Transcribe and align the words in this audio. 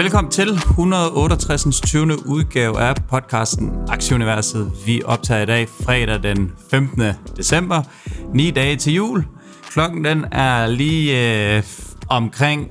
Velkommen 0.00 0.30
til 0.30 0.48
168. 0.50 1.80
20. 1.80 2.26
udgave 2.26 2.80
af 2.80 2.94
podcasten 3.08 3.72
Aktieuniverset. 3.88 4.72
Vi 4.86 5.02
optager 5.04 5.42
i 5.42 5.46
dag 5.46 5.68
fredag 5.68 6.22
den 6.22 6.52
15. 6.70 7.02
december, 7.36 7.82
9 8.34 8.50
dage 8.50 8.76
til 8.76 8.94
jul. 8.94 9.24
Klokken 9.70 10.04
den 10.04 10.24
er 10.32 10.66
lige 10.66 11.56
øh, 11.56 11.62
omkring 12.08 12.68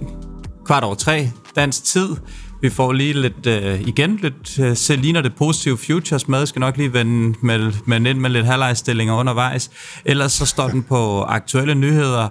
kvart 0.66 0.84
over 0.84 0.96
tre 0.96 1.30
dansk 1.56 1.84
tid. 1.84 2.16
Vi 2.62 2.70
får 2.70 2.94
lige 2.94 3.14
lidt, 3.14 3.46
øh, 3.48 3.82
igen 3.82 4.16
lidt, 4.22 4.60
øh, 4.60 4.76
så 4.76 4.96
ligner 4.96 5.22
det 5.22 5.36
positive 5.36 5.78
futures 5.78 6.28
med. 6.28 6.40
Jeg 6.40 6.48
skal 6.48 6.60
nok 6.60 6.78
lige 6.78 6.94
vende 6.94 7.38
med, 7.42 7.74
med, 7.86 8.06
ind 8.06 8.20
med 8.20 8.30
lidt 8.30 8.46
halvlejsstillinger 8.46 9.14
undervejs. 9.14 9.72
Ellers 10.06 10.32
så 10.32 10.46
står 10.46 10.68
den 10.68 10.84
på 10.84 11.22
aktuelle 11.22 11.76
nyheder 11.76 12.28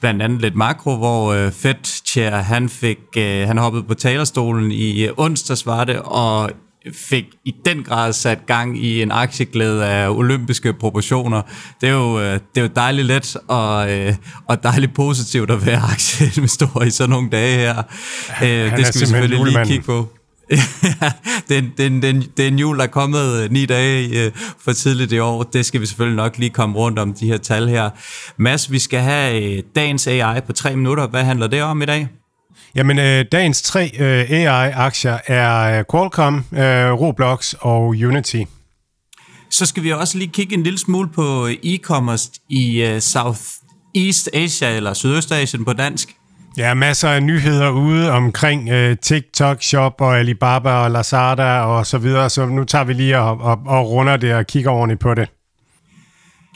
blandt 0.00 0.22
andet 0.22 0.40
lidt 0.40 0.54
makro, 0.54 0.96
hvor 0.96 1.32
øh, 1.32 1.52
Fed 1.52 2.02
Chair, 2.06 2.30
han 2.30 2.68
fik, 2.68 2.98
øh, 3.16 3.46
han 3.46 3.58
hoppede 3.58 3.82
på 3.82 3.94
talerstolen 3.94 4.72
i 4.72 5.04
øh, 5.04 5.12
onsdags 5.16 5.66
var 5.66 5.84
det, 5.84 5.98
og 5.98 6.50
fik 6.92 7.24
i 7.44 7.54
den 7.64 7.82
grad 7.82 8.12
sat 8.12 8.46
gang 8.46 8.84
i 8.84 9.02
en 9.02 9.10
aktieglæde 9.10 9.86
af 9.86 10.08
olympiske 10.08 10.72
proportioner. 10.72 11.42
Det 11.80 11.88
er 11.88 11.92
jo, 11.92 12.20
øh, 12.20 12.32
det 12.32 12.40
er 12.56 12.62
jo 12.62 12.70
dejligt 12.76 13.06
let 13.06 13.36
og, 13.48 13.92
øh, 13.92 14.14
og 14.48 14.62
dejligt 14.62 14.94
positivt 14.94 15.50
at 15.50 15.66
være 15.66 15.80
aktieinvestor 15.92 16.82
i 16.82 16.90
sådan 16.90 17.10
nogle 17.10 17.30
dage 17.30 17.56
her. 17.56 17.82
Øh, 18.42 18.76
det 18.76 18.86
skal 18.86 19.00
vi 19.00 19.06
selvfølgelig 19.06 19.44
lige 19.44 19.64
kigge 19.64 19.84
på. 19.84 20.08
Det, 21.48 21.56
er, 21.56 21.62
det, 21.76 21.86
er, 21.86 22.22
det, 22.36 22.44
er, 22.44 22.48
en 22.48 22.58
jul, 22.58 22.78
der 22.78 22.82
er 22.82 22.88
kommet 22.88 23.42
øh, 23.42 23.50
ni 23.50 23.66
dage 23.66 24.24
øh, 24.24 24.32
for 24.64 24.72
tidligt 24.72 25.12
i 25.12 25.18
år. 25.18 25.42
Det 25.42 25.66
skal 25.66 25.80
vi 25.80 25.86
selvfølgelig 25.86 26.16
nok 26.16 26.38
lige 26.38 26.50
komme 26.50 26.78
rundt 26.78 26.98
om, 26.98 27.14
de 27.14 27.26
her 27.26 27.36
tal 27.36 27.68
her. 27.68 27.90
Mads, 28.36 28.72
vi 28.72 28.78
skal 28.78 29.00
have 29.00 29.42
øh, 29.42 29.62
dagens 29.76 30.06
AI 30.06 30.40
på 30.40 30.52
tre 30.52 30.76
minutter. 30.76 31.06
Hvad 31.06 31.24
handler 31.24 31.46
det 31.46 31.62
om 31.62 31.82
i 31.82 31.86
dag? 31.86 32.08
Jamen, 32.74 32.98
øh, 32.98 33.24
dagens 33.32 33.62
tre 33.62 33.90
øh, 33.98 34.30
AI-aktier 34.30 35.18
er 35.26 35.84
Qualcomm, 35.90 36.36
øh, 36.36 36.92
Roblox 36.92 37.54
og 37.60 37.88
Unity. 37.88 38.42
Så 39.50 39.66
skal 39.66 39.82
vi 39.82 39.92
også 39.92 40.18
lige 40.18 40.30
kigge 40.32 40.54
en 40.54 40.62
lille 40.62 40.78
smule 40.78 41.08
på 41.08 41.48
e-commerce 41.48 42.46
i 42.48 42.82
øh, 42.82 43.00
South 43.00 43.40
East 43.94 44.28
Asia, 44.34 44.76
eller 44.76 44.94
Sydøstasien 44.94 45.64
på 45.64 45.72
dansk. 45.72 46.19
Ja, 46.56 46.74
masser 46.74 47.08
af 47.08 47.22
nyheder 47.22 47.70
ude 47.70 48.10
omkring 48.10 48.68
øh, 48.68 48.96
TikTok 48.98 49.62
Shop 49.62 50.00
og 50.00 50.18
Alibaba 50.18 50.70
og 50.70 50.90
Lazada 50.90 51.60
og 51.60 51.86
så 51.86 51.98
videre, 51.98 52.30
så 52.30 52.46
nu 52.46 52.64
tager 52.64 52.84
vi 52.84 52.92
lige 52.92 53.18
og, 53.18 53.38
og, 53.40 53.58
og 53.66 53.90
runder 53.90 54.16
det 54.16 54.34
og 54.34 54.46
kigger 54.46 54.70
ordentligt 54.70 55.00
på 55.00 55.14
det. 55.14 55.30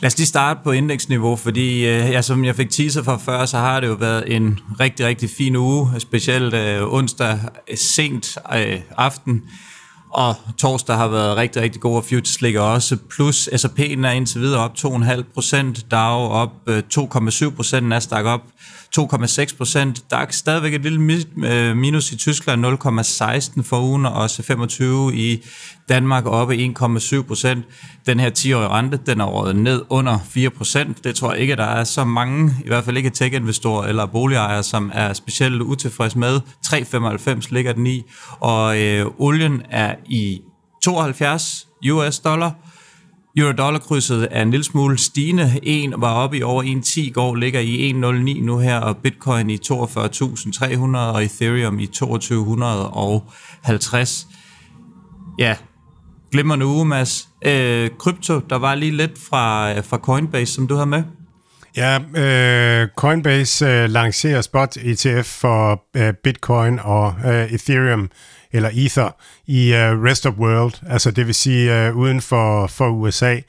Lad 0.01 0.07
os 0.07 0.19
lige 0.19 0.27
starte 0.27 0.61
på 0.65 0.73
indeksniveau, 0.73 1.37
fordi 1.37 1.87
øh, 1.87 2.11
ja, 2.11 2.23
som 2.23 2.45
jeg 2.45 2.57
fik 2.57 2.71
teaser 2.71 3.03
for 3.03 3.21
før, 3.25 3.45
så 3.47 3.59
har 3.59 3.81
det 3.81 3.87
jo 3.89 3.93
været 3.93 4.37
en 4.37 4.59
rigtig, 4.81 5.07
rigtig 5.07 5.31
fin 5.31 5.57
uge, 5.57 6.01
specielt 6.01 6.55
øh, 6.55 6.93
onsdag 6.93 7.39
sent 7.77 8.39
øh, 8.57 8.81
aften. 8.97 9.43
Og 10.11 10.35
torsdag 10.59 10.97
har 10.97 11.09
været 11.09 11.37
rigtig, 11.37 11.63
rigtig 11.63 11.81
god, 11.81 11.97
og 11.97 12.05
futures 12.05 12.41
ligger 12.41 12.61
også. 12.61 12.97
Plus 13.11 13.49
S&P'en 13.57 14.07
er 14.07 14.11
indtil 14.11 14.41
videre 14.41 14.61
op 14.61 14.73
2,5 14.79 15.23
procent, 15.35 15.91
Dow 15.91 16.19
op 16.19 16.51
2,7 16.69 17.45
øh, 17.45 17.53
procent, 17.53 17.89
Nasdaq 17.89 18.25
op 18.25 18.41
2,6 18.99 19.57
procent. 19.57 20.11
Der 20.11 20.17
er 20.17 20.27
stadigvæk 20.31 20.75
et 20.75 20.83
lille 20.83 21.25
øh, 21.45 21.77
minus 21.77 22.13
i 22.13 22.17
Tyskland, 22.17 22.67
0,16 22.67 23.63
for 23.63 23.81
ugen, 23.81 24.07
og 24.07 24.13
også 24.13 24.43
25 24.43 25.15
i 25.15 25.45
Danmark 25.89 26.27
oppe 26.27 26.55
1,7 26.55 27.23
procent. 27.23 27.65
Den 28.07 28.21
her 28.21 28.31
10-årige 28.31 28.69
rente, 28.69 28.99
den 29.07 29.21
er 29.21 29.25
rådet 29.25 29.57
ned 29.57 29.83
under 29.89 30.19
4 30.29 30.51
procent. 30.51 31.05
Det 31.05 31.15
tror 31.15 31.33
jeg 31.33 31.41
ikke, 31.41 31.57
der 31.57 31.65
er 31.65 31.85
så 31.85 32.05
mange, 32.05 32.53
i 32.65 32.69
hvert 32.69 32.85
fald 32.85 32.97
ikke 32.97 33.11
tech-investorer 33.11 33.87
eller 33.87 34.07
boligejere, 34.07 34.63
som 34.63 34.91
er 34.95 35.13
specielt 35.13 35.63
utilfredse 35.63 36.19
med. 36.19 36.41
3,95 36.67 37.47
ligger 37.51 37.73
den 37.73 37.87
i, 37.87 38.03
og 38.41 38.81
øh, 38.81 39.07
olien 39.19 39.63
er 39.71 39.95
i 40.07 40.41
72 40.85 41.67
US 41.91 42.19
dollar, 42.19 42.53
Euro-dollar-krydset 43.37 44.29
er 44.31 44.43
en 44.43 44.51
lille 44.51 44.65
smule 44.65 44.99
stigende. 44.99 45.61
En 45.63 45.95
var 45.97 46.13
oppe 46.13 46.39
i 46.39 46.43
over 46.43 46.63
1,10 46.63 47.11
går, 47.11 47.35
ligger 47.35 47.61
i 47.61 47.93
1,09 47.93 47.97
nu 48.45 48.59
her, 48.59 48.77
og 48.77 48.97
bitcoin 48.97 49.51
i 49.51 49.57
42.300 49.57 50.97
og 50.97 51.25
Ethereum 51.25 51.79
i 51.79 51.87
2250. 51.87 54.27
Ja, 55.39 55.57
glimrende 56.33 56.67
uge, 56.67 56.85
Mads. 56.85 57.29
Øh, 57.47 57.91
krypto, 57.99 58.39
der 58.39 58.57
var 58.57 58.75
lige 58.75 58.97
lidt 58.97 59.19
fra, 59.29 59.73
fra 59.81 59.97
Coinbase, 59.97 60.55
som 60.55 60.67
du 60.67 60.75
har 60.75 60.85
med. 60.85 61.03
Ja, 61.77 61.99
øh, 62.17 62.89
Coinbase 62.97 63.67
øh, 63.67 63.91
lancerer 63.91 64.41
spot 64.41 64.77
ETF 64.77 65.27
for 65.27 65.83
øh, 65.97 66.15
Bitcoin 66.25 66.79
og 66.83 67.15
øh, 67.27 67.53
Ethereum 67.53 68.11
eller 68.55 68.71
Ether 68.73 69.11
i 69.47 69.73
uh, 69.73 70.03
rest 70.05 70.27
of 70.27 70.35
world, 70.35 70.73
altså 70.89 71.11
det 71.11 71.27
vil 71.27 71.35
sige 71.35 71.91
uh, 71.91 71.97
uden 71.97 72.21
for, 72.21 72.67
for 72.67 72.89
USA. 72.89 73.41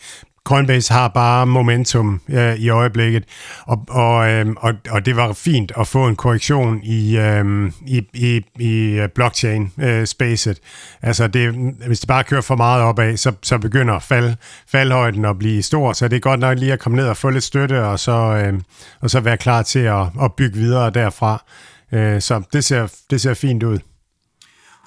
Coinbase 0.44 0.94
har 0.94 1.08
bare 1.08 1.46
momentum 1.48 2.22
uh, 2.30 2.54
i 2.54 2.70
øjeblikket, 2.70 3.24
og, 3.66 3.86
og, 3.90 4.42
um, 4.42 4.58
og, 4.62 4.74
og 4.90 5.06
det 5.06 5.16
var 5.16 5.34
fint 5.34 5.72
at 5.78 5.88
få 5.88 6.08
en 6.08 6.16
korrektion 6.16 6.80
i, 6.84 7.18
um, 7.20 7.74
i, 7.86 8.02
i, 8.14 8.42
i 8.60 9.08
blockchain-spacet. 9.16 10.60
Uh, 10.60 11.08
altså 11.08 11.28
det, 11.28 11.54
hvis 11.88 12.00
det 12.00 12.08
bare 12.08 12.24
kører 12.24 12.42
for 12.42 12.56
meget 12.56 12.84
opad, 12.84 13.18
så, 13.18 13.32
så 13.44 13.58
begynder 13.58 14.00
fald, 14.00 14.36
faldhøjden 14.68 15.26
at 15.26 15.40
blive 15.40 15.64
stor, 15.64 15.94
så 15.94 16.08
det 16.08 16.16
er 16.16 16.20
godt 16.20 16.40
nok 16.40 16.60
lige 16.60 16.74
at 16.74 16.80
komme 16.80 16.96
ned 16.96 17.08
og 17.08 17.18
få 17.18 17.30
lidt 17.30 17.44
støtte, 17.44 17.84
og 17.84 18.00
så, 18.00 18.48
um, 18.50 18.62
og 19.02 19.10
så 19.10 19.20
være 19.20 19.38
klar 19.38 19.62
til 19.62 19.80
at, 19.80 20.06
at 20.22 20.34
bygge 20.38 20.58
videre 20.58 20.90
derfra. 20.90 21.44
Så 22.20 22.42
det 22.54 22.64
ser, 22.64 22.88
det 23.10 23.22
ser 23.22 23.34
fint 23.34 23.64
ud. 23.64 23.80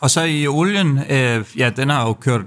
Og 0.01 0.11
så 0.11 0.23
i 0.23 0.47
olien, 0.47 0.99
øh, 1.11 1.45
ja, 1.57 1.71
den 1.71 1.91
har 1.91 2.07
jo 2.07 2.13
kørt 2.13 2.43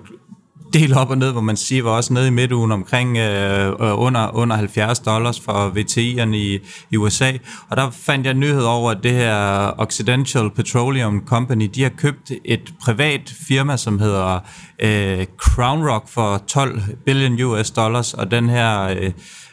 del 0.74 0.98
op 0.98 1.10
og 1.10 1.18
ned, 1.18 1.32
hvor 1.32 1.42
man 1.42 1.58
siger, 1.58 1.84
var 1.84 1.92
også 1.92 2.14
nede 2.14 2.28
i 2.28 2.32
midtugen 2.32 2.72
omkring 2.72 3.18
øh, 3.18 3.68
øh 3.68 3.76
under, 3.80 4.36
under 4.36 4.56
70 4.56 5.00
dollars 5.00 5.40
for 5.40 5.70
VTI'erne 5.70 6.36
i, 6.36 6.60
i 6.92 6.98
USA. 6.98 7.32
Og 7.70 7.78
der 7.78 7.92
fandt 7.92 8.26
jeg 8.26 8.34
nyhed 8.34 8.64
over, 8.64 8.92
at 8.92 8.98
det 9.04 9.12
her 9.12 9.74
Occidental 9.78 10.50
Petroleum 10.50 11.24
Company, 11.26 11.70
de 11.76 11.84
har 11.84 11.90
købt 11.90 12.32
et 12.46 12.74
privat 12.82 13.34
firma, 13.48 13.78
som 13.78 14.00
hedder 14.00 14.40
øh, 14.80 15.26
Crown 15.38 15.88
Rock 15.90 16.10
for 16.10 16.38
12 16.48 16.82
billion 17.06 17.42
US 17.42 17.72
dollars, 17.72 18.14
og 18.14 18.32
den 18.32 18.50
her 18.50 18.82
øh, 18.82 19.12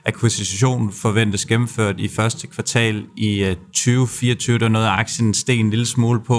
akquisition 0.09 0.93
forventes 0.93 1.47
gennemført 1.47 2.01
i 2.01 2.09
første 2.09 2.47
kvartal 2.47 3.05
i 3.17 3.55
2024. 3.73 4.59
Der 4.59 4.65
er 4.65 4.69
noget, 4.69 4.87
aktien 4.87 5.35
steg 5.35 5.61
en 5.61 5.71
lille 5.71 5.87
smule 5.87 6.21
på, 6.21 6.37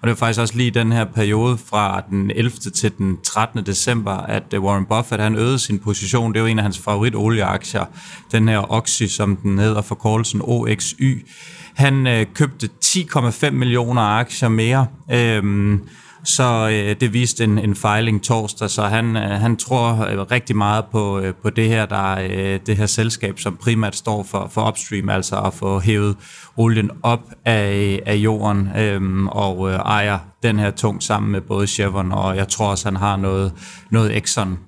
og 0.00 0.02
det 0.02 0.08
var 0.08 0.14
faktisk 0.14 0.40
også 0.40 0.56
lige 0.56 0.70
den 0.70 0.92
her 0.92 1.04
periode 1.04 1.58
fra 1.58 2.02
den 2.10 2.30
11. 2.30 2.50
til 2.50 2.92
den 2.98 3.18
13. 3.24 3.66
december, 3.66 4.12
at 4.12 4.44
øh, 4.54 4.62
Warren 4.62 4.86
Buffett 4.86 5.22
han 5.22 5.34
øgede 5.36 5.58
sin 5.58 5.78
position. 5.78 6.32
Det 6.32 6.38
er 6.38 6.42
jo 6.42 6.46
en 6.46 6.58
af 6.58 6.62
hans 6.62 6.78
favoritolieaktier, 6.78 7.84
den 8.32 8.48
her 8.48 8.72
Oxy, 8.72 9.02
som 9.02 9.36
den 9.36 9.58
hedder 9.58 9.82
for 9.82 9.88
forkortelsen 9.88 10.40
OXY. 10.40 11.26
Han 11.74 12.06
øh, 12.06 12.26
købte 12.34 12.68
10,5 12.84 13.50
millioner 13.50 14.02
aktier 14.02 14.48
mere. 14.48 14.86
Øh, 15.12 15.78
så 16.24 16.68
øh, 16.72 16.96
det 17.00 17.12
viste 17.12 17.44
en, 17.44 17.58
en 17.58 17.74
fejling 17.74 18.22
torsdag, 18.22 18.70
så 18.70 18.82
han, 18.82 19.16
øh, 19.16 19.22
han 19.22 19.56
tror 19.56 20.06
øh, 20.06 20.18
rigtig 20.18 20.56
meget 20.56 20.84
på, 20.92 21.18
øh, 21.18 21.34
på 21.42 21.50
det 21.50 21.68
her 21.68 21.86
der 21.86 22.18
øh, 22.30 22.60
det 22.66 22.76
her 22.76 22.86
selskab, 22.86 23.38
som 23.38 23.56
primært 23.56 23.96
står 23.96 24.22
for, 24.22 24.48
for 24.50 24.68
upstream, 24.68 25.08
altså 25.08 25.40
at 25.40 25.54
få 25.54 25.78
hævet 25.78 26.16
olien 26.56 26.90
op 27.02 27.20
af, 27.44 28.00
af 28.06 28.14
jorden 28.14 28.68
øh, 28.78 29.26
og 29.26 29.70
øh, 29.70 29.74
ejer 29.74 30.18
den 30.42 30.58
her 30.58 30.70
tungt 30.70 31.04
sammen 31.04 31.32
med 31.32 31.40
både 31.40 31.66
Chevron, 31.66 32.12
og 32.12 32.36
jeg 32.36 32.48
tror 32.48 32.70
også, 32.70 32.86
han 32.86 32.96
har 32.96 33.16
noget, 33.16 33.52
noget 33.90 34.16
Exxon. 34.16 34.58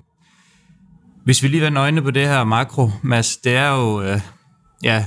Hvis 1.25 1.43
vi 1.43 1.49
lige 1.49 1.63
vender 1.63 1.83
øjnene 1.83 2.03
på 2.03 2.11
det 2.11 2.29
her 2.29 2.45
makro, 2.45 2.91
Mads, 3.03 3.37
det 3.37 3.57
er 3.57 3.71
jo... 3.71 4.03
Øh, 4.03 4.21
ja, 4.83 5.05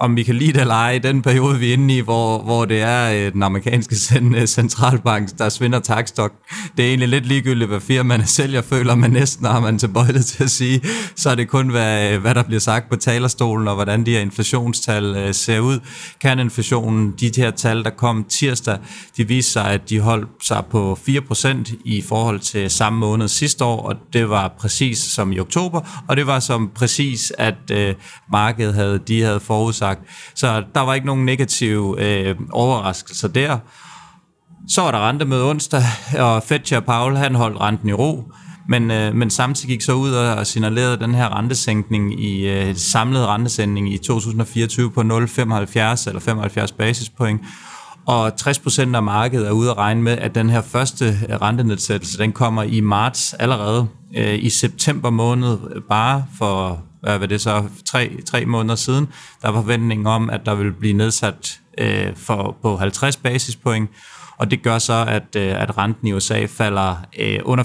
om 0.00 0.16
vi 0.16 0.22
kan 0.22 0.34
lide 0.34 0.52
det 0.52 0.60
eller 0.60 0.74
ej, 0.74 0.98
den 0.98 1.22
periode, 1.22 1.58
vi 1.58 1.68
er 1.68 1.72
inde 1.72 1.96
i, 1.96 2.00
hvor, 2.00 2.42
hvor 2.42 2.64
det 2.64 2.80
er 2.80 3.12
øh, 3.12 3.32
den 3.32 3.42
amerikanske 3.42 3.96
øh, 4.36 4.46
centralbank, 4.46 5.38
der 5.38 5.48
svinder 5.48 5.80
takstok. 5.80 6.32
Det 6.76 6.84
er 6.84 6.88
egentlig 6.88 7.08
lidt 7.08 7.26
ligegyldigt, 7.26 7.70
hvad 7.70 7.80
firmaerne 7.80 8.26
sælger, 8.26 8.62
føler 8.62 8.94
man 8.94 9.10
næsten, 9.10 9.46
har 9.46 9.60
man 9.60 9.78
tilbøjet 9.78 10.26
til 10.26 10.44
at 10.44 10.50
sige. 10.50 10.80
Så 11.16 11.30
er 11.30 11.34
det 11.34 11.48
kun, 11.48 11.68
hvad, 11.68 12.18
hvad 12.18 12.34
der 12.34 12.42
bliver 12.42 12.60
sagt 12.60 12.90
på 12.90 12.96
talerstolen, 12.96 13.68
og 13.68 13.74
hvordan 13.74 14.06
de 14.06 14.10
her 14.10 14.20
inflationstal 14.20 15.16
øh, 15.16 15.34
ser 15.34 15.60
ud. 15.60 15.80
Kerninflationen, 16.20 17.14
de 17.20 17.30
her 17.36 17.50
tal, 17.50 17.84
der 17.84 17.90
kom 17.90 18.24
tirsdag, 18.24 18.78
de 19.16 19.28
viste 19.28 19.52
sig, 19.52 19.66
at 19.66 19.90
de 19.90 20.00
holdt 20.00 20.28
sig 20.42 20.64
på 20.70 20.98
4% 21.08 21.74
i 21.84 22.02
forhold 22.08 22.40
til 22.40 22.70
samme 22.70 22.98
måned 22.98 23.28
sidste 23.28 23.64
år, 23.64 23.82
og 23.82 23.96
det 24.12 24.28
var 24.28 24.54
præcis 24.58 24.98
som 24.98 25.32
i 25.32 25.38
oktober, 25.38 26.04
og 26.08 26.16
det 26.16 26.26
var 26.26 26.40
som 26.40 26.70
præcis, 26.74 27.32
at 27.38 27.70
øh, 27.70 27.94
markedet 28.32 28.74
havde, 28.74 28.98
de 28.98 29.22
havde 29.22 29.40
forudsat 29.40 29.85
sagt. 29.86 30.00
Så 30.34 30.64
der 30.74 30.80
var 30.80 30.94
ikke 30.94 31.06
nogen 31.06 31.24
negative 31.24 32.02
øh, 32.04 32.36
overraskelser 32.52 33.28
der. 33.28 33.58
Så 34.68 34.82
var 34.82 34.90
der 34.90 35.08
rente 35.08 35.24
med 35.24 35.42
onsdag, 35.42 35.82
og 36.18 36.42
Fetcher 36.42 36.80
Paul 36.80 37.16
han 37.16 37.34
holdt 37.34 37.60
renten 37.60 37.88
i 37.88 37.92
ro, 37.92 38.32
men, 38.68 38.90
øh, 38.90 39.14
men 39.14 39.30
samtidig 39.30 39.68
gik 39.68 39.82
så 39.82 39.92
ud 39.92 40.10
og 40.10 40.46
signalerede 40.46 40.98
den 40.98 41.14
her 41.14 41.38
rentesænkning 41.38 42.24
i 42.24 42.48
øh, 42.48 42.76
samlet 42.76 43.26
rentesænkning 43.26 43.94
i 43.94 43.98
2024 43.98 44.90
på 44.90 45.00
0,75 45.00 45.06
eller 45.06 46.20
75 46.20 46.72
basispoint. 46.72 47.40
Og 48.06 48.32
60% 48.40 48.94
af 48.94 49.02
markedet 49.02 49.46
er 49.46 49.50
ude 49.50 49.70
at 49.70 49.76
regne 49.76 50.02
med, 50.02 50.18
at 50.18 50.34
den 50.34 50.50
her 50.50 50.62
første 50.62 51.04
øh, 51.04 51.36
rentenedsættelse, 51.42 52.18
den 52.18 52.32
kommer 52.32 52.62
i 52.62 52.80
marts 52.80 53.34
allerede. 53.34 53.86
Øh, 54.16 54.44
I 54.44 54.50
september 54.50 55.10
måned, 55.10 55.58
øh, 55.74 55.82
bare 55.90 56.24
for 56.38 56.82
Øh, 57.06 57.10
hvad 57.10 57.18
var 57.18 57.26
det 57.26 57.40
så, 57.40 57.64
tre, 57.84 58.10
tre 58.26 58.44
måneder 58.44 58.74
siden, 58.74 59.08
der 59.42 59.48
var 59.48 59.60
forventningen 59.60 60.06
om, 60.06 60.30
at 60.30 60.40
der 60.46 60.54
ville 60.54 60.72
blive 60.72 60.92
nedsat 60.92 61.60
øh, 61.78 62.16
for, 62.16 62.56
på 62.62 62.76
50 62.76 63.16
basispoint, 63.16 63.90
og 64.38 64.50
det 64.50 64.62
gør 64.62 64.78
så, 64.78 65.04
at, 65.08 65.36
øh, 65.36 65.62
at 65.62 65.78
renten 65.78 66.08
i 66.08 66.12
USA 66.12 66.46
falder 66.46 66.96
øh, 67.18 67.38
under 67.44 67.64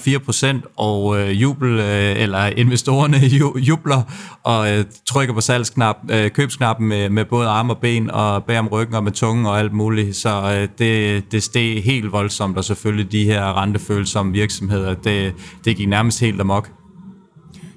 4%, 0.64 0.74
og 0.78 1.20
øh, 1.20 1.42
jubel, 1.42 1.80
øh, 1.80 2.22
eller 2.22 2.46
investorerne 2.46 3.18
jubler 3.70 4.02
og 4.44 4.72
øh, 4.72 4.86
trykker 5.06 5.34
på 5.34 5.42
salgsknap, 5.42 5.98
øh, 6.12 6.32
købsknappen 6.32 6.88
med, 6.88 7.10
med 7.10 7.26
både 7.26 7.48
arme 7.48 7.74
og 7.74 7.78
ben, 7.78 8.12
og 8.12 8.44
bag 8.44 8.60
om 8.60 8.68
ryggen 8.68 8.96
og 8.96 9.04
med 9.04 9.12
tungen 9.12 9.46
og 9.46 9.60
alt 9.60 9.74
muligt. 9.74 10.16
Så 10.16 10.30
øh, 10.30 10.68
det, 10.78 11.32
det 11.32 11.44
steg 11.44 11.84
helt 11.84 12.12
voldsomt, 12.12 12.58
og 12.58 12.64
selvfølgelig 12.64 13.12
de 13.12 13.24
her 13.24 13.62
rentefølsomme 13.62 14.32
virksomheder, 14.32 14.94
det, 14.94 15.34
det 15.66 15.78
gik 15.78 15.90
nærmest 15.90 16.20
helt 16.20 16.42
amok. 16.42 16.70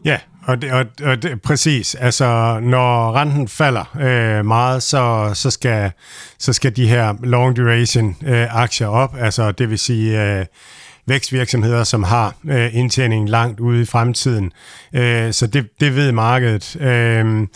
Ja, 0.04 0.18
og 0.46 0.62
det, 0.62 0.72
og, 0.72 0.86
og 1.04 1.22
det, 1.22 1.42
præcis. 1.42 1.94
Altså, 1.94 2.58
når 2.62 3.16
renten 3.16 3.48
falder 3.48 3.96
øh, 4.00 4.46
meget, 4.46 4.82
så, 4.82 5.30
så, 5.34 5.50
skal, 5.50 5.90
så 6.38 6.52
skal 6.52 6.76
de 6.76 6.88
her 6.88 7.14
long 7.22 7.56
duration 7.56 8.16
øh, 8.26 8.56
aktier 8.56 8.88
op. 8.88 9.16
Altså, 9.18 9.52
det 9.52 9.70
vil 9.70 9.78
sige... 9.78 10.22
Øh, 10.22 10.46
vækstvirksomheder, 11.06 11.84
som 11.84 12.02
har 12.02 12.34
øh, 12.44 12.76
indtjening 12.76 13.28
langt 13.28 13.60
ude 13.60 13.82
i 13.82 13.84
fremtiden. 13.84 14.52
Øh, 14.94 15.32
så 15.32 15.46
det, 15.46 15.66
det 15.80 15.96
ved 15.96 16.12
markedet. 16.12 16.76
Øh, 16.80 17.46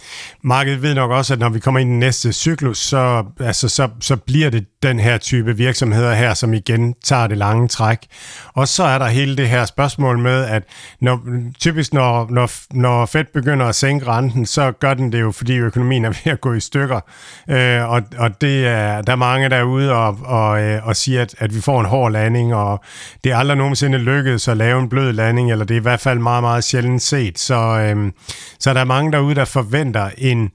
markedet 0.43 0.83
ved 0.83 0.95
nok 0.95 1.11
også, 1.11 1.33
at 1.33 1.39
når 1.39 1.49
vi 1.49 1.59
kommer 1.59 1.81
ind 1.81 1.91
i 1.91 1.93
den 1.93 1.99
næste 1.99 2.33
cyklus, 2.33 2.79
så, 2.79 3.25
altså, 3.41 3.69
så, 3.69 3.89
så 4.00 4.17
bliver 4.17 4.50
det 4.50 4.67
den 4.83 5.00
her 5.00 5.19
type 5.19 5.56
virksomheder 5.56 6.15
her, 6.15 6.35
som 6.35 6.55
igen 6.55 6.95
tager 7.05 7.27
det 7.27 7.39
lange 7.39 7.69
træk. 7.69 7.99
Og 8.55 8.69
så 8.69 8.83
er 8.83 8.99
der 8.99 9.06
hele 9.06 9.37
det 9.37 9.49
her 9.49 9.65
spørgsmål 9.65 10.19
med, 10.19 10.44
at 10.44 10.62
når, 11.01 11.21
typisk 11.61 11.93
når, 11.93 12.27
når, 12.31 12.51
når 12.71 13.06
Fed 13.06 13.25
begynder 13.35 13.67
at 13.67 13.75
sænke 13.75 14.06
renten, 14.06 14.47
så 14.47 14.73
gør 14.73 14.94
den 14.94 15.12
det 15.12 15.21
jo, 15.21 15.33
fordi 15.33 15.56
økonomien 15.56 16.05
er 16.05 16.09
ved 16.25 16.33
at 16.33 16.41
gå 16.41 16.53
i 16.53 16.61
stykker. 16.61 17.01
Øh, 17.51 17.91
og 17.91 18.03
og 18.19 18.41
det 18.41 18.67
er, 18.67 19.03
der 19.03 19.12
er 19.12 19.17
mange 19.17 19.49
derude 19.49 19.93
og, 19.93 20.19
og, 20.25 20.62
øh, 20.62 20.87
og 20.87 20.97
siger, 20.97 21.23
at, 21.23 21.35
at 21.39 21.55
vi 21.55 21.61
får 21.61 21.81
en 21.81 21.87
hård 21.87 22.12
landing, 22.12 22.55
og 22.55 22.85
det 23.25 23.33
aldrig 23.38 23.58
nogensinde 23.58 23.99
lykkedes 23.99 24.49
at 24.49 24.56
lave 24.56 24.81
en 24.81 24.88
blød 24.88 25.12
landing, 25.12 25.52
eller 25.52 25.64
det 25.64 25.75
er 25.75 25.81
i 25.81 25.82
hvert 25.82 26.00
fald 26.00 26.19
meget, 26.19 26.43
meget 26.43 26.64
sjældent 26.64 27.02
set. 27.02 27.38
Så, 27.38 27.55
øhm, 27.55 28.12
så 28.61 28.75
der 28.75 28.81
er 28.81 28.85
mange 28.85 29.12
derude, 29.12 29.35
der 29.35 29.44
forventer 29.44 30.11
en 30.19 30.50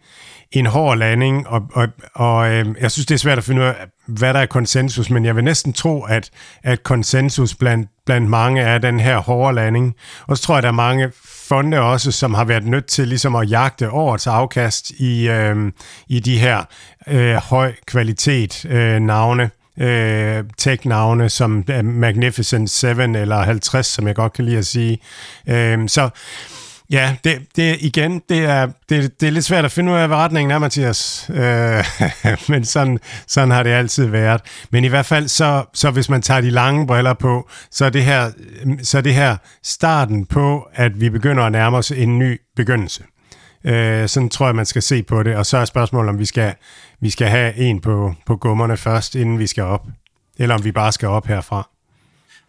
en 0.53 0.65
hård 0.65 0.97
landing, 0.97 1.47
og, 1.47 1.61
og, 1.73 1.87
og 2.13 2.51
øhm, 2.51 2.75
jeg 2.81 2.91
synes, 2.91 3.05
det 3.05 3.15
er 3.15 3.19
svært 3.19 3.37
at 3.37 3.43
finde 3.43 3.61
ud 3.61 3.65
af, 3.65 3.75
hvad 4.07 4.33
der 4.33 4.39
er 4.39 4.45
konsensus, 4.45 5.09
men 5.09 5.25
jeg 5.25 5.35
vil 5.35 5.43
næsten 5.43 5.73
tro, 5.73 6.03
at, 6.03 6.29
at 6.63 6.83
konsensus 6.83 7.55
blandt, 7.55 7.89
blandt 8.05 8.29
mange 8.29 8.61
er 8.61 8.77
den 8.77 8.99
her 8.99 9.17
hårde 9.17 9.55
landing. 9.55 9.95
Og 10.27 10.37
så 10.37 10.43
tror 10.43 10.55
jeg, 10.55 10.63
der 10.63 10.69
er 10.69 10.73
mange 10.73 11.11
fonde 11.25 11.79
også, 11.79 12.11
som 12.11 12.33
har 12.33 12.43
været 12.43 12.65
nødt 12.65 12.85
til 12.85 13.07
ligesom 13.07 13.35
at 13.35 13.49
jagte 13.49 13.91
årets 13.91 14.27
afkast 14.27 14.89
i, 14.89 15.29
øh, 15.29 15.71
i 16.07 16.19
de 16.19 16.39
her 16.39 16.63
øh, 17.07 17.35
høj 17.35 17.73
kvalitet 17.85 18.65
øh, 18.65 18.99
navne. 18.99 19.49
Øh, 19.79 20.43
tech-navne 20.57 21.29
som 21.29 21.63
øh, 21.69 21.85
Magnificent 21.85 22.69
7 22.69 22.87
eller 22.87 23.43
50, 23.43 23.85
som 23.85 24.07
jeg 24.07 24.15
godt 24.15 24.33
kan 24.33 24.45
lide 24.45 24.57
at 24.57 24.65
sige. 24.65 24.99
Øh, 25.47 25.89
så 25.89 26.09
Ja, 26.93 27.15
det, 27.23 27.41
det 27.55 27.77
igen, 27.79 28.21
det 28.29 28.39
er, 28.39 28.67
det, 28.89 29.21
det 29.21 29.27
er 29.27 29.31
lidt 29.31 29.45
svært 29.45 29.65
at 29.65 29.71
finde 29.71 29.91
ud 29.91 29.97
af, 29.97 30.07
hvad 30.07 30.17
retningen 30.17 30.51
er, 30.51 30.59
Mathias. 30.59 31.29
Øh, 31.29 31.83
men 32.49 32.65
sådan, 32.65 32.99
sådan 33.27 33.51
har 33.51 33.63
det 33.63 33.69
altid 33.69 34.05
været. 34.05 34.41
Men 34.71 34.83
i 34.83 34.87
hvert 34.87 35.05
fald, 35.05 35.27
så, 35.27 35.65
så 35.73 35.91
hvis 35.91 36.09
man 36.09 36.21
tager 36.21 36.41
de 36.41 36.49
lange 36.49 36.87
briller 36.87 37.13
på, 37.13 37.49
så 37.71 37.85
er, 37.85 37.89
det 37.89 38.03
her, 38.03 38.31
så 38.83 38.97
er 38.97 39.01
det 39.01 39.13
her 39.13 39.37
starten 39.63 40.25
på, 40.25 40.67
at 40.73 41.01
vi 41.01 41.09
begynder 41.09 41.43
at 41.43 41.51
nærme 41.51 41.77
os 41.77 41.91
en 41.91 42.19
ny 42.19 42.41
begyndelse. 42.55 43.03
Øh, 43.65 44.09
sådan 44.09 44.29
tror 44.29 44.45
jeg, 44.45 44.55
man 44.55 44.65
skal 44.65 44.81
se 44.81 45.03
på 45.03 45.23
det. 45.23 45.35
Og 45.35 45.45
så 45.45 45.57
er 45.57 45.65
spørgsmålet, 45.65 46.09
om 46.09 46.19
vi 46.19 46.25
skal, 46.25 46.53
vi 47.03 47.09
skal 47.09 47.27
have 47.27 47.57
en 47.57 47.81
på, 47.81 48.13
på 48.25 48.35
gummerne 48.35 48.77
først, 48.77 49.15
inden 49.15 49.39
vi 49.39 49.47
skal 49.47 49.63
op. 49.63 49.87
Eller 50.37 50.55
om 50.55 50.63
vi 50.63 50.71
bare 50.71 50.91
skal 50.91 51.07
op 51.07 51.27
herfra. 51.27 51.69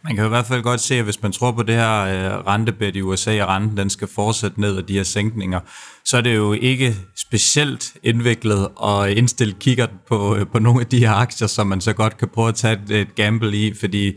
Man 0.03 0.15
kan 0.15 0.25
i 0.25 0.29
hvert 0.29 0.45
fald 0.45 0.63
godt 0.63 0.81
se, 0.81 0.95
at 0.95 1.03
hvis 1.03 1.21
man 1.21 1.31
tror 1.31 1.51
på 1.51 1.63
det 1.63 1.75
her 1.75 2.01
øh, 2.01 2.47
rentebed 2.47 2.95
i 2.95 3.01
USA, 3.01 3.43
og 3.43 3.49
renten 3.49 3.77
den 3.77 3.89
skal 3.89 4.07
fortsætte 4.07 4.61
ned 4.61 4.77
af 4.77 4.83
de 4.83 4.93
her 4.93 5.03
sænkninger, 5.03 5.59
så 6.05 6.17
er 6.17 6.21
det 6.21 6.35
jo 6.35 6.53
ikke 6.53 6.95
specielt 7.15 7.93
indviklet 8.03 8.67
at 8.83 9.09
indstille 9.09 9.55
kigger 9.59 9.87
på, 10.07 10.35
øh, 10.35 10.47
på 10.47 10.59
nogle 10.59 10.81
af 10.81 10.87
de 10.87 10.99
her 10.99 11.11
aktier, 11.11 11.47
som 11.47 11.67
man 11.67 11.81
så 11.81 11.93
godt 11.93 12.17
kan 12.17 12.27
prøve 12.27 12.47
at 12.47 12.55
tage 12.55 12.79
et, 12.83 12.91
et 12.91 13.15
gamble 13.15 13.57
i, 13.57 13.73
fordi 13.79 14.11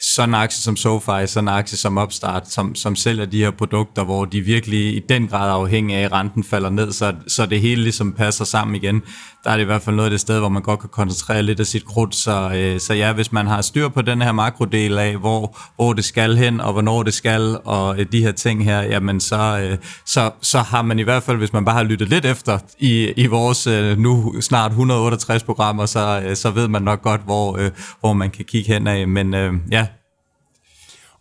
sådan 0.00 0.28
en 0.28 0.34
aktie 0.34 0.62
som 0.62 0.76
SoFi, 0.76 1.26
sådan 1.26 1.48
en 1.48 1.54
aktie 1.54 1.78
som 1.78 1.98
Upstart, 1.98 2.50
som, 2.50 2.74
som 2.74 2.96
sælger 2.96 3.24
de 3.24 3.38
her 3.38 3.50
produkter, 3.50 4.04
hvor 4.04 4.24
de 4.24 4.40
virkelig 4.40 4.96
i 4.96 5.00
den 5.08 5.28
grad 5.28 5.48
er 5.48 5.52
afhængige 5.52 5.98
af, 5.98 6.04
at 6.04 6.12
renten 6.12 6.44
falder 6.44 6.70
ned, 6.70 6.92
så, 6.92 7.14
så 7.28 7.46
det 7.46 7.60
hele 7.60 7.82
ligesom 7.82 8.12
passer 8.12 8.44
sammen 8.44 8.76
igen. 8.76 9.02
Der 9.44 9.50
er 9.50 9.56
det 9.56 9.62
i 9.62 9.66
hvert 9.66 9.82
fald 9.82 9.96
noget 9.96 10.06
af 10.06 10.10
det 10.10 10.20
sted, 10.20 10.38
hvor 10.38 10.48
man 10.48 10.62
godt 10.62 10.80
kan 10.80 10.88
koncentrere 10.88 11.42
lidt 11.42 11.60
af 11.60 11.66
sit 11.66 11.84
krudt. 11.84 12.14
Så, 12.14 12.52
øh, 12.54 12.80
så 12.80 12.94
ja, 12.94 13.12
hvis 13.12 13.32
man 13.32 13.46
har 13.46 13.60
styr 13.60 13.88
på 13.88 14.02
den 14.02 14.22
her 14.22 14.32
makrodel 14.32 14.98
af, 14.98 15.16
hvor, 15.16 15.58
hvor 15.76 15.92
det 15.92 16.04
skal 16.04 16.36
hen, 16.36 16.60
og 16.60 16.72
hvornår 16.72 17.02
det 17.02 17.14
skal, 17.14 17.58
og 17.64 18.00
øh, 18.00 18.06
de 18.12 18.22
her 18.22 18.32
ting 18.32 18.64
her, 18.64 18.82
jamen 18.82 19.20
så, 19.20 19.58
øh, 19.62 19.78
så, 20.06 20.30
så 20.42 20.58
har 20.58 20.82
man 20.82 20.98
i 20.98 21.02
hvert 21.02 21.22
fald, 21.22 21.36
hvis 21.36 21.52
man 21.52 21.64
bare 21.64 21.76
har 21.76 21.82
lyttet 21.82 22.08
lidt 22.08 22.24
efter 22.24 22.58
i, 22.78 23.12
i 23.16 23.26
vores 23.26 23.66
øh, 23.66 23.98
nu 23.98 24.34
snart 24.40 24.70
168 24.70 25.42
programmer, 25.42 25.86
så, 25.86 26.22
øh, 26.26 26.36
så 26.36 26.50
ved 26.50 26.68
man 26.68 26.82
nok 26.82 27.02
godt, 27.02 27.20
hvor, 27.24 27.58
øh, 27.58 27.70
hvor 28.00 28.12
man 28.12 28.30
kan 28.30 28.44
kigge 28.44 28.72
hen 28.72 28.86
af. 28.86 29.08
Men 29.08 29.34
øh, 29.34 29.52
ja, 29.72 29.86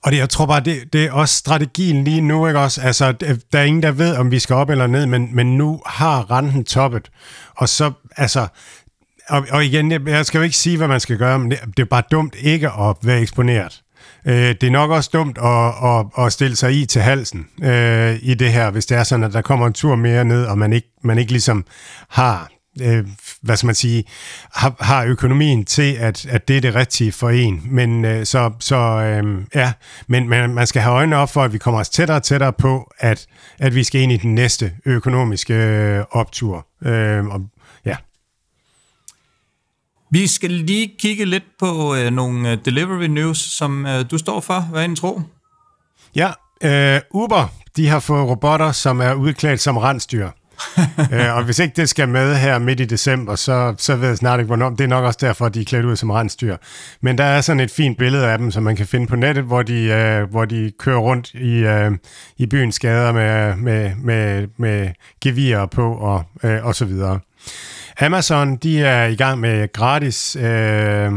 og 0.04 0.12
det, 0.12 0.18
jeg 0.18 0.30
tror 0.30 0.46
bare, 0.46 0.60
det, 0.60 0.94
det 0.94 1.06
er 1.06 1.12
også 1.12 1.36
strategien 1.36 2.04
lige 2.04 2.22
nu, 2.22 2.48
ikke 2.48 2.60
også? 2.60 2.82
Altså, 2.82 3.12
der 3.52 3.60
er 3.60 3.64
ingen, 3.64 3.84
der 3.84 3.92
ved, 3.92 4.16
om 4.16 4.32
vi 4.32 4.40
skal 4.40 4.56
op 4.56 4.70
eller 4.70 4.88
ned, 4.88 5.06
men, 5.06 5.36
men 5.36 5.58
nu 5.58 5.82
har 5.86 6.32
renten 6.32 6.64
toppet. 6.64 7.12
Og 7.56 7.70
så, 7.70 7.92
altså, 8.18 8.48
og, 9.30 9.48
og 9.52 9.66
igen, 9.66 10.08
jeg 10.08 10.26
skal 10.26 10.38
jo 10.38 10.44
ikke 10.44 10.58
sige, 10.58 10.78
hvad 10.78 10.88
man 10.88 11.00
skal 11.00 11.18
gøre, 11.18 11.40
men 11.40 11.52
det, 11.52 11.60
det 11.78 11.84
er 11.84 11.88
bare 11.88 12.04
dumt 12.12 12.36
ikke 12.40 12.70
at 12.70 12.96
være 13.04 13.20
eksponeret. 13.20 13.82
Øh, 14.28 14.34
det 14.34 14.64
er 14.64 14.72
nok 14.72 14.92
også 14.92 15.10
dumt 15.14 15.38
at, 15.38 15.74
at, 15.84 16.26
at 16.26 16.34
stille 16.34 16.56
sig 16.56 16.74
i 16.74 16.86
til 16.86 17.02
halsen 17.02 17.48
øh, 17.64 18.18
i 18.22 18.34
det 18.34 18.52
her, 18.52 18.72
hvis 18.72 18.86
det 18.86 18.98
er 18.98 19.04
sådan, 19.04 19.24
at 19.24 19.34
der 19.34 19.42
kommer 19.42 19.68
en 19.68 19.74
tur 19.74 19.96
mere 19.96 20.26
ned, 20.26 20.46
og 20.46 20.58
man 20.58 20.74
ikke, 20.74 20.88
man 21.04 21.18
ikke 21.18 21.32
ligesom 21.32 21.66
har 22.10 22.50
øh, 22.82 23.08
hvad 23.42 23.58
skal 23.58 23.66
man 23.66 23.76
sige, 23.76 24.04
har, 24.54 24.76
har 24.80 25.06
økonomien 25.06 25.66
til, 25.66 25.94
at, 25.94 26.26
at 26.26 26.48
det 26.48 26.58
er 26.58 26.62
det 26.62 26.76
rigtige 26.76 27.12
for 27.12 27.30
en. 27.30 27.62
Men 27.66 28.06
øh, 28.06 28.26
så, 28.26 28.52
så 28.60 28.76
øh, 28.76 29.44
ja, 29.56 29.74
men, 30.08 30.30
men 30.30 30.54
man 30.54 30.68
skal 30.68 30.82
have 30.82 30.96
øjnene 30.96 31.18
op 31.18 31.30
for, 31.30 31.44
at 31.44 31.54
vi 31.54 31.58
kommer 31.58 31.80
os 31.80 31.90
tættere 31.90 32.18
og 32.18 32.24
tættere 32.24 32.54
på, 32.54 32.92
at, 33.00 33.28
at 33.60 33.76
vi 33.76 33.84
skal 33.84 34.02
ind 34.02 34.12
i 34.12 34.18
den 34.18 34.36
næste 34.36 34.74
økonomiske 34.86 35.54
øh, 35.54 36.06
optur. 36.12 36.68
Øh, 36.86 37.26
og, 37.26 37.42
ja. 37.86 37.96
Vi 40.12 40.28
skal 40.28 40.52
lige 40.52 40.92
kigge 41.00 41.26
lidt 41.26 41.44
på 41.60 41.96
øh, 41.96 42.12
nogle 42.12 42.52
øh, 42.52 42.58
delivery 42.66 43.06
news, 43.06 43.38
som 43.38 43.86
øh, 43.86 44.06
du 44.12 44.18
står 44.18 44.40
for. 44.40 44.60
Hvad 44.60 44.82
er 44.82 44.86
en 44.86 44.96
tro? 44.96 45.22
Ja, 46.16 46.32
øh, 46.64 47.02
Uber, 47.12 47.54
de 47.76 47.88
har 47.88 48.00
fået 48.00 48.30
robotter, 48.30 48.72
som 48.72 49.00
er 49.00 49.14
udklædt 49.14 49.62
som 49.62 49.78
rensdyr. 49.78 50.30
øh, 51.14 51.36
og 51.36 51.44
hvis 51.44 51.60
ikke 51.60 51.74
det 51.76 51.90
skal 51.90 52.10
med 52.10 52.36
her 52.36 52.60
midt 52.60 52.80
i 52.80 52.86
december, 52.86 53.36
så, 53.36 53.76
så 53.78 53.96
ved 53.96 54.08
jeg 54.08 54.18
snart 54.18 54.40
ikke, 54.40 54.48
hvornår. 54.48 54.70
Det 54.70 54.82
er 54.82 54.88
nok 54.88 55.06
også 55.06 55.20
derfor, 55.22 55.46
at 55.46 55.54
de 55.54 55.62
er 55.62 55.66
klædt 55.66 55.86
ud 55.86 55.96
som 55.96 56.10
rensdyr. 56.10 56.58
Men 57.02 57.18
der 57.18 57.24
er 57.24 57.42
sådan 57.42 57.60
et 57.60 57.72
fint 57.72 57.98
billede 57.98 58.28
af 58.28 58.38
dem, 58.38 58.52
som 58.52 58.64
man 58.64 58.76
kan 58.76 58.88
finde 58.88 59.08
på 59.08 59.16
nettet, 59.16 59.44
hvor 59.44 59.62
de, 59.62 59.84
øh, 59.84 60.30
hvor 60.32 60.46
de 60.46 60.72
kører 60.80 61.00
rundt 61.00 61.34
i, 61.34 61.58
øh, 61.58 61.92
i 62.38 62.46
byens 62.46 62.80
gader 62.80 63.12
med, 63.12 63.56
med, 63.56 63.92
med, 63.96 64.48
med 64.58 64.90
gevier 65.22 65.66
på 65.66 65.94
og, 65.94 66.24
øh, 66.44 66.66
og 66.66 66.76
så 66.76 66.86
videre. 66.86 67.20
Amazon, 68.02 68.56
de 68.56 68.84
er 68.84 69.06
i 69.06 69.16
gang 69.16 69.40
med 69.40 69.74
gratis 69.74 70.36
øh, 70.36 71.12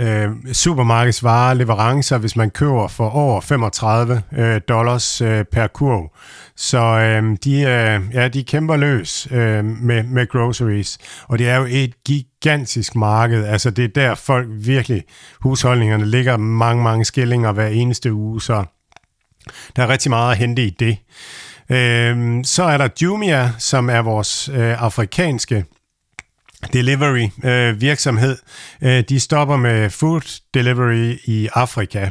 øh, 0.00 0.28
supermarkedsvarer, 0.52 1.54
leverancer, 1.54 2.18
hvis 2.18 2.36
man 2.36 2.50
køber 2.50 2.88
for 2.88 3.08
over 3.08 3.40
35 3.40 4.22
øh, 4.38 4.60
dollars 4.68 5.20
øh, 5.20 5.44
per 5.52 5.66
kurv. 5.66 6.12
Så 6.56 6.78
øh, 6.78 7.36
de, 7.44 7.60
øh, 7.60 8.14
ja, 8.14 8.28
de 8.28 8.44
kæmper 8.44 8.76
løs 8.76 9.28
øh, 9.30 9.64
med, 9.64 10.02
med 10.02 10.28
groceries, 10.28 10.98
og 11.28 11.38
det 11.38 11.48
er 11.48 11.56
jo 11.56 11.66
et 11.68 11.94
gigantisk 12.04 12.94
marked. 12.94 13.44
Altså 13.44 13.70
det 13.70 13.84
er 13.84 13.88
der 13.88 14.14
folk 14.14 14.46
virkelig, 14.50 15.02
husholdningerne 15.40 16.06
ligger 16.06 16.36
mange, 16.36 16.82
mange 16.82 17.04
skillinger 17.04 17.52
hver 17.52 17.66
eneste 17.66 18.12
uge, 18.12 18.42
så 18.42 18.64
der 19.76 19.82
er 19.82 19.88
rigtig 19.88 20.10
meget 20.10 20.32
at 20.32 20.38
hente 20.38 20.62
i 20.62 20.70
det. 20.70 20.98
Øh, 21.70 22.44
så 22.44 22.62
er 22.62 22.78
der 22.78 22.88
Jumia, 23.02 23.50
som 23.58 23.90
er 23.90 24.02
vores 24.02 24.48
øh, 24.48 24.82
afrikanske 24.82 25.64
delivery 26.72 27.28
øh, 27.44 27.80
virksomhed. 27.80 28.36
Øh, 28.82 29.04
de 29.08 29.20
stopper 29.20 29.56
med 29.56 29.90
food 29.90 30.40
delivery 30.54 31.16
i 31.24 31.48
Afrika. 31.54 32.10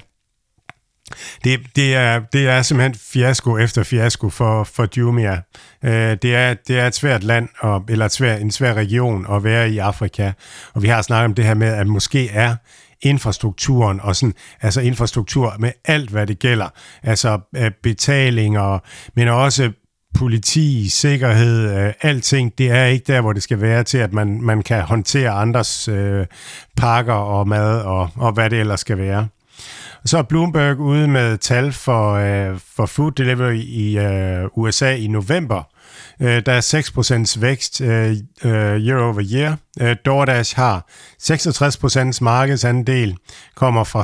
Det, 1.43 1.59
det, 1.75 1.95
er, 1.95 2.19
det 2.33 2.47
er 2.47 2.61
simpelthen 2.61 2.95
fiasko 2.95 3.57
efter 3.57 3.83
fiasko 3.83 4.29
for, 4.29 4.63
for 4.63 4.87
Jumia. 4.97 5.41
Øh, 5.83 6.17
det, 6.21 6.35
er, 6.35 6.53
det 6.53 6.79
er 6.79 6.87
et 6.87 6.95
svært 6.95 7.23
land, 7.23 7.49
og, 7.59 7.83
eller 7.89 8.05
et 8.05 8.11
svær, 8.11 8.35
en 8.35 8.51
svær 8.51 8.73
region 8.73 9.25
at 9.31 9.43
være 9.43 9.69
i 9.69 9.77
Afrika. 9.77 10.31
Og 10.73 10.81
vi 10.81 10.87
har 10.87 11.01
snakket 11.01 11.25
om 11.25 11.33
det 11.33 11.45
her 11.45 11.53
med, 11.53 11.67
at 11.67 11.87
måske 11.87 12.29
er 12.29 12.55
infrastrukturen 13.01 13.99
og 14.01 14.15
sådan, 14.15 14.33
altså 14.61 14.81
infrastruktur 14.81 15.55
med 15.59 15.71
alt, 15.85 16.09
hvad 16.09 16.27
det 16.27 16.39
gælder. 16.39 16.69
Altså 17.03 17.39
øh, 17.55 17.71
betalinger, 17.83 18.79
men 19.15 19.27
også 19.27 19.71
politi, 20.15 20.89
sikkerhed, 20.89 21.77
øh, 21.77 21.93
alting, 22.01 22.57
det 22.57 22.71
er 22.71 22.85
ikke 22.85 23.13
der, 23.13 23.21
hvor 23.21 23.33
det 23.33 23.43
skal 23.43 23.61
være 23.61 23.83
til, 23.83 23.97
at 23.97 24.13
man, 24.13 24.41
man 24.41 24.61
kan 24.61 24.81
håndtere 24.81 25.29
andres 25.29 25.87
øh, 25.87 26.25
pakker 26.77 27.13
og 27.13 27.47
mad 27.47 27.81
og, 27.81 28.09
og 28.15 28.31
hvad 28.31 28.49
det 28.49 28.59
ellers 28.59 28.79
skal 28.79 28.97
være. 28.97 29.27
Så 30.05 30.17
er 30.17 30.21
Bloomberg 30.21 30.79
ude 30.79 31.07
med 31.07 31.37
tal 31.37 31.71
for, 31.71 32.13
øh, 32.13 32.59
for 32.75 32.85
food 32.85 33.11
delivery 33.11 33.59
i 33.59 33.97
øh, 33.97 34.45
USA 34.53 34.95
i 34.95 35.07
november, 35.07 35.63
Øh, 36.21 36.45
der 36.45 36.51
er 36.51 37.33
6% 37.35 37.41
vækst 37.41 37.81
øh, 37.81 38.11
øh, 38.43 38.51
year 38.87 39.01
over 39.01 39.21
year. 39.33 39.57
Øh, 39.81 39.95
DoorDash 40.05 40.55
har 40.55 40.85
66% 41.23 42.17
markedsandel, 42.21 43.17
kommer 43.55 43.83
fra 43.83 44.03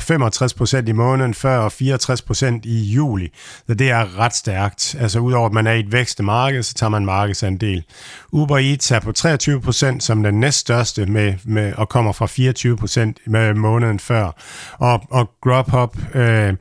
65% 0.84 0.90
i 0.90 0.92
måneden 0.92 1.34
før 1.34 1.58
og 1.58 1.72
64% 1.82 2.60
i 2.64 2.84
juli. 2.84 3.30
Så 3.68 3.74
det 3.74 3.90
er 3.90 4.20
ret 4.20 4.36
stærkt. 4.36 4.96
Altså 5.00 5.20
udover 5.20 5.46
at 5.46 5.54
man 5.54 5.68
er 5.68 5.72
i 5.72 5.80
et 5.80 5.92
vækste 5.92 6.24
marked, 6.24 6.64
så 6.64 6.74
tager 6.74 6.90
man 6.90 7.06
markedsandel. 7.06 7.84
Uber 8.32 8.58
Eats 8.58 8.92
er 8.92 9.00
på 9.00 9.12
23% 9.18 10.00
som 10.00 10.24
den 10.24 10.40
næststørste 10.40 11.06
med, 11.06 11.34
med, 11.44 11.74
og 11.74 11.90
kommer 11.90 12.12
fra 12.12 12.26
24% 12.26 13.32
med 13.32 13.54
måneden 13.54 14.00
før. 14.00 14.32
Og, 14.78 15.02
og 15.12 15.30
Grubhub 15.42 15.98
øh, 16.16 16.54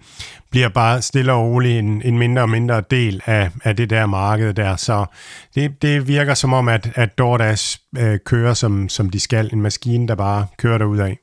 bliver 0.52 0.68
bare 0.68 1.02
stille 1.02 1.32
og 1.32 1.44
roligt 1.44 1.78
en, 1.78 2.02
en 2.04 2.18
mindre 2.18 2.42
og 2.42 2.50
mindre 2.50 2.82
del 2.90 3.20
af, 3.26 3.50
af 3.64 3.76
det 3.76 3.90
der 3.90 4.06
marked 4.06 4.54
der. 4.54 4.76
Så 4.76 5.06
det, 5.54 5.82
det 5.82 6.08
virker 6.08 6.34
som 6.34 6.52
om, 6.52 6.68
at, 6.68 6.92
at 6.94 7.18
DoorDash 7.18 7.78
øh, 7.98 8.18
kører 8.26 8.54
som, 8.54 8.88
som 8.88 9.10
de 9.10 9.20
skal. 9.20 9.50
En 9.52 9.62
maskine, 9.62 10.08
der 10.08 10.14
bare 10.14 10.46
kører 10.58 11.04
af. 11.04 11.18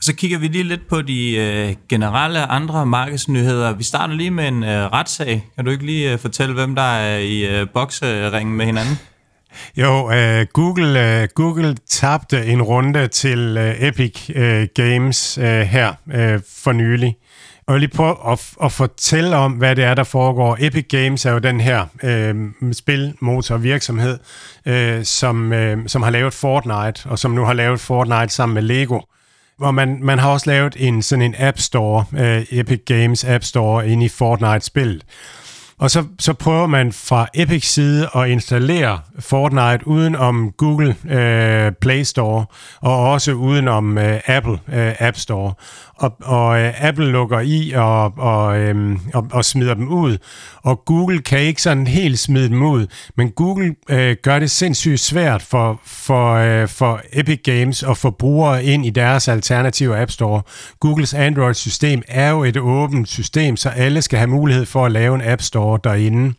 Så 0.00 0.14
kigger 0.14 0.38
vi 0.38 0.48
lige 0.48 0.64
lidt 0.64 0.88
på 0.88 1.02
de 1.02 1.36
øh, 1.36 1.74
generelle 1.88 2.46
andre 2.46 2.86
markedsnyheder. 2.86 3.72
Vi 3.72 3.82
starter 3.82 4.14
lige 4.14 4.30
med 4.30 4.48
en 4.48 4.64
øh, 4.64 4.92
retssag. 4.92 5.44
Kan 5.56 5.64
du 5.64 5.70
ikke 5.70 5.86
lige 5.86 6.12
øh, 6.12 6.18
fortælle, 6.18 6.54
hvem 6.54 6.74
der 6.74 6.82
er 6.82 7.18
i 7.18 7.60
øh, 7.60 7.66
bokseringen 7.74 8.56
med 8.56 8.66
hinanden? 8.66 8.98
Jo, 9.76 10.04
uh, 10.04 10.46
Google, 10.52 11.22
uh, 11.22 11.28
Google 11.34 11.76
tabte 11.86 12.46
en 12.46 12.62
runde 12.62 13.08
til 13.08 13.58
uh, 13.58 13.88
Epic 13.88 14.30
uh, 14.30 14.66
Games 14.74 15.38
uh, 15.38 15.44
her 15.44 15.88
uh, 16.06 16.40
for 16.64 16.72
nylig. 16.72 17.16
Og 17.68 17.74
vil 17.74 17.80
lige 17.80 17.96
prøve 17.96 18.16
at, 18.32 18.50
at 18.62 18.72
fortælle 18.72 19.36
om, 19.36 19.52
hvad 19.52 19.76
det 19.76 19.84
er, 19.84 19.94
der 19.94 20.04
foregår. 20.04 20.56
Epic 20.60 20.86
Games 20.88 21.26
er 21.26 21.32
jo 21.32 21.38
den 21.38 21.60
her 21.60 21.86
øh, 22.02 22.34
spilmotorvirksomhed, 22.72 24.18
øh, 24.66 25.04
som, 25.04 25.52
øh, 25.52 25.88
som 25.88 26.02
har 26.02 26.10
lavet 26.10 26.34
Fortnite, 26.34 27.08
og 27.08 27.18
som 27.18 27.30
nu 27.30 27.44
har 27.44 27.52
lavet 27.52 27.80
Fortnite 27.80 28.28
sammen 28.28 28.54
med 28.54 28.62
Lego. 28.62 29.00
Og 29.60 29.74
man, 29.74 29.98
man 30.02 30.18
har 30.18 30.30
også 30.30 30.50
lavet 30.50 30.76
en 30.78 31.02
sådan 31.02 31.22
en 31.22 31.34
App 31.38 31.58
Store, 31.58 32.04
øh, 32.18 32.46
Epic 32.50 32.80
Games 32.86 33.24
App 33.24 33.44
Store, 33.44 33.88
inde 33.88 34.04
i 34.04 34.08
Fortnite-spillet. 34.08 35.04
Og 35.78 35.90
så, 35.90 36.04
så 36.18 36.32
prøver 36.32 36.66
man 36.66 36.92
fra 36.92 37.28
Epic 37.34 37.64
side 37.64 38.08
at 38.14 38.28
installere 38.28 38.98
Fortnite 39.18 39.88
uden 39.88 40.16
om 40.16 40.52
Google 40.56 40.96
øh, 41.10 41.72
Play 41.80 42.02
Store, 42.02 42.44
og 42.80 43.10
også 43.10 43.32
uden 43.32 43.68
om 43.68 43.98
øh, 43.98 44.20
Apple 44.26 44.58
øh, 44.72 44.94
App 44.98 45.16
Store 45.16 45.54
og, 45.98 46.16
og 46.22 46.60
øh, 46.60 46.84
Apple 46.84 47.10
lukker 47.10 47.40
i 47.40 47.72
og, 47.76 48.12
og, 48.18 48.58
øh, 48.58 48.98
og, 49.14 49.26
og 49.32 49.44
smider 49.44 49.74
dem 49.74 49.88
ud. 49.88 50.18
Og 50.62 50.84
Google 50.84 51.18
kan 51.18 51.38
ikke 51.38 51.62
sådan 51.62 51.86
helt 51.86 52.18
smide 52.18 52.48
dem 52.48 52.62
ud, 52.62 52.86
men 53.16 53.30
Google 53.30 53.74
øh, 53.90 54.16
gør 54.22 54.38
det 54.38 54.50
sindssygt 54.50 55.00
svært 55.00 55.42
for, 55.42 55.80
for, 55.84 56.34
øh, 56.34 56.68
for 56.68 57.00
Epic 57.12 57.40
Games 57.44 57.82
at 57.82 57.96
få 57.96 58.10
brugere 58.10 58.64
ind 58.64 58.86
i 58.86 58.90
deres 58.90 59.28
alternative 59.28 59.98
App 59.98 60.10
Store. 60.10 60.42
Googles 60.80 61.14
Android-system 61.14 62.02
er 62.08 62.30
jo 62.30 62.44
et 62.44 62.56
åbent 62.56 63.08
system, 63.08 63.56
så 63.56 63.68
alle 63.68 64.02
skal 64.02 64.18
have 64.18 64.30
mulighed 64.30 64.66
for 64.66 64.86
at 64.86 64.92
lave 64.92 65.14
en 65.14 65.22
App 65.24 65.42
Store 65.42 65.67
derinde. 65.76 66.34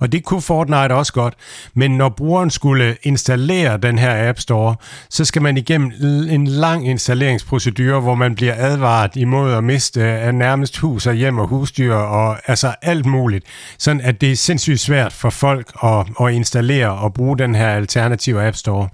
Og 0.00 0.12
det 0.12 0.24
kunne 0.24 0.40
Fortnite 0.40 0.94
også 0.94 1.12
godt. 1.12 1.34
Men 1.74 1.90
når 1.90 2.08
brugeren 2.08 2.50
skulle 2.50 2.96
installere 3.02 3.78
den 3.78 3.98
her 3.98 4.28
App 4.28 4.38
Store, 4.38 4.76
så 5.10 5.24
skal 5.24 5.42
man 5.42 5.56
igennem 5.56 5.92
en 6.30 6.46
lang 6.46 6.88
installeringsprocedure, 6.88 8.00
hvor 8.00 8.14
man 8.14 8.34
bliver 8.34 8.54
advaret 8.56 9.16
imod 9.16 9.52
at 9.52 9.64
miste 9.64 10.02
af 10.02 10.34
nærmest 10.34 10.76
hus 10.76 11.06
og 11.06 11.14
hjem 11.14 11.38
og 11.38 11.46
husdyr 11.46 11.94
og 11.94 12.36
altså 12.46 12.74
alt 12.82 13.06
muligt. 13.06 13.44
Sådan 13.78 14.00
at 14.00 14.20
det 14.20 14.32
er 14.32 14.36
sindssygt 14.36 14.80
svært 14.80 15.12
for 15.12 15.30
folk 15.30 15.72
at, 15.84 16.06
at 16.20 16.32
installere 16.32 16.90
og 16.90 17.14
bruge 17.14 17.38
den 17.38 17.54
her 17.54 17.68
alternative 17.68 18.46
App 18.46 18.56
Store. 18.56 18.88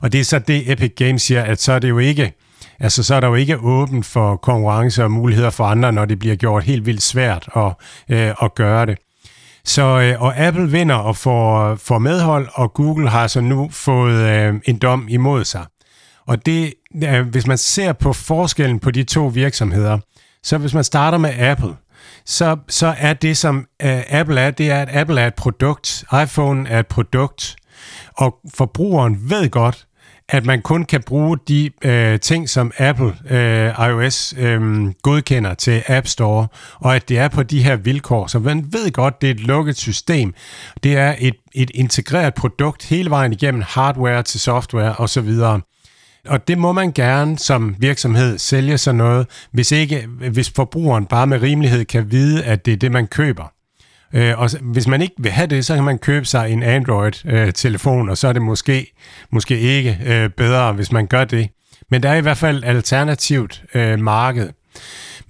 Og 0.00 0.12
det 0.12 0.20
er 0.20 0.24
så 0.24 0.38
det, 0.38 0.72
Epic 0.72 0.92
Games 0.96 1.22
siger, 1.22 1.42
at 1.42 1.60
så 1.60 1.72
er 1.72 1.78
det 1.78 1.88
jo 1.88 1.98
ikke 1.98 2.32
Altså, 2.80 3.02
så 3.02 3.14
er 3.14 3.20
der 3.20 3.28
jo 3.28 3.34
ikke 3.34 3.58
åbent 3.58 4.06
for 4.06 4.36
konkurrence 4.36 5.04
og 5.04 5.10
muligheder 5.10 5.50
for 5.50 5.64
andre, 5.64 5.92
når 5.92 6.04
det 6.04 6.18
bliver 6.18 6.36
gjort 6.36 6.64
helt 6.64 6.86
vildt 6.86 7.02
svært 7.02 7.48
at, 7.56 7.72
øh, 8.08 8.34
at 8.42 8.54
gøre 8.54 8.86
det. 8.86 8.98
Så, 9.64 10.00
øh, 10.00 10.22
og 10.22 10.36
Apple 10.38 10.70
vinder 10.70 10.94
og 10.94 11.16
får, 11.16 11.74
får 11.74 11.98
medhold, 11.98 12.48
og 12.54 12.74
Google 12.74 13.08
har 13.08 13.26
så 13.26 13.40
nu 13.40 13.68
fået 13.72 14.22
øh, 14.22 14.54
en 14.64 14.78
dom 14.78 15.06
imod 15.08 15.44
sig. 15.44 15.66
Og 16.26 16.46
det, 16.46 16.74
øh, 17.04 17.26
hvis 17.26 17.46
man 17.46 17.58
ser 17.58 17.92
på 17.92 18.12
forskellen 18.12 18.80
på 18.80 18.90
de 18.90 19.04
to 19.04 19.26
virksomheder, 19.26 19.98
så 20.42 20.58
hvis 20.58 20.74
man 20.74 20.84
starter 20.84 21.18
med 21.18 21.38
Apple, 21.38 21.74
så, 22.26 22.56
så 22.68 22.94
er 22.98 23.12
det, 23.12 23.36
som 23.36 23.66
øh, 23.82 24.02
Apple 24.08 24.40
er, 24.40 24.50
det 24.50 24.70
er, 24.70 24.82
at 24.82 24.88
Apple 24.96 25.20
er 25.20 25.26
et 25.26 25.34
produkt. 25.34 26.04
iPhone 26.22 26.68
er 26.68 26.78
et 26.78 26.86
produkt. 26.86 27.56
Og 28.16 28.34
forbrugeren 28.54 29.30
ved 29.30 29.50
godt, 29.50 29.86
at 30.28 30.46
man 30.46 30.62
kun 30.62 30.84
kan 30.84 31.02
bruge 31.06 31.38
de 31.48 31.70
øh, 31.84 32.20
ting, 32.20 32.48
som 32.48 32.72
Apple 32.78 33.14
øh, 33.30 33.88
iOS 33.88 34.34
øh, 34.38 34.92
godkender 35.02 35.54
til 35.54 35.82
App 35.86 36.06
Store, 36.06 36.46
og 36.74 36.96
at 36.96 37.08
det 37.08 37.18
er 37.18 37.28
på 37.28 37.42
de 37.42 37.62
her 37.62 37.76
vilkår. 37.76 38.26
Så 38.26 38.38
man 38.38 38.66
ved 38.72 38.92
godt, 38.92 39.20
det 39.20 39.30
er 39.30 39.34
et 39.34 39.40
lukket 39.40 39.76
system. 39.76 40.34
Det 40.82 40.96
er 40.96 41.14
et, 41.18 41.34
et 41.54 41.70
integreret 41.74 42.34
produkt 42.34 42.84
hele 42.84 43.10
vejen 43.10 43.32
igennem 43.32 43.62
hardware 43.66 44.22
til 44.22 44.40
software 44.40 44.94
osv. 44.98 45.30
Og 46.28 46.48
det 46.48 46.58
må 46.58 46.72
man 46.72 46.92
gerne 46.92 47.38
som 47.38 47.76
virksomhed 47.78 48.38
sælge 48.38 48.78
sådan 48.78 48.98
noget, 48.98 49.26
hvis 49.52 49.72
ikke 49.72 50.06
hvis 50.30 50.50
forbrugeren 50.56 51.06
bare 51.06 51.26
med 51.26 51.42
rimelighed 51.42 51.84
kan 51.84 52.10
vide, 52.10 52.44
at 52.44 52.66
det 52.66 52.72
er 52.72 52.76
det, 52.76 52.92
man 52.92 53.06
køber. 53.06 53.52
Øh, 54.12 54.38
og 54.38 54.50
hvis 54.60 54.88
man 54.88 55.02
ikke 55.02 55.14
vil 55.18 55.32
have 55.32 55.46
det, 55.46 55.64
så 55.64 55.74
kan 55.74 55.84
man 55.84 55.98
købe 55.98 56.26
sig 56.26 56.50
en 56.50 56.62
Android-telefon, 56.62 58.06
øh, 58.06 58.10
og 58.10 58.18
så 58.18 58.28
er 58.28 58.32
det 58.32 58.42
måske, 58.42 58.92
måske 59.30 59.58
ikke 59.58 59.98
øh, 60.06 60.30
bedre, 60.30 60.72
hvis 60.72 60.92
man 60.92 61.06
gør 61.06 61.24
det. 61.24 61.48
Men 61.90 62.02
der 62.02 62.08
er 62.08 62.14
i 62.14 62.20
hvert 62.20 62.36
fald 62.36 62.58
et 62.58 62.64
alternativt 62.64 63.62
øh, 63.74 63.98
marked. 63.98 64.48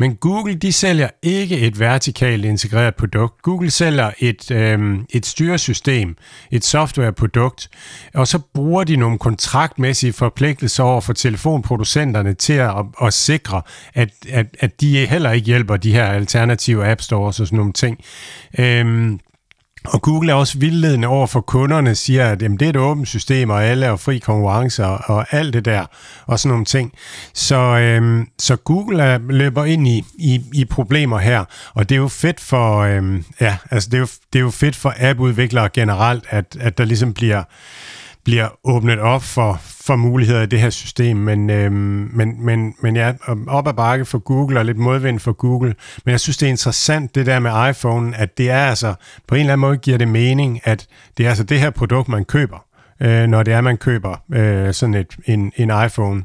Men 0.03 0.17
Google, 0.17 0.55
de 0.55 0.73
sælger 0.73 1.09
ikke 1.23 1.59
et 1.59 1.81
vertikalt 1.81 2.45
integreret 2.45 2.95
produkt. 2.95 3.43
Google 3.43 3.71
sælger 3.71 4.11
et, 4.19 4.51
øh, 4.51 4.99
et 5.11 5.27
styresystem, 5.27 6.17
et 6.51 6.65
softwareprodukt, 6.65 7.71
og 8.15 8.29
så 8.29 8.39
bruger 8.55 8.85
de 8.85 8.97
nogle 8.97 9.19
kontraktmæssige 9.19 10.13
forpligtelser 10.13 10.85
over 10.85 11.01
for 11.01 11.13
telefonproducenterne 11.13 12.35
til 12.35 12.53
at, 12.53 12.69
at, 12.69 12.85
at 13.03 13.13
sikre, 13.13 13.63
at, 13.95 14.09
at, 14.31 14.47
at 14.61 14.81
de 14.81 15.07
heller 15.07 15.31
ikke 15.31 15.47
hjælper 15.47 15.77
de 15.77 15.93
her 15.93 16.05
alternative 16.05 16.87
app 16.87 17.01
stores 17.01 17.41
og 17.41 17.47
sådan 17.47 17.57
nogle 17.57 17.73
ting. 17.73 17.99
Øh, 18.59 19.19
og 19.85 20.03
Google 20.03 20.31
er 20.33 20.35
også 20.35 20.59
vildledende 20.59 21.09
over 21.09 21.27
for 21.27 21.41
kunderne, 21.41 21.95
siger, 21.95 22.29
at 22.29 22.43
jamen, 22.43 22.59
det 22.59 22.67
er 22.67 22.71
et 22.71 22.77
åbent 22.77 23.09
system, 23.09 23.51
og 23.51 23.65
alle 23.65 23.87
er 23.87 23.97
fri 23.97 24.19
konkurrence 24.19 24.87
og, 24.87 25.01
og 25.07 25.27
alt 25.31 25.55
det 25.55 25.65
der, 25.65 25.87
og 26.27 26.39
sådan 26.39 26.51
nogle 26.51 26.65
ting. 26.65 26.93
Så, 27.35 27.57
øhm, 27.57 28.27
så 28.39 28.57
Google 28.57 29.03
er, 29.03 29.19
løber 29.29 29.65
ind 29.65 29.89
i, 29.89 30.05
i, 30.19 30.41
i 30.55 30.65
problemer 30.65 31.19
her, 31.19 31.45
og 31.75 31.89
det 31.89 31.95
er 31.95 32.01
jo 32.01 32.09
fedt 32.09 32.41
for, 32.41 32.79
øhm, 32.79 33.25
ja, 33.41 33.57
altså 33.71 33.89
det 33.91 33.97
er 33.97 34.01
jo, 34.01 34.09
det 34.33 34.39
er 34.39 34.43
jo 34.43 34.51
fedt 34.51 34.77
for 34.77 34.95
app-udviklere 34.99 35.69
generelt, 35.69 36.25
at, 36.29 36.57
at 36.61 36.79
der 36.79 36.85
ligesom 36.85 37.15
bliver 37.15 37.43
bliver 38.25 38.49
åbnet 38.65 38.99
op 38.99 39.23
for, 39.23 39.61
for 39.63 39.97
muligheder 39.97 40.43
i 40.43 40.47
det 40.47 40.61
her 40.61 40.71
system. 40.71 41.17
Men, 41.17 41.51
øh, 41.51 41.73
men, 41.73 42.45
men, 42.45 42.75
men 42.83 42.97
ja, 42.97 43.13
op 43.47 43.69
ad 43.69 43.75
bakke 43.75 44.05
for 44.05 44.19
Google 44.19 44.59
og 44.59 44.65
lidt 44.65 44.79
modvind 44.79 45.21
for 45.21 45.33
Google. 45.33 45.75
Men 46.05 46.13
jeg 46.13 46.21
synes, 46.21 46.37
det 46.37 46.47
er 46.47 46.51
interessant 46.51 47.15
det 47.15 47.27
der 47.27 47.39
med 47.39 47.71
iPhone, 47.71 48.17
at 48.17 48.39
det 48.39 48.51
er 48.51 48.67
altså, 48.67 48.95
på 49.27 49.35
en 49.35 49.41
eller 49.41 49.53
anden 49.53 49.61
måde 49.61 49.77
giver 49.77 49.99
det 49.99 50.09
mening, 50.09 50.61
at 50.65 50.87
det 51.17 51.27
er 51.27 51.29
altså 51.29 51.45
det 51.45 51.61
her 51.61 51.71
produkt, 51.71 52.09
man 52.09 52.25
køber, 52.25 52.67
øh, 53.01 53.27
når 53.27 53.43
det 53.43 53.55
er, 53.55 53.61
man 53.61 53.77
køber 53.77 54.17
øh, 54.33 54.75
sådan 54.75 54.95
et, 54.95 55.17
en, 55.27 55.53
en 55.57 55.71
iPhone. 55.87 56.25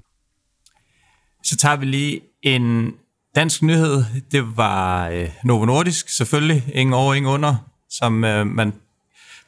Så 1.44 1.58
tager 1.58 1.75
vi 1.75 1.86
lige 1.86 2.22
en 2.44 2.94
dansk 3.36 3.62
nyhed. 3.62 4.04
Det 4.32 4.58
var 4.58 5.08
øh, 5.08 5.30
Novo 5.44 5.66
Nordisk, 5.66 6.10
selvfølgelig. 6.10 6.63
Ingen 6.74 6.94
over, 6.94 7.13
ingen 7.13 7.32
under, 7.32 7.56
som 7.89 8.24
øh, 8.24 8.48
man, 8.48 8.74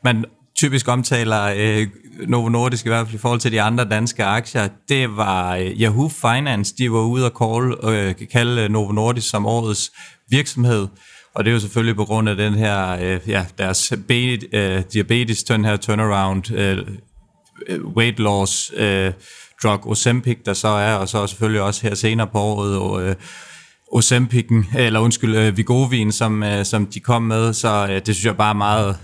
man 0.03 0.25
typisk 0.60 0.88
omtaler 0.88 1.54
øh, 1.58 1.88
Novo 2.28 2.50
Nordisk, 2.50 2.86
i 2.86 2.89
hvert 2.89 3.08
fald 3.08 3.16
i 3.16 3.18
forhold 3.18 3.39
til 3.39 3.51
de 3.51 3.62
andre 3.62 3.86
danske 3.86 4.24
aktier. 4.24 4.68
Det 4.89 5.18
var 5.18 5.56
øh, 5.56 5.82
Yahoo 5.82 6.10
Finance, 6.10 6.75
de 6.78 6.92
var 6.92 7.00
ude 7.00 7.25
at 7.25 7.32
call, 7.42 7.94
øh, 7.94 8.16
kalde 8.32 8.62
øh, 8.62 8.70
Novo 8.70 8.92
Nordisk 8.92 9.30
som 9.30 9.46
årets 9.46 9.92
virksomhed. 10.30 10.88
Og 11.36 11.46
det 11.46 11.51
er 11.51 11.54
jo 11.54 11.60
selvfølgelig 11.60 11.96
på 11.96 12.06
grund 12.06 12.30
af 12.30 12.36
den 12.36 12.54
her, 12.54 12.89
øh, 13.01 13.20
ja, 13.28 13.46
deres 13.58 13.94
be, 14.08 14.39
øh, 14.58 14.84
diabetes, 14.94 15.44
den 15.44 15.66
her 15.66 15.78
turnaround, 15.78 16.51
øh, 16.54 16.78
øh, 17.68 17.86
weight 17.86 18.20
loss, 18.20 18.72
øh, 18.78 19.12
drug 19.63 19.88
Ozempic, 19.88 20.38
der 20.46 20.54
så 20.54 20.68
er, 20.68 20.94
og 20.94 21.10
så 21.10 21.28
selvfølgelig 21.28 21.62
også 21.62 21.88
her 21.88 21.96
senere 21.96 22.28
på 22.28 22.39
året, 22.39 22.78
og, 22.78 23.04
øh, 23.04 23.16
Ozempic'en, 23.96 24.78
eller 24.78 25.00
undskyld, 25.00 25.36
øh, 25.36 25.58
Vigovin, 25.58 26.12
som, 26.12 26.44
øh, 26.44 26.66
som 26.66 26.86
de 26.86 27.00
kom 27.00 27.22
med, 27.22 27.54
så 27.54 27.88
øh, 27.89 27.96
det 27.96 28.16
synes 28.16 28.25
jeg 28.25 28.38
bare 28.38 28.50
er 28.50 28.58
meget, 28.58 28.98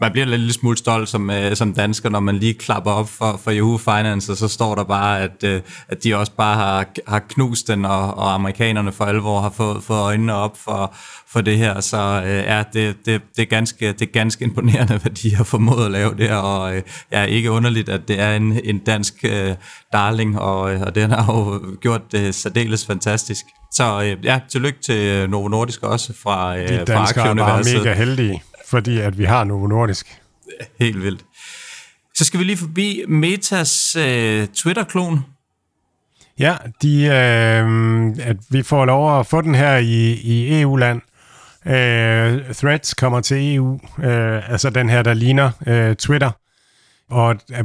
man 0.00 0.12
bliver 0.12 0.26
lidt 0.26 0.40
lille 0.40 0.52
smule 0.52 0.76
stolt 0.76 1.08
som, 1.08 1.30
øh, 1.30 1.56
som 1.56 1.72
dansker, 1.72 2.08
når 2.08 2.20
man 2.20 2.36
lige 2.36 2.54
klapper 2.54 2.90
op 2.90 3.08
for, 3.08 3.40
for 3.44 3.52
Yahoo 3.52 3.78
Finance, 3.78 4.32
og 4.32 4.36
så 4.36 4.48
står 4.48 4.74
der 4.74 4.84
bare, 4.84 5.20
at, 5.20 5.44
øh, 5.44 5.60
at 5.88 6.04
de 6.04 6.16
også 6.16 6.32
bare 6.32 6.54
har, 6.54 6.86
har 7.06 7.18
knust 7.18 7.68
den, 7.68 7.84
og, 7.84 8.18
og 8.18 8.34
amerikanerne 8.34 8.92
for 8.92 9.04
alvor 9.04 9.40
har 9.40 9.50
fået, 9.50 9.82
fået 9.82 10.00
øjnene 10.00 10.34
op 10.34 10.58
for, 10.58 10.94
for 11.28 11.40
det 11.40 11.58
her. 11.58 11.80
Så 11.80 12.22
øh, 12.26 12.30
ja, 12.30 12.62
det, 12.72 12.96
det, 13.06 13.22
det, 13.36 13.42
er 13.42 13.46
ganske, 13.46 13.92
det 13.92 14.02
er 14.02 14.12
ganske 14.12 14.44
imponerende, 14.44 14.98
hvad 14.98 15.10
de 15.10 15.36
har 15.36 15.44
formået 15.44 15.84
at 15.84 15.90
lave 15.90 16.14
det 16.18 16.28
her, 16.28 16.36
og 16.36 16.76
øh, 16.76 16.82
ja, 17.12 17.24
ikke 17.24 17.50
underligt, 17.50 17.88
at 17.88 18.08
det 18.08 18.20
er 18.20 18.36
en, 18.36 18.60
en 18.64 18.78
dansk 18.78 19.14
øh, 19.24 19.54
darling, 19.92 20.38
og, 20.40 20.74
øh, 20.74 20.80
og 20.80 20.94
den 20.94 21.10
har 21.10 21.34
jo 21.34 21.76
gjort 21.80 22.12
det 22.12 22.34
særdeles 22.34 22.86
fantastisk. 22.86 23.44
Så 23.72 24.02
øh, 24.02 24.24
ja, 24.24 24.40
tillykke 24.48 24.78
til 24.80 25.30
Novo 25.30 25.48
Nordisk 25.48 25.82
også 25.82 26.12
fra, 26.22 26.58
øh, 26.58 26.68
De 26.68 26.84
danskere 26.84 27.36
fra 27.36 27.58
er 27.58 27.78
mega 27.78 27.94
heldige 27.94 28.42
fordi 28.70 28.98
at 28.98 29.18
vi 29.18 29.24
har 29.24 29.44
Novo 29.44 29.66
Nordisk. 29.66 30.20
Helt 30.80 31.02
vildt. 31.02 31.24
Så 32.14 32.24
skal 32.24 32.40
vi 32.40 32.44
lige 32.44 32.56
forbi 32.56 33.04
Metas 33.08 33.96
øh, 33.96 34.46
Twitter-klon. 34.46 35.24
Ja, 36.38 36.56
de, 36.82 37.04
øh, 37.04 38.26
at 38.28 38.36
vi 38.50 38.62
får 38.62 38.84
lov 38.84 39.20
at 39.20 39.26
få 39.26 39.40
den 39.40 39.54
her 39.54 39.76
i, 39.76 40.12
i 40.12 40.60
EU-land. 40.60 41.00
Øh, 41.66 42.54
Threads 42.54 42.94
kommer 42.94 43.20
til 43.20 43.54
EU, 43.54 43.80
øh, 43.98 44.50
altså 44.50 44.70
den 44.70 44.88
her, 44.88 45.02
der 45.02 45.14
ligner 45.14 45.50
øh, 45.66 45.96
Twitter. 45.96 46.30
Og 47.10 47.36
øh, 47.52 47.64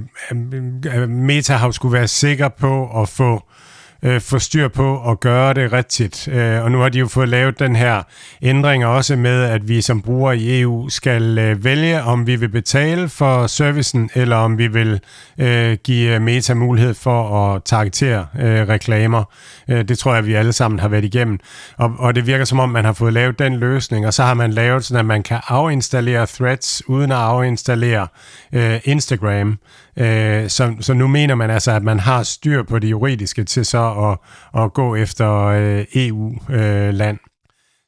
øh, 0.96 1.10
Meta 1.10 1.54
har 1.54 1.72
skulle 1.72 1.94
være 1.94 2.08
sikker 2.08 2.50
på 2.50 3.02
at 3.02 3.10
få 3.10 3.34
øh, 3.36 3.73
Øh, 4.04 4.22
få 4.22 4.40
styr 4.40 4.68
på 4.68 5.12
at 5.12 5.20
gøre 5.20 5.54
det 5.54 5.74
rigtigt. 5.74 6.28
Øh, 6.28 6.64
og 6.64 6.72
nu 6.72 6.80
har 6.80 6.90
de 6.90 7.00
jo 7.00 7.08
fået 7.08 7.30
lavet 7.30 7.60
den 7.60 7.76
her 7.76 8.04
ændring 8.42 8.86
også 8.86 9.16
med, 9.16 9.44
at 9.44 9.68
vi 9.68 9.82
som 9.82 10.02
brugere 10.02 10.38
i 10.38 10.62
EU 10.62 10.90
skal 10.90 11.38
øh, 11.38 11.64
vælge, 11.64 12.04
om 12.04 12.28
vi 12.28 12.36
vil 12.36 12.50
betale 12.50 13.10
for 13.10 13.48
servicen, 13.48 14.10
eller 14.14 14.36
om 14.36 14.58
vi 14.58 14.68
vil 14.68 15.00
øh, 15.38 15.78
give 15.84 16.16
øh, 16.16 16.22
Meta 16.22 16.54
mulighed 16.54 16.94
for 16.94 17.54
at 17.54 17.64
targetere 17.64 18.28
øh, 18.40 18.68
reklamer. 18.68 19.24
Øh, 19.68 19.88
det 19.88 19.98
tror 20.00 20.16
jeg, 20.16 20.26
vi 20.26 20.34
alle 20.34 20.54
sammen 20.54 20.80
har 20.80 20.88
været 20.88 21.06
igennem. 21.06 21.40
Og, 21.78 21.96
og 22.00 22.16
det 22.16 22.28
virker 22.28 22.46
som 22.46 22.60
om, 22.60 22.70
man 22.70 22.86
har 22.86 22.94
fået 22.94 23.14
lavet 23.14 23.40
den 23.40 23.56
løsning, 23.56 24.08
og 24.08 24.14
så 24.14 24.24
har 24.24 24.34
man 24.34 24.54
lavet 24.54 24.86
sådan, 24.86 25.00
at 25.00 25.06
man 25.06 25.24
kan 25.24 25.40
afinstallere 25.48 26.26
threads 26.26 26.90
uden 26.90 27.12
at 27.12 27.18
afinstallere 27.18 28.08
øh, 28.54 28.80
Instagram. 28.84 29.58
Øh, 29.98 30.50
så, 30.50 30.76
så 30.80 30.94
nu 30.94 31.08
mener 31.08 31.36
man 31.36 31.50
altså, 31.50 31.72
at 31.72 31.84
man 31.84 32.00
har 32.00 32.24
styr 32.24 32.64
på 32.64 32.80
det 32.80 32.90
juridiske 32.92 33.44
til 33.44 33.66
så 33.66 34.12
at, 34.12 34.18
at 34.64 34.74
gå 34.74 34.96
efter 34.96 35.32
øh, 35.32 35.86
EU-land. 35.96 37.18
Øh, 37.24 37.30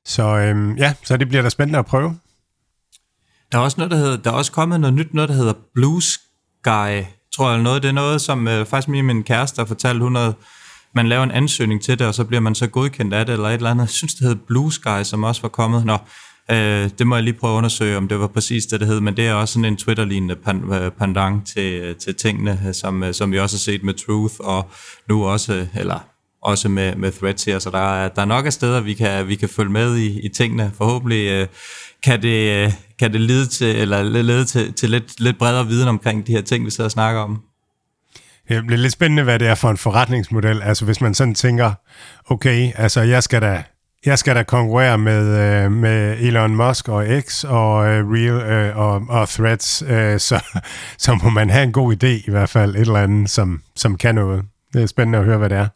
så 0.06 0.24
øh, 0.24 0.80
ja, 0.80 0.94
så 1.04 1.18
det 1.18 1.30
bliver 1.30 1.42
da 1.42 1.50
spændende 1.50 1.80
at 1.80 1.86
prøve. 1.86 2.18
Der 3.52 3.58
er 3.58 3.62
også 3.62 3.78
noget, 3.78 3.92
der 3.92 3.98
hedder, 3.98 4.18
der 4.18 4.32
er 4.32 4.36
også 4.36 4.52
kommet 4.52 4.80
noget 4.80 4.94
nyt, 4.94 5.14
noget 5.14 5.30
der 5.30 5.36
hedder 5.36 5.54
Blue 5.74 6.02
Sky, 6.02 7.06
tror 7.36 7.52
jeg, 7.52 7.62
noget. 7.62 7.84
Det 7.84 7.90
er 7.90 7.94
noget, 7.94 8.22
som 8.22 8.48
øh, 8.48 8.66
faktisk 8.66 8.88
min, 8.88 9.06
min 9.06 9.24
kæreste 9.24 9.60
har 9.60 9.66
fortalt, 9.66 10.02
hun 10.02 10.16
havde, 10.16 10.36
man 10.96 11.08
laver 11.08 11.24
en 11.24 11.32
ansøgning 11.32 11.82
til 11.82 12.00
det, 12.00 12.08
og 12.08 12.16
så 12.16 12.24
bliver 12.24 12.42
man 12.42 12.56
så 12.56 12.68
godkendt 12.68 13.14
af 13.14 13.26
det, 13.26 13.34
eller 13.34 13.50
et 13.50 13.54
eller 13.54 13.72
andet. 13.72 13.84
Jeg 13.84 13.90
synes, 13.90 14.14
det 14.14 14.24
hedder 14.24 14.42
Blue 14.48 14.74
Sky, 14.74 15.04
som 15.04 15.24
også 15.24 15.42
var 15.42 15.50
kommet. 15.50 15.86
Nå, 15.86 15.98
Øh, 16.52 16.90
det 17.00 17.08
må 17.08 17.16
jeg 17.16 17.24
lige 17.24 17.34
prøve 17.34 17.54
at 17.54 17.58
undersøge, 17.58 17.98
om 17.98 18.08
det 18.08 18.20
var 18.20 18.28
præcis 18.28 18.66
det, 18.66 18.80
det 18.80 18.88
hed, 18.88 19.00
men 19.00 19.18
det 19.18 19.28
er 19.28 19.34
også 19.34 19.54
sådan 19.54 19.66
en 19.66 19.78
Twitter-lignende 19.78 20.36
øh, 20.82 20.92
pandang 20.92 21.48
til, 21.48 21.74
øh, 21.74 21.96
til 21.96 22.16
tingene, 22.16 22.74
som, 22.74 23.04
øh, 23.04 23.14
som 23.14 23.32
vi 23.32 23.40
også 23.40 23.56
har 23.56 23.60
set 23.60 23.84
med 23.84 23.94
Truth, 23.94 24.36
og 24.40 24.70
nu 25.10 25.26
også, 25.26 25.68
eller 25.76 26.00
også 26.42 26.70
med, 26.70 26.96
med 26.96 27.12
Threads 27.12 27.44
her, 27.44 27.60
så 27.60 27.70
der 27.70 27.96
er, 27.96 28.10
der 28.10 28.22
er 28.22 28.26
nok 28.26 28.46
af 28.46 28.54
steder, 28.54 28.82
vi 28.82 28.94
kan, 28.94 29.28
vi 29.28 29.36
kan 29.36 29.50
følge 29.50 29.72
med 29.72 29.98
i, 29.98 30.20
i 30.20 30.30
tingene. 30.30 30.72
Forhåbentlig 30.78 31.28
øh, 31.32 31.48
kan, 32.04 32.22
det, 32.22 32.74
kan 33.00 33.14
det 33.14 33.22
lede 33.22 33.48
til, 33.48 33.76
eller 33.76 34.04
lede 34.04 34.46
til, 34.46 34.74
til 34.74 34.90
lidt, 34.90 35.20
lidt 35.20 35.38
bredere 35.38 35.68
viden 35.68 35.88
omkring 35.88 36.28
de 36.28 36.32
her 36.32 36.42
ting, 36.42 36.66
vi 36.66 36.70
sidder 36.70 36.88
og 36.88 36.92
snakker 36.92 37.22
om. 37.22 37.42
Det 38.50 38.66
bliver 38.68 38.82
lidt 38.82 38.94
spændende, 38.94 39.24
hvad 39.24 39.40
det 39.40 39.48
er 39.48 39.56
for 39.56 39.70
en 39.70 39.78
forretningsmodel. 39.78 40.62
Altså 40.62 40.86
hvis 40.86 41.02
man 41.02 41.14
sådan 41.14 41.36
tænker, 41.36 41.72
okay, 42.30 42.72
altså 42.76 43.02
jeg 43.02 43.24
skal 43.24 43.42
da 43.42 43.64
jeg 44.06 44.20
skal 44.20 44.36
da 44.36 44.44
konkurrere 44.44 44.98
med, 44.98 45.28
øh, 45.40 45.72
med 45.72 46.18
Elon 46.20 46.56
Musk 46.56 46.90
og 46.90 47.06
X 47.22 47.44
og 47.44 47.88
øh, 47.88 48.12
Real 48.12 48.52
øh, 48.52 48.78
og, 48.78 49.02
og 49.10 49.30
Threads, 49.30 49.84
øh, 49.88 50.20
så, 50.20 50.44
så 51.06 51.20
må 51.24 51.30
man 51.30 51.50
have 51.50 51.64
en 51.64 51.72
god 51.72 51.94
idé 51.94 52.08
i 52.08 52.32
hvert 52.32 52.50
fald, 52.50 52.76
et 52.76 52.82
eller 52.82 53.04
andet, 53.04 53.30
som, 53.30 53.62
som 53.76 53.98
kan 53.98 54.16
noget. 54.16 54.44
Det 54.74 54.82
er 54.82 54.88
spændende 54.88 55.20
at 55.20 55.26
høre, 55.26 55.38
hvad 55.38 55.50
det 55.50 55.58
er. 55.58 55.68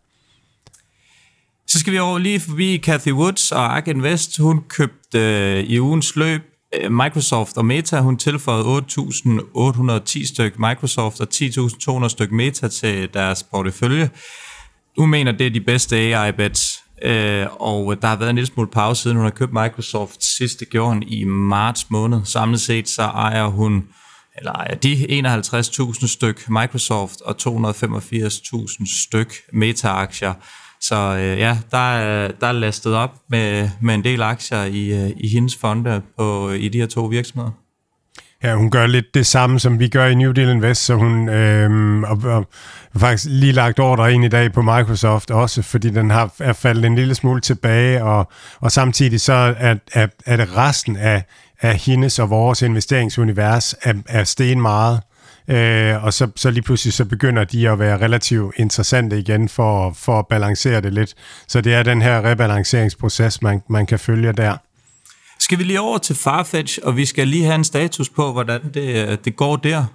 Så 1.67 1.79
skal 1.79 1.93
vi 1.93 1.99
over 1.99 2.19
lige 2.19 2.39
forbi 2.39 2.81
Cathy 2.83 3.11
Woods 3.11 3.51
og 3.51 3.75
Ark 3.75 3.87
Invest. 3.87 4.37
Hun 4.37 4.63
købte 4.67 5.19
øh, 5.19 5.63
i 5.63 5.79
ugens 5.79 6.15
løb 6.15 6.41
øh, 6.75 6.91
Microsoft 6.91 7.57
og 7.57 7.65
Meta. 7.65 7.99
Hun 7.99 8.17
tilføjede 8.17 8.65
8.810 8.65 10.27
styk 10.27 10.59
Microsoft 10.59 11.21
og 11.21 11.27
10.200 11.33 12.07
styk 12.07 12.31
Meta 12.31 12.67
til 12.67 13.09
deres 13.13 13.43
portefølje. 13.43 14.09
Hun 14.97 15.09
mener, 15.09 15.31
det 15.31 15.47
er 15.47 15.51
de 15.51 15.61
bedste 15.61 15.95
AI-bets 15.95 16.83
Øh, 17.01 17.47
og 17.59 18.01
der 18.01 18.07
har 18.07 18.15
været 18.15 18.29
en 18.29 18.35
lille 18.35 18.47
smule 18.47 18.69
pause, 18.69 19.01
siden 19.01 19.17
hun 19.17 19.25
har 19.25 19.31
købt 19.31 19.53
Microsoft 19.53 20.23
sidste 20.23 20.65
gjorde 20.65 20.93
hun 20.93 21.03
i 21.03 21.23
marts 21.23 21.89
måned. 21.89 22.21
Samlet 22.25 22.61
set 22.61 22.89
så 22.89 23.01
ejer 23.01 23.45
hun 23.45 23.83
eller 24.37 24.51
ejer 24.51 24.75
de 24.75 24.93
51.000 25.27 26.07
styk 26.07 26.49
Microsoft 26.49 27.21
og 27.21 27.35
285.000 27.41 29.03
styk 29.03 29.33
Meta-aktier. 29.53 30.33
Så 30.81 30.95
øh, 30.95 31.39
ja, 31.39 31.57
der 31.71 31.93
er, 31.93 32.31
der 32.31 32.47
er 32.47 32.51
lastet 32.51 32.95
op 32.95 33.15
med, 33.29 33.69
med 33.81 33.95
en 33.95 34.03
del 34.03 34.21
aktier 34.21 34.63
i, 34.63 35.03
øh, 35.03 35.11
i 35.17 35.27
hendes 35.27 35.55
fonde 35.55 36.01
på, 36.17 36.49
i 36.49 36.67
de 36.67 36.77
her 36.77 36.87
to 36.87 37.05
virksomheder. 37.05 37.51
Ja, 38.43 38.55
hun 38.55 38.71
gør 38.71 38.87
lidt 38.87 39.13
det 39.13 39.25
samme, 39.25 39.59
som 39.59 39.79
vi 39.79 39.87
gør 39.87 40.05
i 40.05 40.15
New 40.15 40.31
Deal 40.31 40.49
Invest, 40.49 40.85
så 40.85 40.95
hun 40.95 41.29
øh, 41.29 42.01
og, 42.01 42.17
og 42.23 42.45
faktisk 42.97 43.25
lige 43.29 43.51
lagt 43.51 43.79
ordre 43.79 44.13
ind 44.13 44.25
i 44.25 44.27
dag 44.27 44.53
på 44.53 44.61
Microsoft 44.61 45.31
også, 45.31 45.61
fordi 45.61 45.89
den 45.89 46.09
har 46.09 46.33
er 46.39 46.53
faldet 46.53 46.85
en 46.85 46.95
lille 46.95 47.15
smule 47.15 47.41
tilbage, 47.41 48.03
og, 48.03 48.31
og 48.59 48.71
samtidig 48.71 49.21
så 49.21 49.33
er, 49.59 49.75
er, 49.93 50.07
er 50.25 50.37
det 50.37 50.57
resten 50.57 50.97
af, 50.97 51.23
af 51.61 51.75
hendes 51.75 52.19
og 52.19 52.29
vores 52.29 52.61
investeringsunivers 52.61 53.75
er, 53.83 53.93
er 54.09 54.23
sten 54.23 54.61
meget. 54.61 55.01
Øh, 55.47 56.03
og 56.03 56.13
så, 56.13 56.27
så 56.35 56.51
lige 56.51 56.63
pludselig 56.63 56.93
så 56.93 57.05
begynder 57.05 57.43
de 57.43 57.69
at 57.69 57.79
være 57.79 57.97
relativt 57.97 58.53
interessante 58.57 59.19
igen 59.19 59.49
for, 59.49 59.93
for 59.95 60.19
at 60.19 60.27
balancere 60.27 60.81
det 60.81 60.93
lidt. 60.93 61.13
Så 61.47 61.61
det 61.61 61.73
er 61.73 61.83
den 61.83 62.01
her 62.01 62.21
rebalanceringsproces, 62.31 63.41
man, 63.41 63.61
man 63.69 63.85
kan 63.85 63.99
følge 63.99 64.33
der. 64.33 64.57
Skal 65.49 65.59
vi 65.59 65.63
lige 65.63 65.79
over 65.79 65.97
til 65.97 66.15
Farfetch, 66.15 66.79
og 66.83 66.97
vi 66.97 67.05
skal 67.05 67.27
lige 67.27 67.45
have 67.45 67.55
en 67.55 67.63
status 67.63 68.09
på, 68.09 68.31
hvordan 68.31 68.61
det, 68.73 69.25
det 69.25 69.35
går 69.35 69.55
der? 69.55 69.85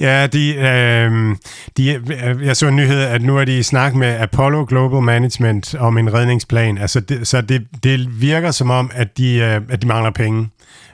Ja, 0.00 0.26
de, 0.26 0.54
øh, 0.54 1.36
de, 1.76 1.92
øh, 1.92 2.46
jeg 2.46 2.56
så 2.56 2.68
en 2.68 2.76
nyhed, 2.76 3.00
at 3.00 3.22
nu 3.22 3.38
er 3.38 3.44
de 3.44 3.58
i 3.58 3.62
snak 3.62 3.94
med 3.94 4.08
Apollo 4.08 4.66
Global 4.68 5.02
Management 5.02 5.74
om 5.74 5.98
en 5.98 6.14
redningsplan. 6.14 6.78
Altså 6.78 7.00
det, 7.00 7.26
så 7.26 7.40
det, 7.40 7.66
det 7.82 8.20
virker 8.20 8.50
som 8.50 8.70
om, 8.70 8.90
at 8.94 9.18
de, 9.18 9.34
øh, 9.34 9.60
at 9.68 9.82
de 9.82 9.86
mangler 9.86 10.10
penge, 10.10 10.48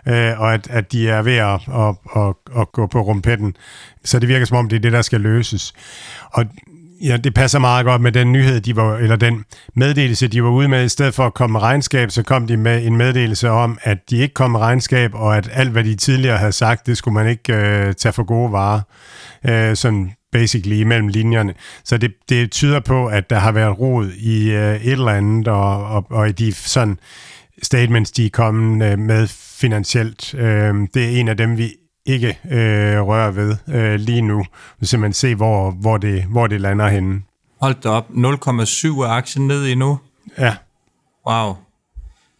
øh, 0.08 0.40
og 0.40 0.54
at, 0.54 0.68
at 0.70 0.92
de 0.92 1.08
er 1.08 1.22
ved 1.22 1.36
at, 1.36 1.60
at, 1.68 2.22
at, 2.22 2.60
at 2.60 2.72
gå 2.72 2.86
på 2.86 3.00
rumpetten. 3.00 3.56
Så 4.04 4.18
det 4.18 4.28
virker 4.28 4.46
som 4.46 4.56
om, 4.56 4.68
det 4.68 4.76
er 4.76 4.80
det, 4.80 4.92
der 4.92 5.02
skal 5.02 5.20
løses. 5.20 5.72
Og 6.32 6.44
Ja, 7.02 7.16
det 7.16 7.34
passer 7.34 7.58
meget 7.58 7.86
godt 7.86 8.02
med 8.02 8.12
den 8.12 8.32
nyhed, 8.32 8.60
de 8.60 8.76
var, 8.76 8.96
eller 8.96 9.16
den 9.16 9.44
meddelelse, 9.74 10.28
de 10.28 10.42
var 10.42 10.50
ude 10.50 10.68
med. 10.68 10.84
I 10.84 10.88
stedet 10.88 11.14
for 11.14 11.26
at 11.26 11.34
komme 11.34 11.52
med 11.52 11.60
regnskab, 11.60 12.10
så 12.10 12.22
kom 12.22 12.46
de 12.46 12.56
med 12.56 12.86
en 12.86 12.96
meddelelse 12.96 13.50
om, 13.50 13.78
at 13.82 13.98
de 14.10 14.16
ikke 14.18 14.34
kom 14.34 14.50
med 14.50 14.60
regnskab, 14.60 15.14
og 15.14 15.36
at 15.36 15.50
alt, 15.52 15.70
hvad 15.70 15.84
de 15.84 15.94
tidligere 15.94 16.38
havde 16.38 16.52
sagt, 16.52 16.86
det 16.86 16.96
skulle 16.96 17.14
man 17.14 17.28
ikke 17.28 17.54
øh, 17.54 17.94
tage 17.94 18.12
for 18.12 18.22
gode 18.24 18.52
varer. 18.52 18.80
Øh, 19.48 19.76
sådan 19.76 20.12
basically 20.32 20.76
imellem 20.76 21.08
linjerne. 21.08 21.54
Så 21.84 21.98
det, 21.98 22.12
det 22.28 22.50
tyder 22.50 22.80
på, 22.80 23.06
at 23.06 23.30
der 23.30 23.38
har 23.38 23.52
været 23.52 23.78
rod 23.78 24.10
i 24.10 24.50
øh, 24.50 24.76
et 24.76 24.92
eller 24.92 25.12
andet, 25.12 25.48
og, 25.48 25.84
og, 25.84 26.06
og 26.10 26.28
i 26.28 26.32
de 26.32 26.52
sådan 26.52 26.98
statements, 27.62 28.10
de 28.10 28.26
er 28.26 28.30
kommet 28.30 28.92
øh, 28.92 28.98
med 28.98 29.26
finansielt. 29.60 30.34
Øh, 30.34 30.74
det 30.94 31.04
er 31.04 31.20
en 31.20 31.28
af 31.28 31.36
dem, 31.36 31.58
vi 31.58 31.72
ikke 32.06 32.38
øh, 32.50 33.00
rører 33.00 33.30
ved 33.30 33.56
øh, 33.68 33.94
lige 33.94 34.22
nu. 34.22 34.44
Vi 34.80 34.86
simpelthen 34.86 35.12
se, 35.12 35.34
hvor, 35.34 35.70
hvor, 35.70 35.96
det, 35.96 36.24
hvor 36.24 36.46
det 36.46 36.60
lander 36.60 36.88
henne. 36.88 37.22
Hold 37.60 37.74
da 37.74 37.88
op. 37.88 38.08
0,7 38.10 38.16
er 38.16 39.08
aktien 39.08 39.46
ned 39.46 39.66
endnu. 39.66 39.98
Ja. 40.38 40.56
Wow. 41.26 41.54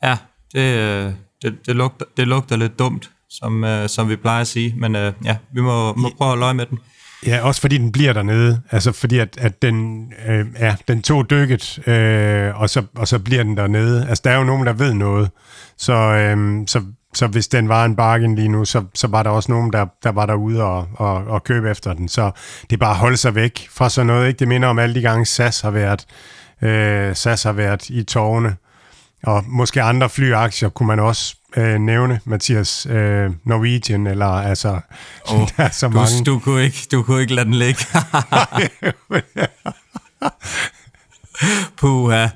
Ja, 0.02 0.16
det, 0.52 0.78
øh, 0.78 1.12
det, 1.42 1.66
det, 1.66 1.76
lugter, 1.76 2.04
det 2.16 2.28
lugter 2.28 2.56
lidt 2.56 2.78
dumt, 2.78 3.10
som, 3.30 3.64
øh, 3.64 3.88
som 3.88 4.08
vi 4.08 4.16
plejer 4.16 4.40
at 4.40 4.46
sige. 4.46 4.74
Men 4.76 4.96
øh, 4.96 5.12
ja, 5.24 5.36
vi 5.52 5.60
må, 5.60 5.94
må 5.94 6.10
prøve 6.18 6.32
at 6.32 6.38
løje 6.38 6.54
med 6.54 6.66
den. 6.66 6.78
Ja, 7.26 7.40
også 7.42 7.60
fordi 7.60 7.78
den 7.78 7.92
bliver 7.92 8.12
dernede. 8.12 8.62
Altså 8.70 8.92
fordi, 8.92 9.18
at, 9.18 9.38
at 9.38 9.62
den, 9.62 10.06
øh, 10.28 10.46
ja, 10.58 10.76
den 10.88 11.02
tog 11.02 11.30
dykket, 11.30 11.88
øh, 11.88 12.60
og, 12.60 12.70
så, 12.70 12.82
og 12.94 13.08
så 13.08 13.18
bliver 13.18 13.42
den 13.42 13.56
dernede. 13.56 14.08
Altså 14.08 14.22
der 14.24 14.30
er 14.30 14.36
jo 14.36 14.44
nogen, 14.44 14.66
der 14.66 14.72
ved 14.72 14.94
noget. 14.94 15.30
Så, 15.76 15.92
øh, 15.92 16.66
så 16.66 16.82
så 17.14 17.26
hvis 17.26 17.48
den 17.48 17.68
var 17.68 17.84
en 17.84 17.96
bargain 17.96 18.34
lige 18.34 18.48
nu, 18.48 18.64
så, 18.64 18.84
så 18.94 19.06
var 19.06 19.22
der 19.22 19.30
også 19.30 19.52
nogen, 19.52 19.72
der, 19.72 19.86
der 20.02 20.12
var 20.12 20.26
derude 20.26 20.62
og, 20.62 20.88
og, 20.94 21.14
og 21.14 21.44
købe 21.44 21.70
efter 21.70 21.92
den. 21.92 22.08
Så 22.08 22.30
det 22.62 22.72
er 22.72 22.78
bare 22.78 22.90
at 22.90 22.96
holde 22.96 23.16
sig 23.16 23.34
væk 23.34 23.68
fra 23.70 23.88
sådan 23.88 24.06
noget. 24.06 24.28
Ikke? 24.28 24.38
Det 24.38 24.48
minder 24.48 24.68
om 24.68 24.78
alle 24.78 24.94
de 24.94 25.00
gange, 25.00 25.26
SAS 25.26 25.60
har 25.60 25.70
været, 25.70 26.06
øh, 26.62 27.16
SAS 27.16 27.42
har 27.42 27.52
været 27.52 27.90
i 27.90 28.02
tårne. 28.02 28.56
Og 29.22 29.44
måske 29.46 29.82
andre 29.82 30.08
flyaktier 30.08 30.68
kunne 30.68 30.86
man 30.86 31.00
også 31.00 31.36
øh, 31.56 31.78
nævne, 31.78 32.20
Mathias, 32.24 32.86
øh, 32.86 33.30
Norwegian, 33.44 34.06
eller 34.06 34.26
altså, 34.26 34.80
oh, 35.28 35.48
der 35.56 35.64
er 35.64 35.68
så 35.68 35.88
du, 35.88 35.94
mange. 35.94 36.24
Du 36.26 36.38
kunne, 36.38 36.62
ikke, 36.62 36.78
du 36.92 37.02
kunne 37.02 37.20
ikke 37.20 37.34
lade 37.34 37.46
den 37.46 37.54
ligge. 37.54 37.80
Puha, 41.76 42.26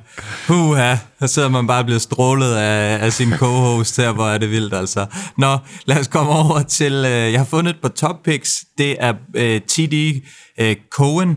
puha. 0.46 0.96
Så 1.20 1.26
sidder 1.26 1.48
man 1.48 1.66
bare 1.66 1.78
og 1.78 1.84
bliver 1.84 1.98
strålet 1.98 2.54
af, 2.54 3.04
af 3.04 3.12
sin 3.12 3.32
co-host 3.32 3.96
her, 3.96 4.12
hvor 4.12 4.26
er 4.26 4.38
det 4.38 4.50
vildt 4.50 4.74
altså. 4.74 5.06
Nå, 5.38 5.58
lad 5.86 5.98
os 5.98 6.08
komme 6.08 6.32
over 6.32 6.62
til, 6.62 6.92
øh, 6.92 7.32
jeg 7.32 7.40
har 7.40 7.44
fundet 7.44 7.74
et 7.74 7.80
par 7.82 7.88
top 7.88 8.22
picks. 8.24 8.64
Det 8.78 8.96
er 9.00 9.14
øh, 9.34 9.60
TD 9.60 10.22
øh, 10.60 10.76
Cohen. 10.90 11.36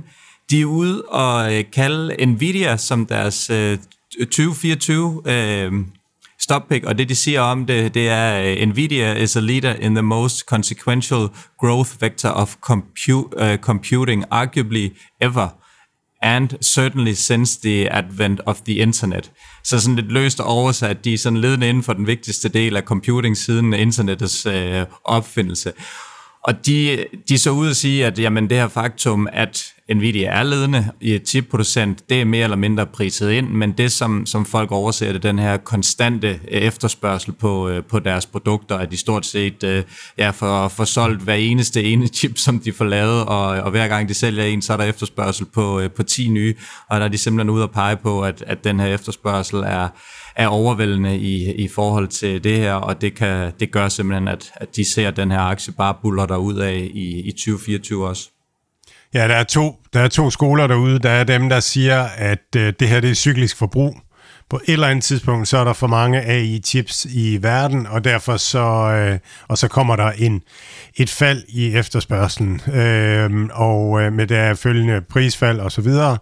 De 0.50 0.62
er 0.62 0.66
ude 0.66 1.02
og 1.02 1.54
øh, 1.58 1.64
kalde 1.74 2.26
Nvidia 2.26 2.78
som 2.78 3.06
deres 3.06 3.50
øh, 3.50 3.78
2024 4.20 5.22
øh, 5.26 5.72
stop 6.40 6.68
pick, 6.70 6.86
og 6.86 6.98
det 6.98 7.10
de 7.10 7.16
siger 7.16 7.42
om 7.42 7.66
det, 7.66 7.94
det 7.94 8.10
er, 8.10 8.42
øh, 8.42 8.68
Nvidia 8.68 9.14
is 9.14 9.36
a 9.36 9.40
leader 9.40 9.74
in 9.74 9.96
the 9.96 10.02
most 10.02 10.40
consequential 10.40 11.28
growth 11.60 11.92
vector 12.02 12.30
of 12.30 12.56
compu- 12.70 13.44
uh, 13.44 13.58
computing 13.58 14.26
arguably 14.32 14.90
ever 15.22 15.48
and 16.22 16.50
certainly 16.62 17.14
since 17.14 17.60
the 17.62 17.94
advent 17.94 18.42
of 18.46 18.62
the 18.62 18.74
internet. 18.74 19.32
Så 19.64 19.80
sådan 19.80 19.96
lidt 19.96 20.12
løst 20.12 20.40
oversat, 20.40 21.06
de 21.06 21.14
er 21.14 21.18
sådan 21.18 21.40
ledende 21.40 21.70
inden 21.70 21.84
for 21.84 21.94
den 21.94 22.08
vigtigste 22.08 22.50
del 22.50 22.78
af 22.78 22.84
computing 22.84 23.38
siden 23.38 23.74
internettets 23.74 24.46
øh, 24.46 24.86
opfindelse. 25.04 25.74
Og 26.44 26.66
de, 26.66 27.06
de 27.30 27.38
så 27.38 27.52
ud 27.52 27.70
at 27.70 27.76
sige, 27.76 28.06
at 28.06 28.20
jamen, 28.20 28.50
det 28.50 28.58
her 28.58 28.68
faktum, 28.68 29.28
at 29.34 29.74
Nvidia 29.96 30.30
er 30.30 30.44
ledende 30.44 30.92
i 31.02 31.14
et 31.14 31.28
chipproducent, 31.28 32.10
det 32.10 32.22
er 32.22 32.26
mere 32.26 32.44
eller 32.44 32.58
mindre 32.58 32.86
priset 32.86 33.32
ind, 33.32 33.50
men 33.50 33.72
det, 33.72 33.92
som, 33.92 34.26
som 34.26 34.46
folk 34.46 34.72
overser, 34.72 35.12
det 35.12 35.24
den 35.24 35.40
her 35.40 35.58
konstante 35.58 36.28
øh, 36.28 36.62
efterspørgsel 36.62 37.32
på, 37.32 37.70
øh, 37.70 37.84
på 37.84 38.00
deres 38.00 38.26
produkter, 38.26 38.78
at 38.78 38.92
de 38.92 38.98
stort 38.98 39.26
set 39.26 39.64
øh, 39.64 39.84
ja, 40.18 40.30
får, 40.30 40.68
får 40.68 40.84
solgt 40.84 41.22
hver 41.22 41.34
eneste 41.34 41.84
ene 41.84 42.08
chip, 42.08 42.38
som 42.38 42.60
de 42.60 42.74
får 42.74 42.86
lavet, 42.86 43.26
og, 43.26 43.46
og 43.46 43.72
hver 43.72 43.88
gang 43.88 44.10
de 44.10 44.14
sælger 44.14 44.44
en, 44.44 44.62
så 44.62 44.74
er 44.74 44.78
der 44.78 44.84
efterspørgsel 44.84 45.46
på, 45.46 45.82
på 45.96 46.04
10 46.04 46.30
nye, 46.30 46.56
og 46.90 47.00
der 47.00 47.06
er 47.06 47.10
de 47.10 47.18
simpelthen 47.18 47.50
ude 47.50 47.64
at 47.64 47.72
pege 47.72 47.96
på, 47.96 48.22
at, 48.22 48.44
at 48.48 48.64
den 48.64 48.80
her 48.80 48.88
efterspørgsel 48.88 49.60
er, 49.60 49.88
er 50.36 50.48
overvældende 50.48 51.18
i, 51.18 51.52
i 51.52 51.68
forhold 51.68 52.08
til 52.08 52.44
det 52.44 52.58
her, 52.58 52.74
og 52.74 53.02
det, 53.02 53.16
kan, 53.16 53.52
det 53.60 53.72
gør 53.72 53.88
simpelthen, 53.88 54.28
at, 54.28 54.52
at 54.56 54.76
de 54.76 54.94
ser 54.94 55.12
den 55.12 55.32
her 55.32 55.40
aktie 55.40 55.74
bare 55.74 55.96
buller 56.02 56.26
der 56.26 56.38
ud 56.38 56.56
af 56.56 56.90
i, 56.94 57.22
i 57.22 57.32
2024 57.32 58.08
også. 58.08 58.30
Ja, 59.14 59.28
der 59.28 59.36
er, 59.36 59.44
to, 59.44 59.76
der 59.94 60.00
er 60.00 60.08
to 60.08 60.30
skoler 60.30 60.68
derude. 60.68 61.00
Der 61.00 61.10
er 61.10 61.24
dem, 61.24 61.50
der 61.50 61.60
siger, 61.60 62.04
at 62.04 62.56
øh, 62.58 62.74
det 62.80 62.90
her 62.90 63.00
det 63.00 63.10
er 63.10 63.16
cyklisk 63.16 63.58
forbrug. 63.58 63.96
På 64.50 64.62
et 64.68 64.74
eller 64.74 64.88
andet 64.88 65.04
tidspunkt, 65.04 65.48
så 65.48 65.58
er 65.58 65.64
der 65.64 65.74
for 65.74 65.88
mange 65.88 66.22
AI-chips 66.22 67.06
i 67.06 67.38
verden, 67.42 67.88
og 67.88 68.04
derfor 68.04 68.38
så, 68.38 68.60
øh, 68.60 69.20
og 69.48 69.58
så 69.58 69.68
kommer 69.68 69.96
der 69.96 70.12
en, 70.12 70.42
et 70.96 71.10
fald 71.10 71.44
i 71.48 71.76
efterspørgselen, 71.76 72.62
øh, 72.74 73.50
og 73.52 74.02
øh, 74.02 74.14
med 74.14 74.28
der 74.28 74.54
følgende 74.54 75.02
prisfald 75.02 75.60
og 75.60 75.72
så 75.72 75.82
videre. 75.82 76.18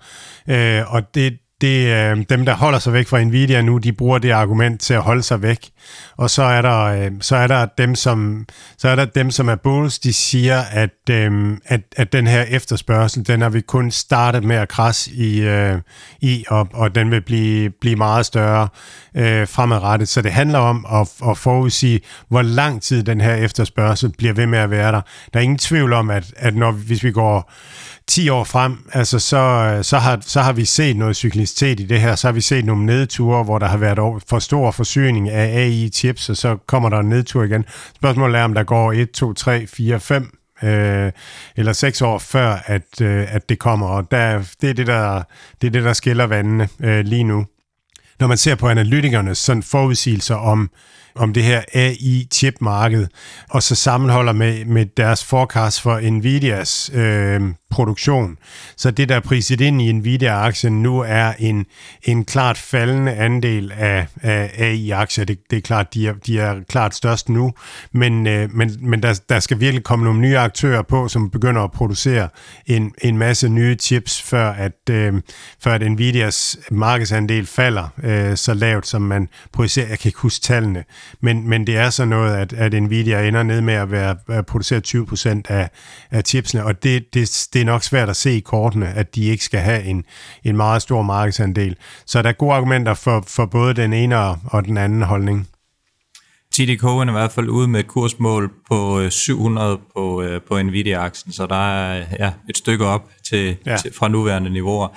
Øh, 0.50 0.93
og 0.93 1.15
det, 1.15 1.38
det, 1.62 1.88
øh, 1.88 2.26
dem, 2.30 2.46
der 2.46 2.56
holder 2.56 2.80
sig 2.80 2.93
væk 2.93 3.08
fra 3.08 3.24
Nvidia 3.24 3.62
nu, 3.62 3.78
de 3.78 3.93
bruger 3.93 4.17
det 4.17 4.32
argument 4.32 4.82
til 4.82 4.93
at 4.93 5.02
holde 5.02 5.24
sig 5.24 5.41
væk. 5.41 5.70
Og 6.17 6.30
så 6.30 6.43
er 6.43 6.62
der, 6.62 6.84
øh, 6.84 7.12
så 7.22 7.36
er 7.36 7.48
der 7.48 7.65
dem, 7.78 7.96
som 7.96 8.46
så 8.78 8.89
er 8.89 8.96
der 8.96 9.06
dem, 9.06 9.32
som 9.32 9.50
er 9.50 9.56
bulls, 9.56 10.00
de 10.00 10.13
siger, 10.13 10.62
at, 10.72 11.10
øh, 11.10 11.58
at, 11.65 11.82
at 11.96 12.13
den 12.13 12.28
her 12.28 12.41
efterspørgsel, 12.41 13.28
den 13.28 13.41
har 13.41 13.50
vi 13.50 13.62
kun 13.62 13.91
startet 13.91 14.43
med 14.43 14.56
at 14.56 14.70
krasse 14.70 15.12
i, 15.12 15.41
øh, 15.41 15.80
i 16.22 16.46
og, 16.48 16.67
og 16.74 16.96
den 16.96 17.12
vil 17.12 17.22
blive, 17.22 17.70
blive 17.70 17.96
meget 17.96 18.26
større 18.26 18.67
øh, 19.15 19.48
fremadrettet. 19.48 20.10
Så 20.10 20.22
det 20.22 20.32
handler 20.32 20.60
om 20.60 20.86
at, 20.93 21.30
at 21.30 21.38
forudsige, 21.38 22.00
hvor 22.30 22.41
lang 22.41 22.82
tid 22.82 23.04
den 23.04 23.22
her 23.22 23.36
efterspørgsel 23.36 24.13
bliver 24.17 24.34
ved 24.34 24.46
med 24.48 24.60
at 24.60 24.70
være 24.70 24.91
der. 24.91 25.02
Der 25.34 25.39
er 25.39 25.43
ingen 25.43 25.58
tvivl 25.58 25.93
om, 25.93 26.10
at, 26.10 26.34
at 26.36 26.56
når, 26.56 26.72
hvis 26.72 27.04
vi 27.04 27.12
går 27.12 27.52
10 28.08 28.30
år 28.30 28.43
frem, 28.43 28.89
altså 28.93 29.20
så, 29.20 29.38
øh, 29.38 29.84
så, 29.84 29.98
har, 29.98 30.20
så 30.22 30.41
har 30.41 30.54
vi 30.54 30.65
set 30.65 30.96
noget 30.96 31.15
cyklicitet 31.15 31.80
i 31.80 31.86
det 31.86 32.02
her, 32.02 32.15
så 32.15 32.28
har 32.28 32.34
vi 32.34 32.41
set 32.41 32.65
nogle 32.65 32.86
nedture, 32.86 33.43
hvor 33.43 33.60
der 33.60 33.67
har 33.67 33.78
været 33.78 34.24
for 34.30 34.39
stor 34.39 34.72
forsyning 34.72 35.30
af 35.30 35.65
AI-chips, 35.65 36.30
og 36.30 36.38
så 36.38 36.58
kommer 36.67 36.89
der 36.89 37.00
en 37.00 37.10
nedtur 37.10 37.43
igen. 37.43 37.65
Spørgsmålet 37.96 38.39
er, 38.39 38.43
om 38.43 38.54
der 38.54 38.63
går 38.63 38.93
1, 38.93 39.12
2, 39.12 39.34
3, 39.34 39.67
4, 39.67 40.00
5 40.00 40.38
øh, 40.63 41.12
eller 41.56 41.74
6 41.74 42.02
år 42.02 42.17
før, 42.17 42.58
at, 42.65 43.02
øh, 43.02 43.36
at 43.36 43.50
det 43.50 43.60
kommer, 43.60 43.88
og 43.88 44.12
der, 44.12 44.43
det, 44.62 44.70
er 44.70 44.74
det, 44.74 44.88
der, 44.88 45.24
det 45.62 45.67
er 45.67 45.72
det, 45.72 45.84
der 45.84 45.93
skiller 45.93 46.28
vandene 46.28 46.70
øh, 46.80 47.06
lige 47.06 47.24
nu. 47.24 47.46
Når 48.20 48.28
man 48.28 48.38
ser 48.38 48.56
på 48.56 48.67
analytikernes 48.67 49.38
sådan 49.38 49.63
forudsigelser 49.63 50.36
om 50.36 50.70
om 51.17 51.34
det 51.34 51.43
her 51.43 51.62
AI-chipmarked, 51.73 53.08
og 53.49 53.63
så 53.63 53.75
sammenholder 53.75 54.32
med, 54.32 54.65
med 54.65 54.86
deres 54.86 55.25
forecast 55.25 55.82
for 55.82 56.10
Nvidias 56.10 56.91
øh, 56.93 57.41
produktion. 57.69 58.38
Så 58.77 58.91
det, 58.91 59.10
der 59.10 59.15
er 59.15 59.19
priset 59.19 59.62
ind 59.62 59.82
i 59.82 59.91
Nvidia-aktien 59.91 60.84
nu, 60.84 60.99
er 60.99 61.34
en, 61.39 61.65
en 62.03 62.25
klart 62.25 62.58
faldende 62.58 63.13
andel 63.13 63.71
af, 63.71 64.08
af 64.21 64.51
AI-aktier. 64.58 65.25
Det, 65.25 65.39
det 65.49 65.58
er 65.58 65.62
klart, 65.62 65.93
de 65.93 66.08
er, 66.08 66.13
de 66.13 66.39
er 66.39 66.56
klart 66.69 66.95
størst 66.95 67.30
nu, 67.30 67.53
men, 67.91 68.27
øh, 68.27 68.56
men, 68.56 68.77
men 68.82 69.03
der, 69.03 69.19
der 69.30 69.39
skal 69.39 69.60
virkelig 69.60 69.84
komme 69.84 70.06
nogle 70.06 70.19
nye 70.19 70.38
aktører 70.38 70.82
på, 70.82 71.08
som 71.08 71.30
begynder 71.30 71.62
at 71.62 71.71
producere 71.71 72.30
en, 72.65 72.93
en 73.01 73.17
masse 73.17 73.49
nye 73.49 73.75
chips, 73.75 74.21
før 74.21 74.51
at, 74.51 74.89
øh, 74.89 75.13
før 75.63 75.73
at 75.73 75.91
Nvidias 75.91 76.58
markedsandel 76.71 77.45
falder 77.45 77.88
øh, 78.03 78.38
så 78.38 78.53
lavt, 78.53 78.88
som 78.88 79.01
man 79.01 79.30
producerer. 79.53 79.88
Jeg 79.88 79.99
kan 79.99 80.10
ikke 80.10 80.19
huske 80.19 80.43
tallene, 80.43 80.84
men, 81.22 81.50
men 81.50 81.67
det 81.67 81.78
er 81.78 81.89
så 81.89 82.06
noget, 82.06 82.36
at, 82.36 82.54
at 82.54 82.84
Nvidia 82.84 83.28
ender 83.28 83.43
ned 83.43 83.62
med 83.62 83.74
at 83.74 83.91
være 83.91 84.15
at 84.28 84.46
producere 84.46 84.82
20% 84.88 85.41
af, 85.50 85.70
af 86.12 86.24
chipsene, 86.24 86.63
og 86.63 86.84
det, 86.84 87.13
det, 87.13 87.48
det 87.54 87.62
er 87.62 87.65
nok 87.65 87.84
svært 87.84 88.10
at 88.10 88.15
se 88.15 88.38
i 88.38 88.39
kortene, 88.39 88.88
at 88.88 89.15
de 89.15 89.26
ikke 89.26 89.43
skal 89.43 89.60
have 89.60 89.84
en, 89.84 90.04
en 90.43 90.58
meget 90.58 90.82
stor 90.82 91.02
markedsandel. 91.02 91.76
Så 92.06 92.22
der 92.22 92.30
er 92.30 92.34
gode 92.34 92.54
argumenter 92.54 92.93
for, 92.93 93.24
for 93.28 93.46
både 93.46 93.74
den 93.74 93.93
ene 93.93 94.17
og, 94.17 94.65
den 94.65 94.78
anden 94.78 95.02
holdning. 95.02 95.48
TD 96.52 96.78
Cohen 96.80 97.10
er 97.10 97.13
i 97.13 97.17
hvert 97.17 97.32
fald 97.32 97.50
ude 97.50 97.67
med 97.67 97.80
et 97.80 97.88
kursmål 97.88 98.52
på 98.70 99.10
700 99.10 99.72
øh, 99.72 99.78
på, 99.96 100.22
øh, 100.22 100.41
på 100.41 100.62
Nvidia-aktien, 100.63 101.34
så 101.34 101.46
der 101.46 101.80
er 101.80 102.06
ja, 102.20 102.32
et 102.50 102.58
stykke 102.58 102.86
op 102.86 103.10
til, 103.30 103.58
ja. 103.65 103.78
til, 103.78 103.93
fra 103.93 104.08
nuværende 104.08 104.50
niveauer. 104.50 104.88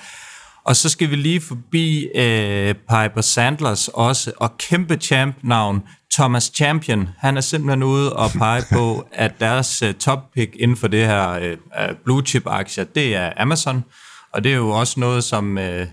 Og 0.65 0.75
så 0.75 0.89
skal 0.89 1.11
vi 1.11 1.15
lige 1.15 1.41
forbi 1.41 2.07
øh, 2.15 2.73
Piper 2.73 3.21
Sandlers 3.21 3.87
også, 3.87 4.31
og 4.37 4.57
kæmpe 4.57 4.95
champ-navn 4.95 5.83
Thomas 6.13 6.51
Champion, 6.55 7.09
han 7.17 7.37
er 7.37 7.41
simpelthen 7.41 7.83
ude 7.83 8.13
og 8.13 8.29
pege 8.31 8.63
på, 8.71 9.05
at 9.11 9.39
deres 9.39 9.81
øh, 9.81 9.93
top 9.93 10.19
pick 10.33 10.55
inden 10.55 10.77
for 10.77 10.87
det 10.87 11.05
her 11.05 11.31
øh, 11.31 11.57
blue 12.03 12.21
chip 12.25 12.43
aktier, 12.47 12.83
det 12.83 13.15
er 13.15 13.31
Amazon. 13.37 13.83
Og 14.33 14.43
det 14.43 14.51
er 14.51 14.55
jo 14.55 14.69
også 14.69 14.99
noget, 14.99 15.23
som, 15.23 15.57
øh, 15.57 15.87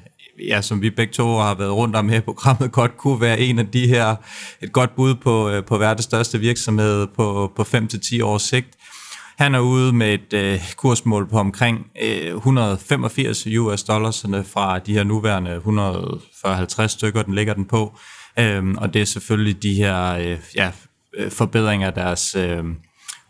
ja, 0.48 0.62
som 0.62 0.82
vi 0.82 0.90
begge 0.90 1.12
to 1.12 1.38
har 1.38 1.54
været 1.54 1.72
rundt 1.72 1.96
om 1.96 2.08
her 2.08 2.18
i 2.18 2.20
programmet, 2.20 2.72
godt 2.72 2.96
kunne 2.96 3.20
være 3.20 3.40
en 3.40 3.58
af 3.58 3.66
de 3.66 3.88
her, 3.88 4.16
et 4.62 4.72
godt 4.72 4.96
bud 4.96 5.14
på, 5.14 5.50
øh, 5.50 5.64
på 5.64 5.78
verdens 5.78 6.04
største 6.04 6.38
virksomhed 6.38 7.06
på, 7.06 7.52
på 7.56 7.62
5-10 7.62 8.24
års 8.24 8.42
sigt. 8.42 8.68
Han 9.38 9.54
er 9.54 9.58
ude 9.58 9.92
med 9.92 10.14
et 10.14 10.32
øh, 10.32 10.60
kursmål 10.76 11.28
på 11.28 11.38
omkring 11.38 11.86
øh, 12.02 12.34
185 12.34 13.46
US 13.46 13.82
dollars 13.82 14.24
fra 14.44 14.78
de 14.78 14.92
her 14.92 15.04
nuværende 15.04 15.54
150 15.54 16.92
stykker, 16.92 17.22
den 17.22 17.34
ligger 17.34 17.54
den 17.54 17.64
på. 17.64 17.98
Øhm, 18.38 18.76
og 18.78 18.94
det 18.94 19.02
er 19.02 19.06
selvfølgelig 19.06 19.62
de 19.62 19.74
her 19.74 20.12
øh, 20.12 20.38
ja, 20.56 20.70
øh, 21.14 21.30
forbedringer 21.30 21.86
af 21.86 21.92
deres 21.92 22.34
øh, 22.34 22.64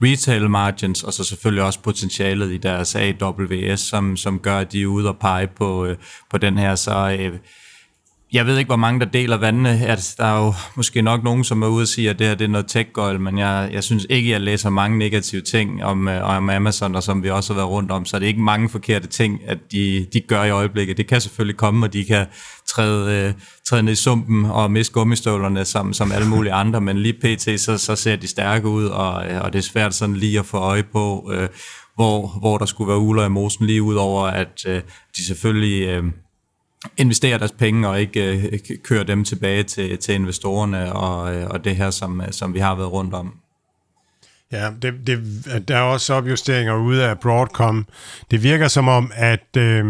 retail 0.02 0.50
margins, 0.50 1.02
og 1.02 1.12
så 1.12 1.24
selvfølgelig 1.24 1.62
også 1.62 1.80
potentialet 1.80 2.52
i 2.52 2.56
deres 2.56 2.96
AWS, 2.96 3.80
som, 3.80 4.16
som 4.16 4.38
gør, 4.38 4.58
at 4.58 4.72
de 4.72 4.82
er 4.82 4.86
ude 4.86 5.08
og 5.08 5.18
pege 5.18 5.46
på, 5.46 5.86
øh, 5.86 5.96
på 6.30 6.38
den 6.38 6.58
her. 6.58 6.74
Så 6.74 7.16
øh, 7.20 7.38
jeg 8.32 8.46
ved 8.46 8.58
ikke, 8.58 8.68
hvor 8.68 8.76
mange 8.76 9.00
der 9.00 9.06
deler 9.06 9.36
vandene. 9.36 9.86
At 9.86 10.14
der 10.18 10.24
er 10.24 10.44
jo 10.44 10.54
måske 10.74 11.02
nok 11.02 11.22
nogen, 11.22 11.44
som 11.44 11.62
er 11.62 11.66
ude 11.66 11.82
og 11.82 11.88
sige, 11.88 12.10
at 12.10 12.18
det 12.18 12.26
her 12.26 12.34
det 12.34 12.44
er 12.44 12.48
noget 12.48 12.66
tech 12.66 12.88
men 13.20 13.38
jeg, 13.38 13.70
jeg 13.72 13.84
synes 13.84 14.06
ikke, 14.10 14.30
jeg 14.30 14.40
læser 14.40 14.70
mange 14.70 14.98
negative 14.98 15.42
ting 15.42 15.84
om, 15.84 16.08
øh, 16.08 16.36
om 16.36 16.50
Amazon, 16.50 16.94
og 16.94 17.02
som 17.02 17.22
vi 17.22 17.30
også 17.30 17.52
har 17.52 17.60
været 17.60 17.70
rundt 17.70 17.90
om, 17.90 18.04
så 18.04 18.18
det 18.18 18.24
er 18.24 18.28
ikke 18.28 18.40
mange 18.40 18.68
forkerte 18.68 19.06
ting, 19.06 19.40
at 19.46 19.58
de, 19.72 20.06
de 20.12 20.20
gør 20.20 20.44
i 20.44 20.50
øjeblikket. 20.50 20.96
Det 20.96 21.06
kan 21.06 21.20
selvfølgelig 21.20 21.56
komme, 21.56 21.86
og 21.86 21.92
de 21.92 22.04
kan 22.04 22.26
træde, 22.66 23.26
øh, 23.28 23.34
træde 23.64 23.82
ned 23.82 23.92
i 23.92 23.96
sumpen 23.96 24.44
og 24.44 24.70
miste 24.70 24.92
gummistøvlerne 24.92 25.64
som, 25.64 25.92
som 25.92 26.12
alle 26.12 26.28
mulige 26.28 26.52
andre, 26.52 26.80
men 26.80 26.98
lige 26.98 27.12
pt. 27.12 27.60
så, 27.60 27.78
så 27.78 27.96
ser 27.96 28.16
de 28.16 28.26
stærke 28.26 28.68
ud, 28.68 28.84
og, 28.84 29.26
øh, 29.30 29.40
og 29.40 29.52
det 29.52 29.58
er 29.58 29.62
svært 29.62 29.94
sådan 29.94 30.16
lige 30.16 30.38
at 30.38 30.46
få 30.46 30.56
øje 30.56 30.82
på, 30.82 31.30
øh, 31.34 31.48
hvor, 31.94 32.38
hvor 32.38 32.58
der 32.58 32.66
skulle 32.66 32.88
være 32.88 32.98
uler 32.98 33.24
i 33.24 33.28
mosen, 33.28 33.66
lige 33.66 33.82
ud 33.82 33.94
over, 33.94 34.26
at 34.26 34.64
øh, 34.66 34.80
de 35.16 35.26
selvfølgelig... 35.26 35.82
Øh, 35.88 36.04
investere 36.96 37.38
deres 37.38 37.52
penge 37.52 37.88
og 37.88 38.00
ikke 38.00 38.50
øh, 38.52 38.58
køre 38.84 39.04
dem 39.04 39.24
tilbage 39.24 39.62
til, 39.62 39.98
til 39.98 40.14
investorerne 40.14 40.92
og, 40.92 41.34
øh, 41.34 41.50
og 41.50 41.64
det 41.64 41.76
her, 41.76 41.90
som, 41.90 42.20
øh, 42.20 42.26
som 42.30 42.54
vi 42.54 42.58
har 42.58 42.74
været 42.74 42.92
rundt 42.92 43.14
om. 43.14 43.34
Ja, 44.52 44.70
det, 44.82 44.94
det, 45.06 45.68
der 45.68 45.76
er 45.76 45.82
også 45.82 46.14
opjusteringer 46.14 46.74
ude 46.76 47.04
af 47.04 47.18
Broadcom. 47.18 47.86
Det 48.30 48.42
virker 48.42 48.68
som 48.68 48.88
om, 48.88 49.12
at, 49.14 49.56
øh, 49.56 49.84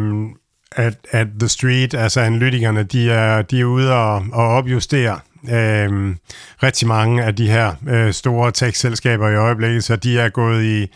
at, 0.72 0.98
at 1.10 1.26
The 1.40 1.48
Street, 1.48 1.94
altså 1.94 2.20
analytikerne, 2.20 2.82
de 2.82 3.10
er, 3.10 3.42
de 3.42 3.60
er 3.60 3.64
ude 3.64 3.94
og, 3.94 4.24
og 4.32 4.48
opjustere 4.48 5.20
øh, 5.44 6.16
rigtig 6.62 6.88
mange 6.88 7.24
af 7.24 7.36
de 7.36 7.50
her 7.50 7.74
øh, 7.88 8.12
store 8.12 8.52
tech-selskaber 8.52 9.28
i 9.28 9.36
øjeblikket, 9.36 9.84
så 9.84 9.96
de 9.96 10.18
er 10.18 10.28
gået 10.28 10.64
i, 10.64 10.86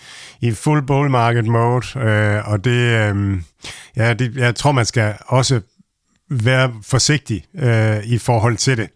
i 0.41 0.51
full 0.51 0.83
bull 0.83 1.11
market 1.11 1.47
mode, 1.47 1.99
øh, 1.99 2.49
og 2.49 2.65
det, 2.65 2.71
øh, 2.71 3.41
ja, 3.97 4.13
det, 4.13 4.37
jeg 4.37 4.55
tror, 4.55 4.73
man 4.73 4.87
skal 4.87 5.15
også 5.27 5.61
være 6.33 6.73
forsigtig 6.83 7.45
øh, 7.55 8.05
i 8.05 8.19
forhold 8.19 8.57
til 8.57 8.77
det. 8.77 8.89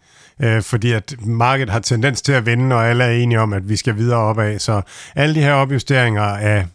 Øh, 0.43 0.63
fordi 0.63 0.93
at 0.93 1.15
markedet 1.21 1.71
har 1.71 1.81
tendens 1.81 2.23
til 2.23 2.33
at 2.33 2.47
vende, 2.47 2.77
og 2.77 2.89
alle 2.89 3.05
er 3.05 3.11
enige 3.11 3.41
om, 3.41 3.53
at 3.53 3.69
vi 3.69 3.77
skal 3.77 3.97
videre 3.97 4.19
opad. 4.19 4.59
Så 4.59 4.83
alle 5.15 5.35
de 5.35 5.41
her 5.41 5.53
opjusteringer 5.53 6.23
af, 6.23 6.67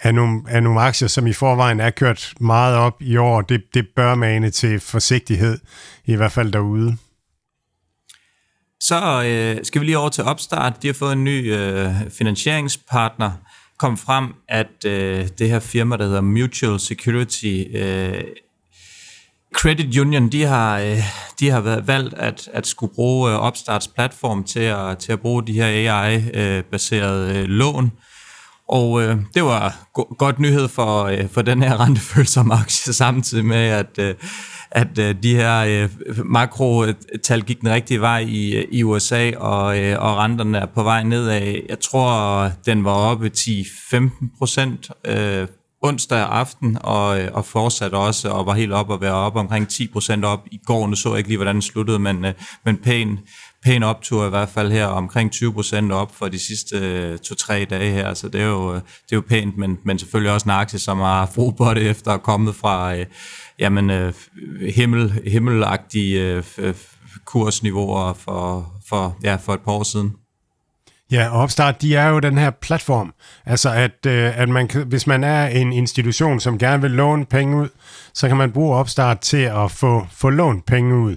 af, 0.00 0.14
nogle, 0.14 0.42
af 0.48 0.62
nogle 0.62 0.80
aktier, 0.80 1.08
som 1.08 1.26
i 1.26 1.32
forvejen 1.32 1.80
er 1.80 1.90
kørt 1.90 2.34
meget 2.40 2.76
op 2.76 3.02
i 3.02 3.16
år, 3.16 3.40
det, 3.40 3.62
det 3.74 3.86
bør 3.96 4.14
mane 4.14 4.50
til 4.50 4.80
forsigtighed, 4.80 5.58
i 6.04 6.14
hvert 6.14 6.32
fald 6.32 6.52
derude. 6.52 6.96
Så 8.80 9.22
øh, 9.26 9.64
skal 9.64 9.80
vi 9.80 9.86
lige 9.86 9.98
over 9.98 10.08
til 10.08 10.24
Opstart. 10.24 10.82
De 10.82 10.88
har 10.88 10.94
fået 10.94 11.12
en 11.12 11.24
ny 11.24 11.54
øh, 11.54 11.90
finansieringspartner. 12.10 13.30
Kom 13.78 13.96
frem, 13.96 14.34
at 14.48 14.84
øh, 14.86 15.28
det 15.38 15.48
her 15.48 15.60
firma, 15.60 15.96
der 15.96 16.04
hedder 16.04 16.20
Mutual 16.20 16.80
Security, 16.80 17.64
øh, 17.74 18.14
Credit 19.52 19.98
Union, 19.98 20.28
de 20.28 20.44
har, 20.44 20.78
øh, 20.78 20.98
de 21.40 21.50
har 21.50 21.60
været 21.60 21.86
valgt 21.86 22.14
at, 22.14 22.48
at 22.52 22.66
skulle 22.66 22.94
bruge 22.94 23.30
Upstarts 23.30 23.46
Opstarts 23.46 23.88
platform 23.88 24.44
til 24.44 24.60
at, 24.60 24.98
til 24.98 25.12
at 25.12 25.20
bruge 25.20 25.46
de 25.46 25.52
her 25.52 25.66
AI-baserede 25.66 27.38
øh, 27.38 27.44
lån. 27.44 27.92
Og 28.68 29.02
øh, 29.02 29.16
det 29.34 29.44
var 29.44 29.88
go- 29.94 30.14
godt 30.18 30.38
nyhed 30.38 30.68
for, 30.68 31.04
øh, 31.04 31.28
for 31.28 31.42
den 31.42 31.62
her 31.62 31.80
rentefølsomme 31.84 32.54
aktie, 32.54 32.92
samtidig 32.92 33.44
med, 33.44 33.56
at, 33.56 33.98
øh, 33.98 34.14
at 34.70 34.98
øh, 34.98 35.14
de 35.22 35.34
her 35.34 35.58
øh, 35.58 35.88
makrotal 36.24 37.42
gik 37.42 37.60
den 37.60 37.70
rigtige 37.70 38.00
vej 38.00 38.18
i, 38.18 38.64
i 38.70 38.82
USA, 38.82 39.30
og, 39.36 39.80
øh, 39.80 40.02
og 40.02 40.16
renterne 40.16 40.58
er 40.58 40.66
på 40.66 40.82
vej 40.82 41.02
nedad. 41.02 41.56
Jeg 41.68 41.80
tror, 41.80 42.50
den 42.66 42.84
var 42.84 42.92
oppe 42.92 43.30
10-15 43.36 44.38
procent 44.38 44.90
øh, 45.04 45.46
onsdag 45.82 46.18
aften, 46.18 46.78
og, 46.80 47.20
øh, 47.20 47.28
og 47.32 47.44
fortsatte 47.44 47.94
også, 47.94 48.28
og 48.28 48.46
var 48.46 48.54
helt 48.54 48.72
op 48.72 48.90
og 48.90 49.00
være 49.00 49.12
op 49.12 49.36
omkring 49.36 49.66
10% 49.72 50.24
op. 50.24 50.40
I 50.52 50.60
går, 50.66 50.86
nu 50.86 50.96
så 50.96 51.08
jeg 51.08 51.18
ikke 51.18 51.28
lige, 51.28 51.36
hvordan 51.36 51.56
det 51.56 51.64
sluttede, 51.64 51.98
men, 51.98 52.24
øh, 52.24 52.32
men 52.64 52.76
pæn, 52.76 53.18
pæn 53.64 53.82
optur 53.82 54.26
i 54.26 54.30
hvert 54.30 54.48
fald 54.48 54.72
her, 54.72 54.86
omkring 54.86 55.32
20% 55.34 55.92
op 55.92 56.14
for 56.14 56.28
de 56.28 56.38
sidste 56.38 56.76
øh, 56.76 57.18
to-tre 57.18 57.66
dage 57.70 57.92
her, 57.92 58.14
så 58.14 58.28
det 58.28 58.40
er 58.40 58.46
jo, 58.46 58.74
øh, 58.74 58.80
det 58.80 59.12
er 59.12 59.16
jo 59.16 59.22
pænt, 59.28 59.56
men, 59.56 59.78
men 59.84 59.98
selvfølgelig 59.98 60.32
også 60.32 60.44
en 60.44 60.50
aktie, 60.50 60.78
som 60.78 60.98
har 60.98 61.30
brug 61.34 61.56
på 61.56 61.74
det 61.74 61.90
efter 61.90 62.12
at 62.12 62.22
komme 62.22 62.52
fra 62.52 62.96
øh, 62.96 63.06
jamen, 63.58 64.12
himmel, 64.74 65.20
himmelagtige 65.26 66.42
øh, 66.58 66.74
kursniveauer 67.24 68.12
for, 68.12 68.72
for, 68.88 69.16
ja, 69.22 69.34
for 69.36 69.54
et 69.54 69.60
par 69.60 69.72
år 69.72 69.82
siden. 69.82 70.12
Ja, 71.12 71.28
og 71.28 71.40
Opstart, 71.40 71.82
de 71.82 71.96
er 71.96 72.08
jo 72.08 72.18
den 72.18 72.38
her 72.38 72.50
platform. 72.50 73.12
Altså, 73.46 73.70
at, 73.70 74.06
øh, 74.06 74.40
at 74.40 74.48
man, 74.48 74.70
hvis 74.86 75.06
man 75.06 75.24
er 75.24 75.46
en 75.46 75.72
institution, 75.72 76.40
som 76.40 76.58
gerne 76.58 76.82
vil 76.82 76.90
låne 76.90 77.24
penge 77.24 77.56
ud, 77.56 77.68
så 78.14 78.28
kan 78.28 78.36
man 78.36 78.52
bruge 78.52 78.76
Opstart 78.76 79.20
til 79.20 79.42
at 79.42 79.70
få, 79.70 80.06
få 80.12 80.30
lånt 80.30 80.66
penge 80.66 80.96
ud. 80.96 81.16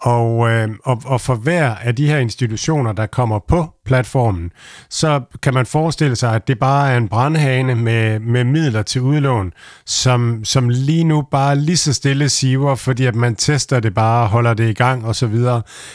Og, 0.00 0.50
øh, 0.50 0.68
og, 0.84 1.02
og 1.04 1.20
for 1.20 1.34
hver 1.34 1.74
af 1.74 1.96
de 1.96 2.06
her 2.06 2.18
institutioner, 2.18 2.92
der 2.92 3.06
kommer 3.06 3.38
på 3.48 3.66
platformen, 3.84 4.50
så 4.90 5.20
kan 5.42 5.54
man 5.54 5.66
forestille 5.66 6.16
sig, 6.16 6.34
at 6.34 6.48
det 6.48 6.58
bare 6.58 6.92
er 6.92 6.96
en 6.96 7.08
brandhane 7.08 7.74
med, 7.74 8.20
med 8.20 8.44
midler 8.44 8.82
til 8.82 9.00
udlån, 9.00 9.52
som, 9.86 10.44
som 10.44 10.68
lige 10.68 11.04
nu 11.04 11.22
bare 11.30 11.56
lige 11.56 11.76
så 11.76 11.92
stille 11.92 12.28
siver, 12.28 12.74
fordi 12.74 13.06
at 13.06 13.14
man 13.14 13.36
tester 13.36 13.80
det 13.80 13.94
bare, 13.94 14.26
holder 14.26 14.54
det 14.54 14.70
i 14.70 14.74
gang 14.74 15.06
osv. 15.06 15.36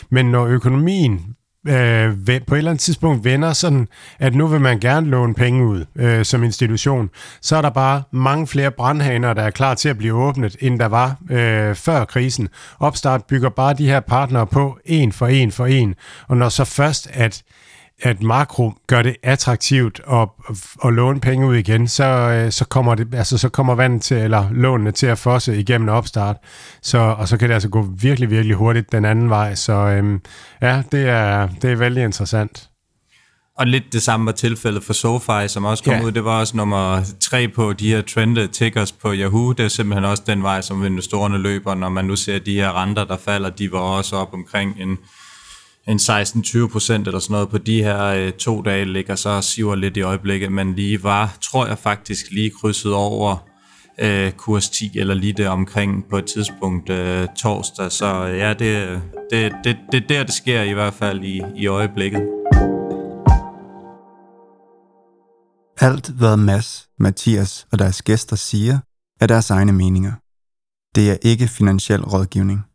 Men 0.10 0.26
når 0.26 0.46
økonomien 0.46 1.36
øh, 1.68 2.42
på 2.48 2.56
et 2.56 2.58
eller 2.58 2.72
andet 2.72 2.80
tidspunkt 2.80 3.24
vender 3.24 3.54
sådan, 3.54 3.88
at 4.20 4.36
nu 4.36 4.48
vil 4.48 4.62
man 4.62 4.80
gerne 4.80 5.08
låne 5.08 5.34
penge 5.34 5.66
ud 5.66 5.86
øh, 5.96 6.26
som 6.26 6.44
institution, 6.44 7.10
så 7.42 7.56
er 7.56 7.62
der 7.62 7.70
bare 7.70 8.04
mange 8.12 8.48
flere 8.48 8.72
brandhaner, 8.72 9.34
der 9.34 9.42
er 9.42 9.50
klar 9.50 9.74
til 9.74 9.90
at 9.90 9.98
blive 9.98 10.14
åbnet, 10.14 10.56
end 10.60 10.80
der 10.80 10.86
var 10.86 11.18
øh, 11.30 11.76
før 11.76 12.06
krisen. 12.06 12.50
Opstart 12.80 13.26
bygger 13.26 13.50
bare 13.50 13.74
de 13.74 13.88
her 13.88 14.00
partnere 14.00 14.48
på, 14.48 14.78
en 14.86 15.12
for 15.12 15.28
en 15.28 15.52
for 15.52 15.66
en, 15.66 15.96
og 16.28 16.38
når 16.38 16.50
så 16.50 16.66
først, 16.66 17.10
at 17.14 17.44
at 18.04 18.24
makro 18.24 18.74
gør 18.88 19.02
det 19.02 19.16
attraktivt 19.24 20.02
at, 20.12 20.30
at 20.86 20.94
låne 20.94 21.20
penge 21.20 21.48
ud 21.48 21.56
igen, 21.56 21.88
så, 21.88 22.04
øh, 22.04 22.52
så, 22.52 22.66
kommer 22.66 22.96
det, 22.96 23.16
altså, 23.16 23.38
så 23.38 23.50
kommer 23.50 23.76
vandet 23.76 24.02
til, 24.02 24.18
eller 24.18 24.50
lånene 24.52 24.92
til 24.92 25.08
at 25.08 25.18
fosse 25.18 25.60
igennem 25.60 25.90
opstart. 25.90 26.36
Så, 26.82 26.98
og 26.98 27.28
så 27.28 27.38
kan 27.38 27.50
det 27.50 27.54
altså 27.54 27.70
gå 27.70 27.82
virkelig, 27.82 28.30
virkelig 28.30 28.56
hurtigt 28.56 28.92
den 28.92 29.06
anden 29.06 29.30
vej. 29.30 29.56
Så 29.56 29.74
øhm, 29.74 30.22
ja, 30.62 30.84
det 30.92 31.10
er, 31.10 31.48
det 31.62 31.72
er 31.72 31.76
vældig 31.76 32.04
interessant. 32.04 32.70
Og 33.58 33.68
lidt 33.68 33.84
det 33.94 34.02
samme 34.02 34.26
var 34.26 34.32
tilfældet 34.32 34.84
for 34.84 34.94
SoFi, 34.94 35.48
som 35.48 35.66
også 35.66 35.84
kom 35.84 35.94
ja. 35.94 36.04
ud. 36.04 36.12
Det 36.12 36.26
var 36.26 36.40
også 36.40 36.58
nummer 36.58 37.02
tre 37.20 37.48
på 37.48 37.74
de 37.74 37.90
her 37.90 38.02
trended 38.02 38.48
tickers 38.48 38.92
på 38.92 39.14
Yahoo. 39.14 39.52
Det 39.52 39.66
er 39.66 39.70
simpelthen 39.70 40.06
også 40.06 40.24
den 40.28 40.44
vej, 40.44 40.62
som 40.62 40.86
investorerne 40.86 41.38
løber, 41.38 41.76
når 41.76 41.90
man 41.90 42.06
nu 42.06 42.16
ser 42.16 42.40
de 42.40 42.56
her 42.56 42.82
renter, 42.82 43.04
der 43.04 43.18
falder. 43.18 43.50
De 43.50 43.72
var 43.72 43.80
også 43.80 44.16
op 44.16 44.34
omkring 44.34 44.76
en 44.82 44.98
en 45.88 45.98
16-20 45.98 46.68
procent 46.68 47.08
eller 47.08 47.20
sådan 47.20 47.34
noget 47.34 47.50
på 47.50 47.58
de 47.58 47.84
her 47.84 48.04
øh, 48.04 48.32
to 48.32 48.62
dage, 48.62 48.86
ligger 48.86 49.16
så 49.16 49.42
siver 49.42 49.76
lidt 49.76 49.98
i 49.98 50.02
øjeblikket, 50.02 50.52
men 50.52 50.76
lige 50.76 51.04
var, 51.04 51.38
tror 51.42 51.68
jeg 51.68 51.78
faktisk, 51.78 52.32
lige 52.32 52.52
krydset 52.62 52.94
over 52.94 53.48
øh, 54.00 54.32
kurs 54.32 54.70
10 54.70 54.92
eller 54.96 55.14
lige 55.14 55.34
der 55.34 55.50
omkring 55.50 56.06
på 56.10 56.18
et 56.18 56.26
tidspunkt 56.26 56.90
øh, 56.90 57.28
torsdag. 57.38 57.92
Så 57.92 58.28
øh, 58.28 58.38
ja, 58.38 58.54
det, 58.54 59.02
det, 59.32 59.52
det, 59.64 59.78
det 59.92 60.04
er 60.04 60.08
der, 60.08 60.24
det 60.24 60.34
sker 60.34 60.62
i 60.62 60.74
hvert 60.74 60.94
fald 60.94 61.24
i, 61.24 61.42
i 61.56 61.68
øjeblikket. 61.68 62.22
Alt, 65.78 66.10
hvad 66.10 66.38
Mads, 66.38 66.88
Mathias 67.00 67.68
og 67.72 67.80
deres 67.80 68.02
gæster 68.02 68.36
siger, 68.36 68.80
er 69.22 69.28
deres 69.28 69.50
egne 69.50 69.72
meninger. 69.72 70.12
Det 70.96 71.12
er 71.12 71.18
ikke 71.22 71.48
finansiel 71.48 72.02
rådgivning. 72.02 72.66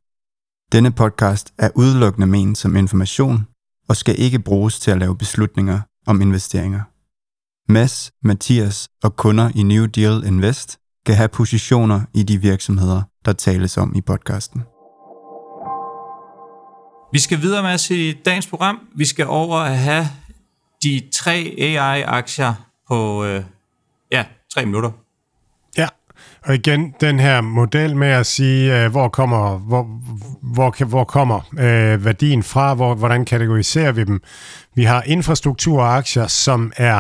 Denne 0.72 0.90
podcast 0.90 1.54
er 1.59 1.70
udelukkende 1.74 2.26
ment 2.26 2.59
som 2.59 2.76
information 2.76 3.46
og 3.88 3.96
skal 3.96 4.14
ikke 4.18 4.38
bruges 4.38 4.81
til 4.81 4.90
at 4.90 4.98
lave 4.98 5.18
beslutninger 5.18 5.81
om 6.07 6.20
investeringer. 6.20 6.81
Mads, 7.72 8.12
Mathias 8.22 8.88
og 9.02 9.16
kunder 9.16 9.50
i 9.54 9.62
New 9.62 9.87
Deal 9.87 10.24
Invest 10.26 10.78
kan 11.07 11.14
have 11.14 11.28
positioner 11.28 12.00
i 12.14 12.22
de 12.22 12.40
virksomheder, 12.40 13.02
der 13.24 13.33
tales 13.33 13.76
om 13.76 13.94
i 13.94 14.00
podcasten. 14.00 14.61
Vi 17.12 17.18
skal 17.18 17.40
videre 17.42 17.62
med 17.62 17.70
at 17.70 17.81
se 17.81 18.12
dagens 18.12 18.46
program. 18.46 18.88
Vi 18.96 19.04
skal 19.04 19.26
over 19.26 19.57
at 19.57 19.78
have 19.78 20.07
de 20.83 21.09
tre 21.12 21.54
AI-aktier 21.59 22.54
på 22.88 23.24
øh, 23.24 23.44
ja, 24.12 24.24
tre 24.54 24.66
minutter. 24.66 24.90
Og 26.48 26.54
igen, 26.54 26.94
den 27.00 27.20
her 27.20 27.40
model 27.40 27.96
med 27.96 28.08
at 28.08 28.26
sige, 28.26 28.84
øh, 28.84 28.90
hvor 28.90 29.08
kommer, 29.08 29.58
hvor, 29.58 29.87
hvor, 30.42 30.84
hvor 30.84 31.04
kommer 31.04 31.40
øh, 31.58 32.04
værdien 32.04 32.42
fra, 32.42 32.74
hvor, 32.74 32.94
hvordan 32.94 33.24
kategoriserer 33.24 33.92
vi 33.92 34.04
dem. 34.04 34.20
Vi 34.79 34.85
har 34.85 35.03
infrastrukturaktier, 35.07 36.27
som 36.27 36.73
er 36.77 36.99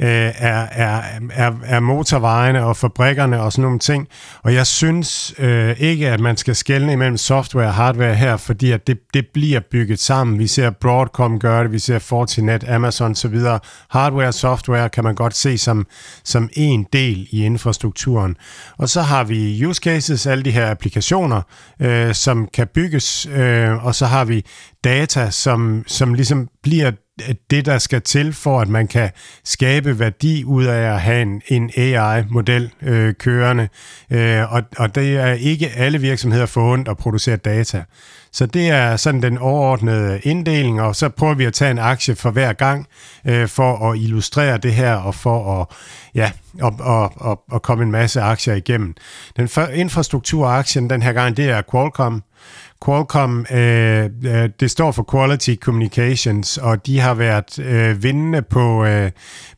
øh, 0.00 0.08
er, 0.38 0.66
er, 0.72 1.02
er, 1.32 1.52
er 1.64 1.80
motorvejene 1.80 2.64
og 2.64 2.76
fabrikkerne 2.76 3.42
og 3.42 3.52
sådan 3.52 3.62
nogle 3.62 3.78
ting. 3.78 4.08
Og 4.42 4.54
jeg 4.54 4.66
synes 4.66 5.34
øh, 5.38 5.76
ikke, 5.80 6.08
at 6.08 6.20
man 6.20 6.36
skal 6.36 6.56
skelne 6.56 6.92
imellem 6.92 7.16
software 7.16 7.66
og 7.66 7.74
hardware 7.74 8.14
her, 8.14 8.36
fordi 8.36 8.70
at 8.70 8.86
det, 8.86 8.98
det 9.14 9.26
bliver 9.34 9.60
bygget 9.70 10.00
sammen. 10.00 10.38
Vi 10.38 10.46
ser 10.46 10.70
Broadcom 10.70 11.38
gøre 11.38 11.62
det, 11.62 11.72
vi 11.72 11.78
ser 11.78 11.98
Fortinet, 11.98 12.68
Amazon 12.68 13.10
osv. 13.10 13.36
Hardware 13.90 14.28
og 14.28 14.34
software 14.34 14.88
kan 14.88 15.04
man 15.04 15.14
godt 15.14 15.36
se 15.36 15.58
som, 15.58 15.86
som 16.24 16.48
en 16.52 16.86
del 16.92 17.28
i 17.30 17.44
infrastrukturen. 17.44 18.36
Og 18.78 18.88
så 18.88 19.02
har 19.02 19.24
vi 19.24 19.66
use 19.66 19.80
cases, 19.82 20.26
alle 20.26 20.44
de 20.44 20.50
her 20.50 20.70
applikationer, 20.70 21.42
øh, 21.80 22.14
som 22.14 22.48
kan 22.54 22.66
bygges, 22.74 23.26
øh, 23.26 23.84
og 23.84 23.94
så 23.94 24.06
har 24.06 24.24
vi 24.24 24.44
data, 24.84 25.30
som, 25.30 25.84
som 25.86 26.14
ligesom 26.14 26.48
bliver 26.62 26.90
det, 27.50 27.66
der 27.66 27.78
skal 27.78 28.02
til 28.02 28.32
for, 28.32 28.60
at 28.60 28.68
man 28.68 28.88
kan 28.88 29.10
skabe 29.44 29.98
værdi 29.98 30.44
ud 30.44 30.64
af 30.64 30.94
at 30.94 31.00
have 31.00 31.22
en, 31.22 31.42
en 31.48 31.70
AI-model 31.76 32.70
øh, 32.82 33.14
kørende. 33.14 33.68
Øh, 34.10 34.52
og, 34.52 34.62
og 34.76 34.94
det 34.94 35.16
er 35.16 35.32
ikke 35.32 35.68
alle 35.68 36.00
virksomheder 36.00 36.46
forundt 36.46 36.88
at 36.88 36.96
producere 36.96 37.36
data. 37.36 37.84
Så 38.32 38.46
det 38.46 38.68
er 38.68 38.96
sådan 38.96 39.22
den 39.22 39.38
overordnede 39.38 40.20
inddeling, 40.22 40.80
og 40.80 40.96
så 40.96 41.08
prøver 41.08 41.34
vi 41.34 41.44
at 41.44 41.52
tage 41.52 41.70
en 41.70 41.78
aktie 41.78 42.14
for 42.14 42.30
hver 42.30 42.52
gang, 42.52 42.86
øh, 43.24 43.48
for 43.48 43.90
at 43.90 43.98
illustrere 43.98 44.58
det 44.58 44.74
her, 44.74 44.94
og 44.94 45.14
for 45.14 45.60
at, 45.60 45.66
ja, 46.14 46.32
og, 46.60 46.74
og, 46.80 47.12
og, 47.16 47.42
og 47.50 47.62
komme 47.62 47.84
en 47.84 47.90
masse 47.90 48.20
aktier 48.20 48.54
igennem. 48.54 48.94
Den 49.36 49.48
infrastrukturaktien 49.74 50.90
den 50.90 51.02
her 51.02 51.12
gang, 51.12 51.36
det 51.36 51.50
er 51.50 51.62
Qualcomm, 51.70 52.22
Qualcomm, 52.84 53.46
øh, 53.50 54.04
øh, 54.04 54.50
det 54.60 54.70
står 54.70 54.92
for 54.92 55.06
Quality 55.12 55.54
Communications, 55.60 56.58
og 56.58 56.86
de 56.86 57.00
har 57.00 57.14
været 57.14 57.58
øh, 57.58 58.02
vindende 58.02 58.42
på, 58.42 58.84
øh, 58.84 59.10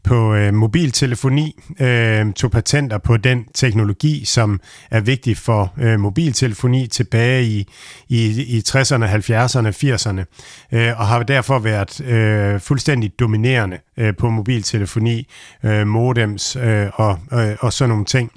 på 0.05 0.35
øh, 0.35 0.55
mobiltelefoni, 0.55 1.61
øh, 1.81 2.33
tog 2.33 2.51
patenter 2.51 2.99
på 2.99 3.17
den 3.17 3.45
teknologi, 3.55 4.25
som 4.25 4.61
er 4.91 5.01
vigtig 5.01 5.37
for 5.37 5.73
øh, 5.81 6.01
mobiltelefoni 6.01 6.87
tilbage 6.87 7.45
i, 7.45 7.67
i, 8.09 8.43
i 8.43 8.63
60'erne, 8.69 9.05
70'erne, 9.05 9.69
80'erne, 9.69 10.25
øh, 10.73 11.01
og 11.01 11.07
har 11.07 11.23
derfor 11.23 11.59
været 11.59 12.01
øh, 12.01 12.61
fuldstændig 12.61 13.13
dominerende 13.21 13.79
øh, 13.97 14.17
på 14.17 14.31
mobiltelefoni, 14.31 15.29
øh, 15.65 15.87
modems 15.87 16.57
øh, 16.57 16.87
og, 16.95 17.19
øh, 17.33 17.57
og 17.61 17.73
sådan 17.73 17.89
nogle 17.89 18.05
ting. 18.05 18.33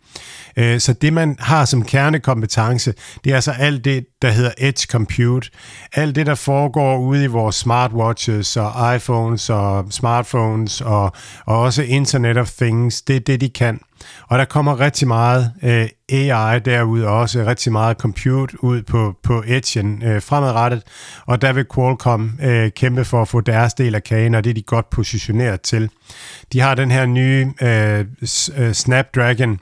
Øh, 0.58 0.80
så 0.80 0.94
det, 0.94 1.14
man 1.14 1.36
har 1.40 1.66
som 1.66 1.86
kernekompetence, 1.86 2.94
det 3.24 3.32
er 3.32 3.36
altså 3.36 3.52
alt 3.52 3.86
det, 3.86 4.06
der 4.22 4.30
hedder 4.30 4.52
edge 4.58 4.88
compute. 4.92 5.50
Alt 5.94 6.16
det, 6.16 6.26
der 6.26 6.36
foregår 6.36 6.98
ude 6.98 7.24
i 7.24 7.28
vores 7.28 7.56
smartwatches 7.56 8.58
og 8.58 8.96
iPhones 8.96 9.50
og 9.50 9.86
smartphones 9.90 10.82
og, 10.82 11.12
og 11.46 11.60
også 11.60 11.84
Internet 11.84 12.38
of 12.38 12.52
Things, 12.52 13.02
det 13.02 13.16
er 13.16 13.20
det, 13.20 13.42
de 13.42 13.50
kan. 13.50 13.80
Og 14.30 14.40
der 14.40 14.46
kommer 14.46 14.80
rigtig 14.80 15.08
meget 15.08 15.52
øh, 15.64 15.88
AI 16.10 16.60
derud, 16.60 17.02
og 17.02 17.18
også 17.18 17.44
rigtig 17.46 17.72
meget 17.72 17.98
compute 17.98 18.64
ud 18.64 18.82
på, 18.82 19.16
på 19.24 19.40
Edge'en 19.40 20.06
øh, 20.06 20.22
fremadrettet, 20.22 20.84
og 21.26 21.42
der 21.42 21.54
vil 21.54 21.66
Qualcomm 21.76 22.40
øh, 22.44 22.72
kæmpe 22.72 23.06
for 23.06 23.22
at 23.22 23.28
få 23.28 23.42
deres 23.42 23.74
del 23.74 23.96
af 23.96 24.04
kagen, 24.04 24.36
og 24.36 24.44
det 24.44 24.50
er 24.50 24.54
de 24.54 24.62
godt 24.62 24.90
positioneret 24.90 25.62
til. 25.62 25.90
De 26.54 26.60
har 26.60 26.76
den 26.76 26.92
her 26.92 27.06
nye 27.06 27.48
øh, 27.62 28.06
øh 28.58 28.74
Snapdragon 28.74 29.60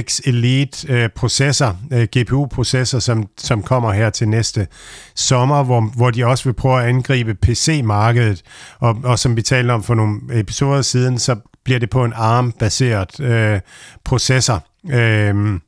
X 0.00 0.20
Elite 0.24 0.92
øh, 0.92 1.08
processor, 1.16 1.76
øh, 1.92 2.08
GPU-processor, 2.16 2.98
som, 2.98 3.26
som 3.38 3.62
kommer 3.62 3.92
her 3.92 4.10
til 4.10 4.28
næste 4.28 4.66
sommer, 5.14 5.62
hvor, 5.62 5.80
hvor 5.96 6.10
de 6.10 6.26
også 6.26 6.44
vil 6.44 6.54
prøve 6.54 6.82
at 6.82 6.88
angribe 6.88 7.34
PC-markedet, 7.34 8.42
og, 8.80 8.96
og 9.04 9.18
som 9.18 9.36
vi 9.36 9.42
talte 9.42 9.72
om 9.72 9.82
for 9.82 9.94
nogle 9.94 10.20
episoder 10.32 10.82
siden, 10.82 11.18
så 11.18 11.36
bliver 11.68 11.80
det 11.80 11.90
på 11.90 12.04
en 12.04 12.12
ARM-baseret 12.16 13.20
øh, 13.20 13.60
processor, 14.04 14.64
øh, 14.90 15.60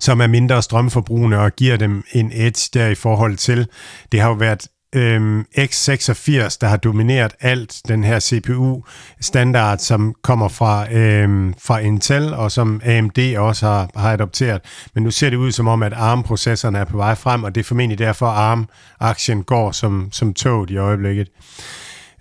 som 0.00 0.20
er 0.20 0.26
mindre 0.26 0.62
strømforbrugende 0.62 1.38
og 1.38 1.52
giver 1.52 1.76
dem 1.76 2.04
en 2.12 2.30
edge 2.34 2.70
der 2.74 2.86
i 2.86 2.94
forhold 2.94 3.36
til. 3.36 3.66
Det 4.12 4.20
har 4.20 4.28
jo 4.28 4.34
været 4.34 4.66
øhm, 4.94 5.40
x86, 5.58 6.58
der 6.60 6.66
har 6.66 6.76
domineret 6.76 7.34
alt 7.40 7.80
den 7.88 8.04
her 8.04 8.20
CPU-standard, 8.20 9.78
som 9.78 10.14
kommer 10.22 10.48
fra, 10.48 10.92
øhm, 10.92 11.54
fra 11.62 11.78
Intel, 11.78 12.34
og 12.34 12.52
som 12.52 12.80
AMD 12.84 13.36
også 13.38 13.66
har, 13.66 13.90
har 13.96 14.12
adopteret. 14.12 14.60
Men 14.94 15.02
nu 15.04 15.10
ser 15.10 15.30
det 15.30 15.36
ud 15.36 15.52
som 15.52 15.68
om, 15.68 15.82
at 15.82 15.92
ARM-processorerne 15.92 16.78
er 16.78 16.84
på 16.84 16.96
vej 16.96 17.14
frem, 17.14 17.44
og 17.44 17.54
det 17.54 17.60
er 17.60 17.64
formentlig 17.64 17.98
derfor, 17.98 18.26
at 18.26 18.38
ARM-aktien 18.38 19.42
går 19.42 19.72
som, 19.72 20.08
som 20.12 20.34
toget 20.34 20.70
i 20.70 20.76
øjeblikket. 20.76 21.28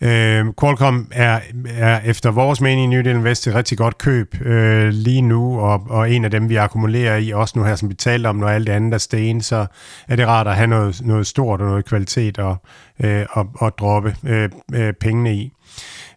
Øh, 0.03 0.45
Qualcomm 0.59 1.07
er, 1.11 1.39
er 1.77 1.99
efter 2.05 2.31
vores 2.31 2.61
mening 2.61 2.83
i 2.83 2.95
New 2.95 3.03
Deal 3.03 3.15
Invest 3.15 3.47
et 3.47 3.55
rigtig 3.55 3.77
godt 3.77 3.97
køb 3.97 4.35
øh, 4.41 4.89
lige 4.89 5.21
nu, 5.21 5.59
og, 5.59 5.83
og 5.89 6.11
en 6.11 6.25
af 6.25 6.31
dem, 6.31 6.49
vi 6.49 6.55
akkumulerer 6.55 7.17
i, 7.17 7.31
også 7.31 7.59
nu 7.59 7.65
her, 7.65 7.75
som 7.75 7.89
vi 7.89 7.93
talte 7.93 8.27
om, 8.27 8.35
når 8.35 8.47
alt 8.47 8.67
det 8.67 8.73
andet 8.73 8.93
er 8.93 8.97
sten, 8.97 9.41
så 9.41 9.65
er 10.07 10.15
det 10.15 10.27
rart 10.27 10.47
at 10.47 10.55
have 10.55 10.67
noget, 10.67 11.01
noget 11.05 11.27
stort 11.27 11.61
og 11.61 11.67
noget 11.67 11.85
kvalitet 11.85 12.37
og, 12.37 12.55
øh, 13.03 13.25
og, 13.31 13.49
og 13.55 13.77
droppe 13.77 14.15
øh, 14.23 14.49
øh, 14.73 14.93
pengene 14.93 15.35
i. 15.35 15.51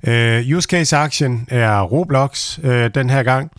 Øh, 0.06 0.56
use 0.56 0.68
case 0.70 0.96
action 0.96 1.46
er 1.48 1.82
Roblox 1.82 2.58
øh, 2.62 2.90
den 2.94 3.10
her 3.10 3.22
gang. 3.22 3.50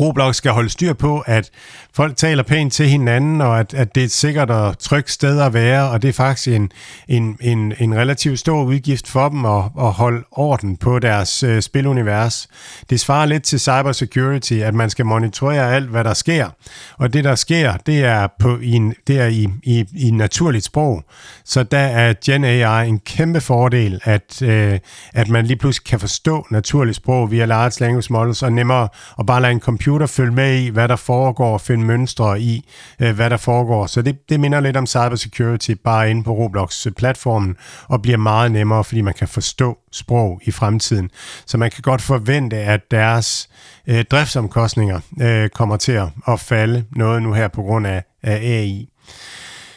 Roblox 0.00 0.36
skal 0.36 0.52
holde 0.52 0.70
styr 0.70 0.92
på, 0.92 1.22
at 1.26 1.50
folk 1.94 2.16
taler 2.16 2.42
pænt 2.42 2.72
til 2.72 2.88
hinanden, 2.88 3.40
og 3.40 3.60
at, 3.60 3.74
at 3.74 3.94
det 3.94 4.00
er 4.00 4.04
et 4.04 4.10
sikkert 4.10 4.50
og 4.50 4.78
trygt 4.78 5.10
sted 5.10 5.40
at 5.40 5.54
være, 5.54 5.90
og 5.90 6.02
det 6.02 6.08
er 6.08 6.12
faktisk 6.12 6.48
en, 6.48 6.72
en, 7.08 7.36
en, 7.40 7.72
en 7.78 7.94
relativt 7.94 8.38
stor 8.38 8.62
udgift 8.62 9.08
for 9.08 9.28
dem 9.28 9.44
at, 9.44 9.64
at 9.80 9.92
holde 9.92 10.24
orden 10.32 10.76
på 10.76 10.98
deres 10.98 11.42
øh, 11.42 11.62
spilunivers. 11.62 12.48
Det 12.90 13.00
svarer 13.00 13.26
lidt 13.26 13.42
til 13.42 13.60
cybersecurity, 13.60 14.52
at 14.52 14.74
man 14.74 14.90
skal 14.90 15.06
monitorere 15.06 15.74
alt, 15.74 15.88
hvad 15.88 16.04
der 16.04 16.14
sker, 16.14 16.48
og 16.98 17.12
det, 17.12 17.24
der 17.24 17.34
sker, 17.34 17.76
det 17.76 18.04
er, 18.04 18.28
på, 18.38 18.58
i, 18.62 18.70
en, 18.72 18.94
det 19.06 19.20
er 19.20 19.26
i, 19.26 19.48
i, 19.62 19.84
i 19.96 20.10
naturligt 20.10 20.64
sprog. 20.64 21.04
Så 21.44 21.62
der 21.62 21.78
er 21.78 22.14
Gen 22.24 22.44
AI 22.44 22.88
en 22.88 22.98
kæmpe 22.98 23.40
fordel, 23.40 24.00
at, 24.04 24.42
øh, 24.42 24.78
at 25.14 25.28
man 25.28 25.46
lige 25.46 25.56
pludselig 25.56 25.84
kan 25.86 26.00
forstå 26.00 26.46
naturligt 26.50 26.96
sprog 26.96 27.30
via 27.30 27.44
large 27.44 27.72
language 27.80 28.06
models, 28.12 28.42
og 28.42 28.52
nemmere 28.52 28.88
at 29.18 29.26
bare 29.26 29.42
lade 29.42 29.52
en 29.52 29.60
computer 29.60 29.89
følge 29.98 30.32
med 30.32 30.58
i, 30.60 30.68
hvad 30.68 30.88
der 30.88 30.96
foregår, 30.96 31.52
og 31.52 31.60
finde 31.60 31.84
mønstre 31.84 32.40
i, 32.40 32.68
øh, 33.00 33.14
hvad 33.14 33.30
der 33.30 33.36
foregår. 33.36 33.86
Så 33.86 34.02
det, 34.02 34.28
det 34.28 34.40
minder 34.40 34.60
lidt 34.60 34.76
om 34.76 34.86
cybersecurity, 34.86 35.70
bare 35.84 36.10
inde 36.10 36.24
på 36.24 36.32
Roblox-platformen, 36.32 37.56
og 37.88 38.02
bliver 38.02 38.18
meget 38.18 38.52
nemmere, 38.52 38.84
fordi 38.84 39.00
man 39.00 39.14
kan 39.14 39.28
forstå 39.28 39.78
sprog 39.92 40.40
i 40.44 40.50
fremtiden. 40.50 41.10
Så 41.46 41.58
man 41.58 41.70
kan 41.70 41.82
godt 41.82 42.02
forvente, 42.02 42.56
at 42.56 42.80
deres 42.90 43.48
øh, 43.86 44.04
driftsomkostninger 44.04 45.00
øh, 45.20 45.48
kommer 45.48 45.76
til 45.76 46.00
at 46.28 46.40
falde 46.40 46.84
noget 46.96 47.22
nu 47.22 47.32
her 47.32 47.48
på 47.48 47.62
grund 47.62 47.86
af, 47.86 48.04
af 48.22 48.36
AI. 48.36 48.88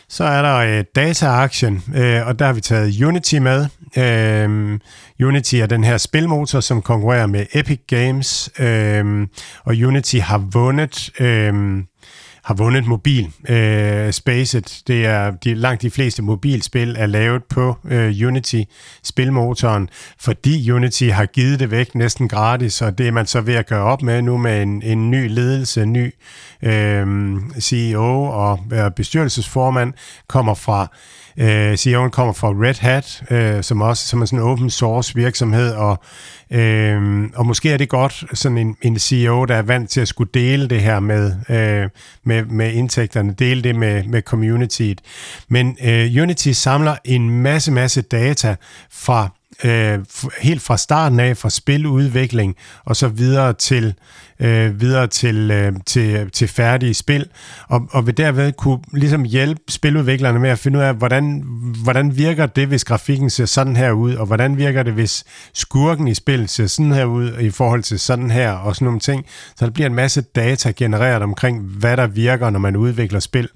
Så 0.10 0.23
er 0.23 0.41
der 0.41 0.56
øh, 0.56 0.84
data-aktien, 0.95 1.84
øh, 1.95 2.28
og 2.28 2.39
der 2.39 2.45
har 2.45 2.54
vi 2.54 2.62
taget 2.62 3.04
Unity 3.04 3.36
med. 3.36 3.67
Øhm, 3.97 4.82
Unity 5.23 5.56
er 5.56 5.65
den 5.65 5.84
her 5.84 5.97
spilmotor, 5.97 6.60
som 6.60 6.82
konkurrerer 6.82 7.27
med 7.27 7.45
Epic 7.53 7.79
Games, 7.88 8.49
øhm, 8.60 9.27
og 9.63 9.75
Unity 9.75 10.17
har 10.17 10.38
vundet... 10.38 11.10
Øhm, 11.19 11.88
har 12.43 12.53
vundet 12.53 12.88
mobil 12.88 13.32
øh, 13.49 14.13
spacet. 14.13 14.82
Det 14.88 15.06
er 15.06 15.32
de, 15.32 15.53
langt 15.53 15.82
de 15.82 15.91
fleste 15.91 16.21
mobilspil 16.21 16.95
er 16.99 17.06
lavet 17.06 17.43
på 17.43 17.77
øh, 17.86 18.27
Unity 18.27 18.62
spilmotoren, 19.03 19.89
fordi 20.19 20.71
Unity 20.71 21.03
har 21.03 21.25
givet 21.25 21.60
det 21.60 21.71
væk 21.71 21.95
næsten 21.95 22.27
gratis, 22.27 22.82
og 22.82 22.97
det 22.97 23.08
er 23.08 23.12
man 23.12 23.25
så 23.25 23.41
ved 23.41 23.53
at 23.53 23.67
gøre 23.67 23.84
op 23.84 24.01
med 24.01 24.21
nu 24.21 24.38
med 24.38 24.62
en, 24.62 24.82
en 24.82 25.12
ny 25.12 25.29
ledelse, 25.29 25.84
en 25.84 25.93
ny 25.93 26.13
øh, 26.63 27.36
CEO 27.60 28.23
og 28.23 28.60
øh, 28.73 28.91
bestyrelsesformand 28.91 29.93
kommer 30.27 30.53
fra 30.53 30.82
Øh, 30.82 31.22
Øh, 31.38 31.74
CEO'en 31.74 32.10
kommer 32.10 32.34
fra 32.34 32.48
Red 32.48 32.76
Hat, 32.80 33.24
øh, 33.30 33.63
som 33.63 33.82
også 33.82 34.08
som 34.08 34.22
er 34.22 34.26
sådan 34.26 34.39
en 34.39 34.46
open 34.46 34.69
source 34.69 35.15
virksomhed, 35.15 35.74
og, 35.74 36.00
øh, 36.52 37.24
og 37.36 37.46
måske 37.46 37.72
er 37.72 37.78
det 37.78 37.89
godt 37.89 38.24
sådan 38.34 38.58
en, 38.58 38.76
en 38.82 39.00
CEO, 39.00 39.46
der 39.46 39.56
er 39.56 39.62
vant 39.62 39.89
til 39.89 40.02
at 40.02 40.08
skulle 40.08 40.30
dele 40.34 40.67
det 40.67 40.82
her 40.82 41.00
med, 41.00 41.36
øh, 41.50 41.89
med, 42.24 42.46
med 42.46 42.74
indtægterne, 42.74 43.34
dele 43.39 43.62
det 43.62 43.76
med, 43.76 44.04
med 44.04 44.22
communityet. 44.22 45.02
Men 45.48 45.78
øh, 45.84 46.22
Unity 46.22 46.52
samler 46.52 46.96
en 47.06 47.30
masse, 47.30 47.72
masse 47.72 48.02
data 48.02 48.56
fra 48.91 49.30
øh, 49.63 50.00
helt 50.41 50.62
fra 50.62 50.78
starten 50.78 51.19
af, 51.19 51.38
fra 51.38 51.50
spiludvikling 51.50 52.56
og 52.86 52.96
så 52.96 53.08
videre 53.08 53.54
til 53.54 53.93
øh, 54.39 54.82
videre 54.82 55.08
til, 55.08 55.52
øh, 55.52 55.74
til, 55.86 56.32
til 56.32 56.48
færdige 56.48 56.93
spil, 56.93 57.26
og, 57.67 57.88
og 57.91 58.08
vil 58.08 58.17
derved 58.17 58.52
kunne 58.52 58.80
ligesom 58.93 59.24
hjælpe 59.24 59.62
spiludviklerne 59.69 60.39
med 60.39 60.50
at 60.50 60.60
finde 60.60 60.80
ud 60.80 60.84
af, 60.84 60.96
hvordan, 60.96 61.43
hvordan 61.84 62.17
virker 62.17 62.46
det, 62.46 62.67
hvis 62.67 62.84
grafikken 62.84 63.30
ser 63.30 63.46
sådan 63.46 63.76
her 63.76 63.91
ud, 63.91 64.15
og 64.15 64.26
hvordan 64.26 64.58
virker 64.58 64.84
det, 64.84 64.93
hvis 64.93 65.24
skurken 65.54 66.08
i 66.08 66.13
spillet 66.13 66.50
ser 66.50 66.67
sådan 66.67 66.91
her 66.91 67.06
ud 67.06 67.39
i 67.39 67.50
forhold 67.50 67.84
til 67.84 68.00
sådan 68.00 68.32
her, 68.32 68.51
og 68.51 68.76
sådan 68.76 68.86
nogle 68.86 68.99
ting. 68.99 69.26
Så 69.55 69.66
der 69.66 69.72
bliver 69.72 69.88
en 69.88 69.95
masse 69.95 70.22
data 70.22 70.72
genereret 70.76 71.22
omkring, 71.22 71.62
hvad 71.62 71.97
der 71.97 72.07
virker, 72.07 72.49
når 72.49 72.60
man 72.60 72.76
udvikler 72.76 73.20
spil. 73.20 73.49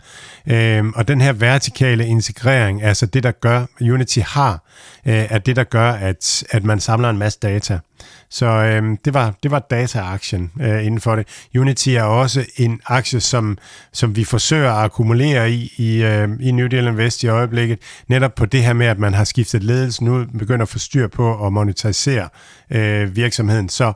Øh, 0.47 0.85
og 0.95 1.07
den 1.07 1.21
her 1.21 1.33
vertikale 1.33 2.05
integrering, 2.07 2.83
altså 2.83 3.05
det, 3.05 3.23
der 3.23 3.31
gør, 3.31 3.65
Unity 3.81 4.19
har, 4.19 4.63
øh, 5.05 5.25
er 5.29 5.37
det, 5.37 5.55
der 5.55 5.63
gør, 5.63 5.91
at, 5.91 6.43
at 6.49 6.63
man 6.63 6.79
samler 6.79 7.09
en 7.09 7.17
masse 7.17 7.39
data. 7.41 7.79
Så 8.29 8.45
øh, 8.45 8.97
det 9.05 9.13
var, 9.13 9.33
det 9.43 9.51
var 9.51 9.59
data-aktien 9.59 10.51
øh, 10.61 10.85
inden 10.85 11.01
for 11.01 11.15
det. 11.15 11.27
Unity 11.57 11.89
er 11.89 12.03
også 12.03 12.45
en 12.57 12.79
aktie, 12.85 13.19
som, 13.19 13.57
som 13.93 14.15
vi 14.15 14.23
forsøger 14.23 14.71
at 14.71 14.83
akkumulere 14.83 15.51
i 15.51 15.73
i, 15.77 16.03
øh, 16.03 16.29
i 16.39 16.51
New 16.51 16.67
Deal 16.67 16.87
Invest 16.87 17.23
i 17.23 17.27
øjeblikket, 17.27 17.79
netop 18.07 18.35
på 18.35 18.45
det 18.45 18.63
her 18.63 18.73
med, 18.73 18.87
at 18.87 18.99
man 18.99 19.13
har 19.13 19.23
skiftet 19.23 19.63
ledelsen 19.63 20.07
ud, 20.07 20.25
begynder 20.25 20.63
at 20.63 20.69
få 20.69 20.79
styr 20.79 21.07
på 21.07 21.45
at 21.45 21.53
monetisere 21.53 22.29
øh, 22.71 23.15
virksomheden. 23.15 23.69
Så 23.69 23.93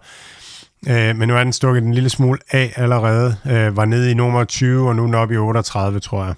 Øh, 0.90 1.16
men 1.16 1.28
nu 1.28 1.36
er 1.36 1.44
den 1.44 1.54
stukket 1.54 1.84
en 1.84 1.94
lille 1.94 2.10
smule 2.10 2.40
af 2.52 2.74
allerede. 2.76 3.36
Øh, 3.46 3.78
var 3.78 3.86
nede 3.86 4.12
i 4.12 4.14
nummer 4.14 4.44
20, 4.44 4.88
og 4.88 4.96
nu 4.96 5.02
er 5.02 5.06
den 5.06 5.16
oppe 5.16 5.34
i 5.34 5.38
38, 5.38 6.00
tror 6.00 6.26
jeg. 6.26 6.36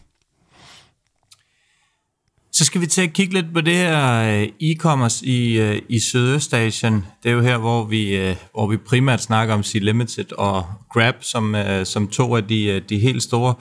Så 2.56 2.66
skal 2.66 2.82
vi 2.82 2.88
til 2.88 3.02
at 3.02 3.14
kigge 3.14 3.34
lidt 3.34 3.54
på 3.54 3.62
det 3.62 3.76
her 3.76 4.42
øh, 4.42 4.48
e-commerce 4.62 5.26
i, 5.26 5.60
øh, 5.60 5.82
i 5.90 6.00
Sydøstasien. 6.00 7.06
Det 7.24 7.30
er 7.30 7.34
jo 7.34 7.42
her, 7.42 7.58
hvor 7.58 7.84
vi, 7.84 8.16
øh, 8.16 8.36
hvor 8.54 8.68
vi 8.68 8.78
primært 8.78 9.24
snakker 9.24 9.54
om 9.54 9.62
C-Limited 9.64 10.34
og 10.38 10.66
Grab 10.94 11.16
som, 11.22 11.56
som 11.84 12.08
to 12.08 12.36
af 12.36 12.44
de, 12.44 12.80
de 12.80 13.00
helt 13.00 13.24
store. 13.24 13.54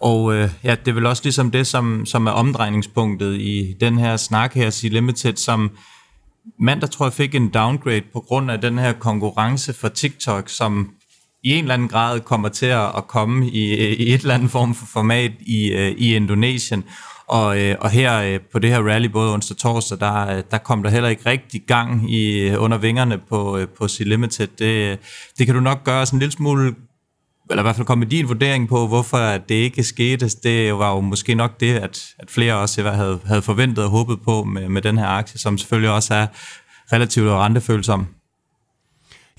Og 0.00 0.34
ja, 0.64 0.74
det 0.74 0.88
er 0.88 0.92
vel 0.92 1.06
også 1.06 1.22
ligesom 1.24 1.50
det, 1.50 1.66
som, 1.66 2.06
som 2.06 2.26
er 2.26 2.30
omdrejningspunktet 2.30 3.40
i 3.40 3.76
den 3.80 3.98
her 3.98 4.16
snak 4.16 4.54
her, 4.54 4.70
C-Limited, 4.70 5.36
som 5.36 5.70
mandag 6.58 6.90
tror 6.90 7.06
jeg 7.06 7.12
fik 7.12 7.34
en 7.34 7.48
downgrade 7.48 8.02
på 8.12 8.20
grund 8.20 8.50
af 8.50 8.60
den 8.60 8.78
her 8.78 8.92
konkurrence 8.92 9.72
for 9.72 9.88
TikTok, 9.88 10.48
som 10.48 10.90
i 11.44 11.50
en 11.50 11.64
eller 11.64 11.74
anden 11.74 11.88
grad 11.88 12.20
kommer 12.20 12.48
til 12.48 12.66
at 12.66 13.06
komme 13.08 13.50
i, 13.50 13.74
i 13.94 14.14
et 14.14 14.20
eller 14.20 14.34
andet 14.34 14.50
form 14.50 14.74
for 14.74 14.86
format 14.86 15.32
i, 15.40 15.72
i 15.98 16.16
Indonesien. 16.16 16.84
Og, 17.28 17.60
øh, 17.62 17.76
og 17.80 17.90
her 17.90 18.20
øh, 18.20 18.40
på 18.52 18.58
det 18.58 18.70
her 18.70 18.78
rally, 18.78 19.06
både 19.06 19.32
onsdag 19.32 19.54
og 19.54 19.58
torsdag, 19.58 20.00
der, 20.00 20.36
øh, 20.36 20.42
der 20.50 20.58
kom 20.58 20.82
der 20.82 20.90
heller 20.90 21.08
ikke 21.08 21.30
rigtig 21.30 21.62
gang 21.66 22.12
i, 22.12 22.40
øh, 22.40 22.62
under 22.62 22.78
vingerne 22.78 23.18
på, 23.18 23.58
øh, 23.58 23.68
på 23.68 23.84
C-Limited. 23.84 24.48
Det, 24.58 24.90
øh, 24.90 24.96
det 25.38 25.46
kan 25.46 25.54
du 25.54 25.60
nok 25.60 25.84
gøre 25.84 26.06
sådan 26.06 26.16
en 26.16 26.20
lille 26.20 26.32
smule 26.32 26.74
eller 27.50 27.62
i 27.62 27.64
hvert 27.64 27.76
fald 27.76 27.86
komme 27.86 28.04
med 28.04 28.10
din 28.10 28.28
vurdering 28.28 28.68
på, 28.68 28.86
hvorfor 28.86 29.18
det 29.18 29.54
ikke 29.54 29.82
skete. 29.82 30.28
Det 30.28 30.74
var 30.74 30.94
jo 30.94 31.00
måske 31.00 31.34
nok 31.34 31.60
det, 31.60 31.74
at, 31.74 32.14
at 32.18 32.30
flere 32.30 32.54
også 32.54 32.90
havde, 32.90 33.20
havde 33.24 33.42
forventet 33.42 33.84
og 33.84 33.90
håbet 33.90 34.22
på 34.22 34.44
med, 34.44 34.68
med 34.68 34.82
den 34.82 34.98
her 34.98 35.06
aktie, 35.06 35.40
som 35.40 35.58
selvfølgelig 35.58 35.90
også 35.90 36.14
er 36.14 36.26
relativt 36.92 37.28
rentefølsom. 37.28 38.06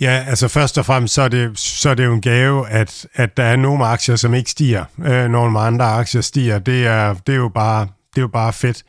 Ja, 0.01 0.25
altså 0.27 0.47
først 0.47 0.77
og 0.77 0.85
fremmest, 0.85 1.13
så 1.13 1.21
er 1.21 1.27
det, 1.27 1.59
så 1.59 1.89
er 1.89 1.93
det 1.93 2.05
jo 2.05 2.13
en 2.13 2.21
gave, 2.21 2.69
at, 2.69 3.07
at 3.13 3.37
der 3.37 3.43
er 3.43 3.55
nogle 3.55 3.85
aktier, 3.85 4.15
som 4.15 4.33
ikke 4.33 4.51
stiger, 4.51 4.85
øh, 4.99 5.29
når 5.29 5.57
andre 5.57 5.85
aktier 5.85 6.21
stiger. 6.21 6.59
Det 6.59 6.85
er, 6.85 7.13
det 7.13 7.33
er, 7.33 7.37
jo, 7.37 7.49
bare, 7.49 7.81
det 7.81 8.17
er 8.17 8.21
jo 8.21 8.27
bare 8.27 8.53
fedt. 8.53 8.83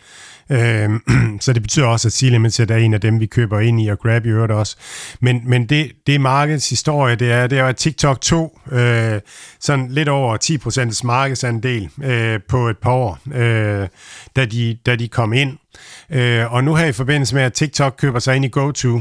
Øh, 0.51 0.91
så 1.41 1.53
det 1.53 1.63
betyder 1.63 1.87
også, 1.87 2.09
at 2.09 2.13
C-Limited 2.13 2.71
er 2.71 2.77
en 2.77 2.95
af 2.95 3.01
dem, 3.01 3.21
vi 3.21 3.27
køber 3.27 3.61
ind 3.61 3.81
i, 3.81 3.89
og 3.89 3.99
Grab 3.99 4.27
i 4.27 4.29
øvrigt 4.29 4.53
også. 4.53 4.77
Men, 5.21 5.43
men 5.45 5.67
det, 5.67 5.93
det 6.07 6.15
er 6.15 6.19
markedets 6.19 6.71
historie, 6.71 7.17
det 7.17 7.33
er, 7.33 7.47
det 7.47 7.59
er 7.59 7.65
at 7.67 7.77
TikTok 7.77 8.21
2, 8.21 8.61
øh, 8.73 9.21
sådan 9.61 9.89
lidt 9.91 10.09
over 10.09 10.39
10% 11.01 11.01
markedsandel 11.05 11.89
øh, 12.05 12.41
på 12.49 12.69
et 12.69 12.79
par 12.79 12.93
år, 12.93 13.19
øh, 13.35 13.89
da, 14.37 14.45
de, 14.45 14.79
da 14.87 14.97
de 14.97 15.09
kom 15.09 15.33
ind. 15.33 15.59
Øh, 16.11 16.53
og 16.53 16.65
nu 16.65 16.75
her 16.75 16.87
i 16.87 16.93
forbindelse 16.93 17.35
med, 17.35 17.43
at 17.43 17.53
TikTok 17.53 17.95
køber 17.99 18.19
sig 18.19 18.37
ind 18.37 18.45
i 18.45 18.49
GoTo, 18.49 19.01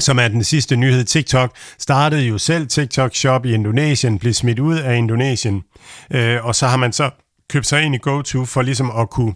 som 0.00 0.18
er 0.18 0.28
den 0.28 0.44
sidste 0.44 0.76
nyhed. 0.76 1.04
TikTok 1.04 1.56
startede 1.78 2.22
jo 2.22 2.38
selv 2.38 2.66
TikTok 2.66 3.14
Shop 3.14 3.46
i 3.46 3.54
Indonesien, 3.54 4.18
blev 4.18 4.32
smidt 4.32 4.58
ud 4.58 4.78
af 4.78 4.96
Indonesien, 4.96 5.62
øh, 6.10 6.44
og 6.44 6.54
så 6.54 6.66
har 6.66 6.76
man 6.76 6.92
så 6.92 7.10
købt 7.50 7.66
sig 7.66 7.82
ind 7.82 7.94
i 7.94 7.98
GoTo 7.98 8.44
for 8.44 8.62
ligesom 8.62 8.90
at 8.90 9.10
kunne 9.10 9.34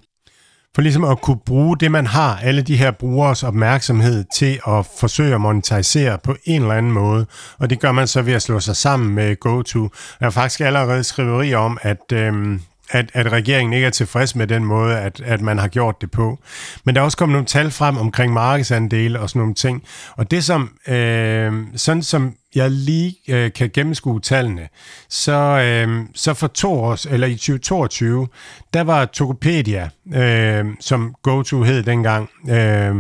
for 0.75 0.83
ligesom 0.83 1.05
at 1.05 1.21
kunne 1.21 1.39
bruge 1.47 1.77
det, 1.77 1.91
man 1.91 2.07
har, 2.07 2.39
alle 2.43 2.63
de 2.63 2.77
her 2.77 2.91
brugeres 2.91 3.43
opmærksomhed 3.43 4.25
til 4.35 4.61
at 4.69 4.87
forsøge 5.01 5.35
at 5.35 5.41
monetisere 5.41 6.19
på 6.25 6.37
en 6.45 6.63
eller 6.63 6.75
anden 6.75 6.93
måde. 6.93 7.27
Og 7.59 7.71
det 7.71 7.81
gør 7.81 7.93
man 7.93 8.07
så 8.07 8.23
ved 8.23 8.33
at 8.33 8.43
slå 8.43 8.61
sig 8.61 8.77
sammen 8.77 9.15
med 9.15 9.37
GoTo. 9.37 9.89
Der 10.21 10.27
er 10.27 10.31
faktisk 10.31 10.61
allerede 10.61 11.05
skriverier 11.05 11.59
om, 11.59 11.79
at 11.83 12.13
øh, 12.13 12.59
at, 12.93 13.11
at 13.15 13.33
regeringen 13.33 13.73
ikke 13.73 13.87
er 13.87 13.91
tilfreds 13.91 14.37
med 14.37 14.47
den 14.47 14.65
måde, 14.65 14.99
at, 14.99 15.21
at 15.21 15.41
man 15.41 15.59
har 15.59 15.69
gjort 15.69 16.01
det 16.01 16.11
på. 16.11 16.39
Men 16.85 16.95
der 16.95 17.01
er 17.01 17.05
også 17.05 17.17
kommet 17.17 17.33
nogle 17.33 17.47
tal 17.47 17.71
frem 17.71 17.97
omkring 17.97 18.33
markedsandele 18.33 19.21
og 19.21 19.29
sådan 19.29 19.41
nogle 19.41 19.55
ting. 19.55 19.83
Og 20.17 20.31
det 20.31 20.45
som, 20.45 20.71
øh, 20.89 21.53
sådan 21.77 22.03
som 22.03 22.35
jeg 22.55 22.71
lige 22.71 23.17
øh, 23.29 23.53
kan 23.53 23.71
gennemskue 23.75 24.21
tallene, 24.21 24.69
så, 25.09 25.33
øh, 25.33 26.05
så 26.15 26.35
for 26.35 26.47
to 26.47 26.73
år, 26.73 27.13
eller 27.13 27.27
i 27.27 27.35
2022, 27.35 28.29
der 28.75 28.83
var 28.83 29.05
Tokopedia, 29.05 29.89
øh, 30.15 30.65
som 30.81 31.15
GoTo 31.23 31.63
hed 31.63 31.83
dengang, 31.83 32.31
øh, 32.51 32.95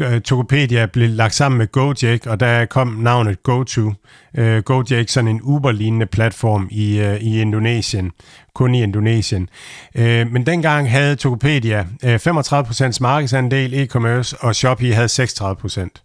Øh, 0.00 0.20
Tokopedia 0.20 0.86
blev 0.86 1.08
lagt 1.08 1.34
sammen 1.34 1.58
med 1.58 1.66
Gojek, 1.72 2.26
og 2.26 2.40
der 2.40 2.64
kom 2.64 2.88
navnet 2.88 3.42
GoTo. 3.42 3.80
Uh, 3.82 3.94
øh, 4.34 4.62
Gojek 4.62 5.08
sådan 5.08 5.28
en 5.28 5.40
Uber-lignende 5.42 6.06
platform 6.06 6.68
i, 6.70 6.98
øh, 6.98 7.16
i 7.20 7.40
Indonesien, 7.40 8.10
kun 8.54 8.74
i 8.74 8.82
Indonesien. 8.82 9.48
Uh, 9.94 10.02
men 10.04 10.46
dengang 10.46 10.90
havde 10.90 11.16
Tokopedia 11.16 11.86
35% 12.04 12.98
markedsandel 13.00 13.74
e-commerce, 13.74 14.36
og 14.40 14.54
Shopee 14.54 14.94
havde 14.94 15.08
36%. 15.08 16.04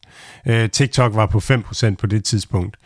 Uh, 0.49 0.69
TikTok 0.69 1.15
var 1.15 1.25
på 1.25 1.38
5% 1.38 1.95
på 1.95 2.07
det 2.07 2.23
tidspunkt. 2.23 2.77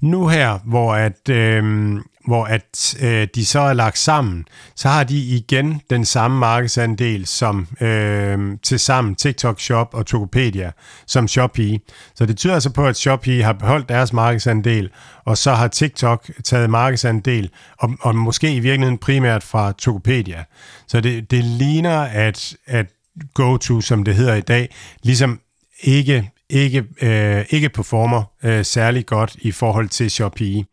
Nu 0.00 0.28
her, 0.28 0.58
hvor 0.64 0.94
at, 0.94 1.28
Øh, 1.28 2.00
hvor 2.26 2.44
at 2.44 2.96
øh, 3.00 3.28
de 3.34 3.46
så 3.46 3.60
er 3.60 3.72
lagt 3.72 3.98
sammen, 3.98 4.44
så 4.76 4.88
har 4.88 5.04
de 5.04 5.18
igen 5.18 5.80
den 5.90 6.04
samme 6.04 6.38
markedsandel 6.38 7.26
som 7.26 7.66
øh, 7.80 8.38
til 8.62 8.78
sammen 8.78 9.14
TikTok 9.14 9.60
Shop 9.60 9.94
og 9.94 10.06
Tokopedia 10.06 10.70
som 11.06 11.28
Shopee. 11.28 11.80
Så 12.14 12.26
det 12.26 12.36
tyder 12.36 12.54
altså 12.54 12.70
på, 12.70 12.86
at 12.86 12.96
Shopee 12.96 13.42
har 13.42 13.52
beholdt 13.52 13.88
deres 13.88 14.12
markedsandel, 14.12 14.90
og 15.24 15.38
så 15.38 15.52
har 15.52 15.68
TikTok 15.68 16.30
taget 16.44 16.70
markedsandel, 16.70 17.50
og, 17.78 17.90
og 18.00 18.14
måske 18.14 18.54
i 18.54 18.60
virkeligheden 18.60 18.98
primært 18.98 19.42
fra 19.42 19.72
Tokopedia. 19.72 20.44
Så 20.86 21.00
det, 21.00 21.30
det 21.30 21.44
ligner, 21.44 22.00
at, 22.00 22.56
at 22.66 22.86
GoTo, 23.34 23.80
som 23.80 24.04
det 24.04 24.14
hedder 24.14 24.34
i 24.34 24.40
dag, 24.40 24.74
ligesom 25.02 25.40
ikke, 25.82 26.30
ikke, 26.50 26.84
øh, 27.02 27.44
ikke 27.50 27.68
performer 27.68 28.22
øh, 28.42 28.64
særlig 28.64 29.06
godt 29.06 29.36
i 29.38 29.52
forhold 29.52 29.88
til 29.88 30.10
Shopee 30.10 30.64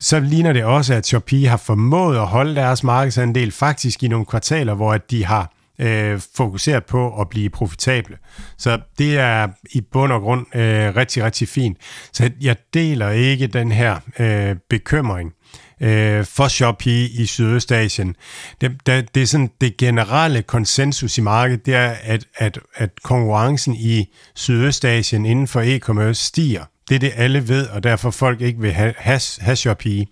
så 0.00 0.20
ligner 0.20 0.52
det 0.52 0.64
også, 0.64 0.94
at 0.94 1.06
Shopee 1.06 1.46
har 1.46 1.56
formået 1.56 2.16
at 2.16 2.26
holde 2.26 2.54
deres 2.54 2.84
markedsandel 2.84 3.52
faktisk 3.52 4.02
i 4.02 4.08
nogle 4.08 4.26
kvartaler, 4.26 4.74
hvor 4.74 4.96
de 4.96 5.24
har 5.24 5.52
øh, 5.78 6.20
fokuseret 6.36 6.84
på 6.84 7.20
at 7.20 7.28
blive 7.28 7.50
profitable. 7.50 8.16
Så 8.58 8.78
det 8.98 9.18
er 9.18 9.48
i 9.72 9.80
bund 9.80 10.12
og 10.12 10.20
grund 10.20 10.56
øh, 10.56 10.96
rigtig, 10.96 11.24
rigtig 11.24 11.48
fint. 11.48 11.78
Så 12.12 12.30
jeg 12.40 12.56
deler 12.74 13.10
ikke 13.10 13.46
den 13.46 13.72
her 13.72 13.98
øh, 14.18 14.56
bekymring 14.70 15.32
øh, 15.80 16.24
for 16.24 16.48
Shopee 16.48 17.08
i 17.08 17.26
Sydøstasien. 17.26 18.16
Det, 18.60 18.86
det, 18.86 19.14
det 19.14 19.22
er 19.22 19.26
sådan 19.26 19.50
det 19.60 19.76
generelle 19.76 20.42
konsensus 20.42 21.18
i 21.18 21.20
markedet, 21.20 21.66
det 21.66 21.74
er, 21.74 21.94
at, 22.02 22.24
at, 22.36 22.58
at 22.74 22.90
konkurrencen 23.02 23.74
i 23.74 24.06
Sydøstasien 24.34 25.26
inden 25.26 25.48
for 25.48 25.60
e-commerce 25.60 26.12
stiger. 26.12 26.64
Det 26.88 26.94
er 26.94 26.98
det, 26.98 27.12
alle 27.16 27.48
ved, 27.48 27.66
og 27.68 27.82
derfor 27.82 28.10
folk 28.10 28.40
ikke 28.40 28.60
vil 28.60 28.72
have, 28.72 28.94
have, 28.96 29.20
have 29.40 30.06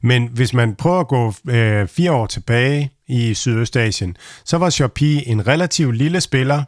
Men 0.00 0.28
hvis 0.32 0.54
man 0.54 0.74
prøver 0.74 1.00
at 1.00 1.08
gå 1.08 1.34
øh, 1.48 1.88
fire 1.88 2.12
år 2.12 2.26
tilbage 2.26 2.90
i 3.08 3.34
Sydøstasien, 3.34 4.16
så 4.44 4.58
var 4.58 4.70
Shopee 4.70 5.28
en 5.28 5.46
relativt 5.46 5.96
lille 5.96 6.20
spiller, 6.20 6.62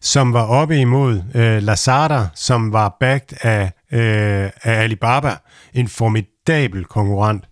som 0.00 0.32
var 0.32 0.46
oppe 0.46 0.80
imod 0.80 1.22
øh, 1.34 1.62
Lazada, 1.62 2.26
som 2.34 2.72
var 2.72 2.96
backed 3.00 3.38
af, 3.42 3.72
øh, 3.92 4.50
af 4.62 4.82
Alibaba, 4.82 5.36
en 5.74 5.88
formidabel 5.88 6.84
konkurrent. 6.84 7.44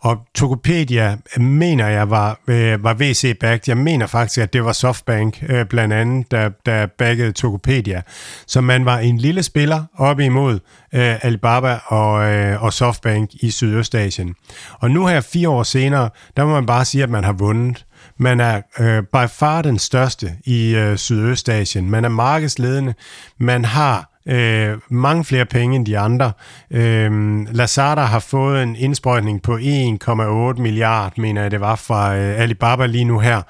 Og 0.00 0.18
Tokopedia 0.34 1.16
øh, 1.36 1.42
mener 1.42 1.88
jeg 1.88 2.10
var, 2.10 2.40
øh, 2.48 2.84
var 2.84 2.94
VC-backed. 2.94 3.64
Jeg 3.66 3.76
mener 3.76 4.06
faktisk, 4.06 4.38
at 4.38 4.52
det 4.52 4.64
var 4.64 4.72
Softbank 4.72 5.44
øh, 5.48 5.66
blandt 5.66 5.94
andet, 5.94 6.30
der, 6.30 6.50
der 6.66 6.86
backede 6.98 7.32
Tokopedia. 7.32 8.02
Så 8.46 8.60
man 8.60 8.84
var 8.84 8.98
en 8.98 9.18
lille 9.18 9.42
spiller 9.42 9.84
op 9.98 10.20
imod 10.20 10.54
øh, 10.94 11.24
Alibaba 11.24 11.78
og, 11.86 12.32
øh, 12.32 12.62
og 12.62 12.72
Softbank 12.72 13.30
i 13.34 13.50
Sydøstasien. 13.50 14.34
Og 14.80 14.90
nu 14.90 15.06
her 15.06 15.20
fire 15.20 15.48
år 15.48 15.62
senere, 15.62 16.10
der 16.36 16.44
må 16.44 16.52
man 16.52 16.66
bare 16.66 16.84
sige, 16.84 17.02
at 17.02 17.10
man 17.10 17.24
har 17.24 17.32
vundet. 17.32 17.86
Man 18.18 18.40
er 18.40 18.60
øh, 18.78 19.02
by 19.02 19.28
far 19.28 19.62
den 19.62 19.78
største 19.78 20.32
i 20.44 20.74
øh, 20.74 20.96
Sydøstasien. 20.96 21.90
Man 21.90 22.04
er 22.04 22.08
markedsledende. 22.08 22.94
Man 23.38 23.64
har 23.64 24.09
øh, 24.26 24.78
mange 24.90 25.24
flere 25.24 25.44
penge 25.44 25.76
end 25.76 25.86
de 25.86 25.98
andre. 25.98 26.32
Øh, 26.70 27.10
Lazada 27.54 28.00
har 28.00 28.18
fået 28.18 28.62
en 28.62 28.76
indsprøjtning 28.76 29.42
på 29.42 29.56
1,8 29.56 30.62
milliard, 30.62 31.18
mener 31.18 31.42
jeg 31.42 31.50
det 31.50 31.60
var, 31.60 31.76
fra 31.76 32.16
øh, 32.16 32.40
Alibaba 32.40 32.86
lige 32.86 33.04
nu 33.04 33.18
her. 33.18 33.42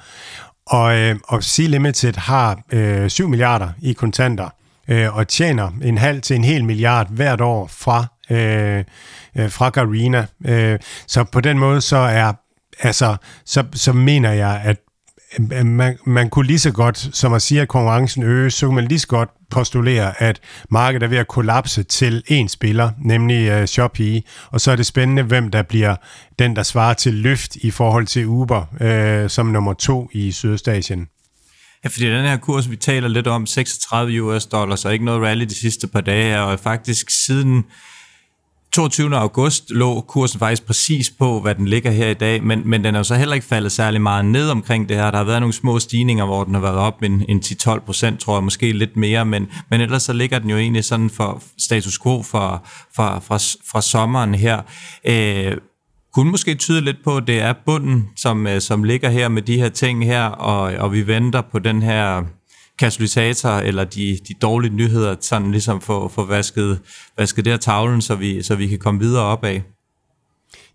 Og, 0.67 0.99
øh, 0.99 1.17
og 1.25 1.39
C-Limited 1.43 2.21
har 2.21 2.61
øh, 2.73 3.11
7 3.11 3.29
milliarder 3.29 3.69
i 3.83 3.93
kontanter 3.93 4.49
øh, 4.89 5.17
og 5.17 5.29
tjener 5.29 5.71
en 5.83 5.99
halv 5.99 6.21
til 6.21 6.37
en 6.37 6.45
hel 6.45 6.65
milliard 6.65 7.07
hvert 7.11 7.41
år 7.41 7.67
fra, 7.67 8.05
øh, 8.31 8.85
øh, 9.37 9.51
fra 9.51 9.69
Garena. 9.69 10.27
Øh, 10.47 10.79
så 11.07 11.25
på 11.25 11.41
den 11.41 11.59
måde 11.59 11.81
så 11.81 11.97
er 11.97 12.33
altså, 12.81 13.17
så, 13.45 13.65
så 13.73 13.93
mener 13.93 14.33
jeg, 14.33 14.61
at 14.65 14.77
Øhm, 15.39 15.67
man, 15.67 15.99
man 16.07 16.31
kunne 16.31 16.47
lige 16.47 16.59
så 16.59 16.71
godt, 16.71 17.09
som 17.13 17.33
at 17.33 17.43
sige, 17.43 17.61
at 17.61 17.69
konkurrencen 17.69 18.23
øges, 18.23 18.55
så 18.55 18.67
kunne 18.67 18.75
man 18.75 18.89
lige 18.89 18.99
så 18.99 19.07
godt 19.07 19.29
postulere, 19.51 20.23
at 20.23 20.41
markedet 20.71 21.03
er 21.03 21.09
ved 21.09 21.19
at 21.19 21.29
kollapse 21.29 21.83
til 21.83 22.23
én 22.31 22.49
spiller, 22.49 22.91
nemlig 23.05 23.61
uh, 23.61 23.65
Shopee, 23.65 24.23
og 24.51 24.61
så 24.61 24.73
er 24.73 24.77
det 24.77 24.87
spændende, 24.87 25.23
hvem 25.23 25.51
der 25.51 25.63
bliver 25.63 25.97
den, 26.39 26.57
der 26.57 26.63
svarer 26.63 26.95
til 26.95 27.15
løft 27.15 27.57
i 27.57 27.71
forhold 27.71 28.07
til 28.07 28.27
Uber 28.27 28.65
uh, 29.25 29.31
som 29.31 29.47
nummer 29.47 29.73
to 29.73 30.09
i 30.13 30.33
Sydøstasien. 30.33 31.07
Ja, 31.85 31.89
fordi 31.89 32.07
den 32.07 32.25
her 32.25 32.37
kurs, 32.37 32.71
vi 32.71 32.77
taler 32.77 33.09
lidt 33.09 33.27
om, 33.27 33.47
36 33.47 34.23
US 34.23 34.47
dollars, 34.47 34.85
og 34.85 34.93
ikke 34.93 35.05
noget 35.05 35.23
rally 35.23 35.45
de 35.45 35.55
sidste 35.55 35.87
par 35.87 36.01
dage, 36.01 36.41
og 36.41 36.61
faktisk 36.61 37.11
siden 37.11 37.65
22. 38.73 39.17
august 39.17 39.71
lå 39.71 40.01
kursen 40.01 40.39
faktisk 40.39 40.67
præcis 40.67 41.11
på, 41.11 41.41
hvad 41.41 41.55
den 41.55 41.69
ligger 41.69 41.91
her 41.91 42.09
i 42.09 42.15
dag, 42.15 42.45
men, 42.45 42.63
men 42.65 42.85
den 42.85 42.95
er 42.95 42.99
jo 42.99 43.05
så 43.05 43.15
heller 43.15 43.35
ikke 43.35 43.47
faldet 43.47 43.73
særlig 43.73 44.03
meget 44.03 44.25
ned 44.25 44.51
omkring 44.51 44.89
det 44.89 44.97
her. 44.97 45.11
Der 45.11 45.19
har 45.19 45.25
været 45.25 45.41
nogle 45.41 45.53
små 45.53 45.79
stigninger, 45.79 46.25
hvor 46.25 46.45
den 46.45 46.55
har 46.55 46.61
været 46.61 46.77
op 46.77 47.03
en, 47.03 47.25
en 47.29 47.43
10-12 47.45 47.79
procent, 47.79 48.21
tror 48.21 48.37
jeg, 48.37 48.45
måske 48.45 48.73
lidt 48.73 48.97
mere, 48.97 49.25
men, 49.25 49.47
men 49.71 49.81
ellers 49.81 50.03
så 50.03 50.13
ligger 50.13 50.39
den 50.39 50.51
jo 50.51 50.57
egentlig 50.57 50.85
sådan 50.85 51.11
for 51.11 51.43
status 51.59 51.99
quo 51.99 52.23
fra, 52.23 52.59
fra, 52.97 53.19
fra, 53.19 53.39
fra 53.73 53.83
sommeren 53.83 54.35
her. 54.35 54.63
Øh, 55.05 55.57
kunne 56.15 56.31
måske 56.31 56.55
tyde 56.55 56.81
lidt 56.81 57.05
på, 57.05 57.17
at 57.17 57.27
det 57.27 57.41
er 57.41 57.53
bunden, 57.67 58.09
som, 58.17 58.47
øh, 58.47 58.61
som 58.61 58.85
ligger 58.85 59.11
her 59.11 59.29
med 59.29 59.43
de 59.43 59.57
her 59.57 59.69
ting 59.69 60.05
her, 60.05 60.25
og, 60.25 60.63
og 60.63 60.93
vi 60.93 61.07
venter 61.07 61.41
på 61.53 61.59
den 61.59 61.83
her 61.83 62.23
katalysator 62.81 63.51
eller 63.51 63.85
de, 63.85 64.19
de 64.29 64.35
dårlige 64.35 64.75
nyheder, 64.75 65.17
sådan 65.21 65.51
ligesom 65.51 65.81
få, 65.81 66.09
få 66.09 66.25
vasket, 66.25 66.81
vasket 67.19 67.45
der 67.45 67.57
tavlen, 67.57 68.03
så 68.03 68.15
vi, 68.15 68.43
så 68.43 68.55
vi 68.55 68.67
kan 68.67 68.79
komme 68.79 69.01
videre 69.01 69.25
opad. 69.25 69.61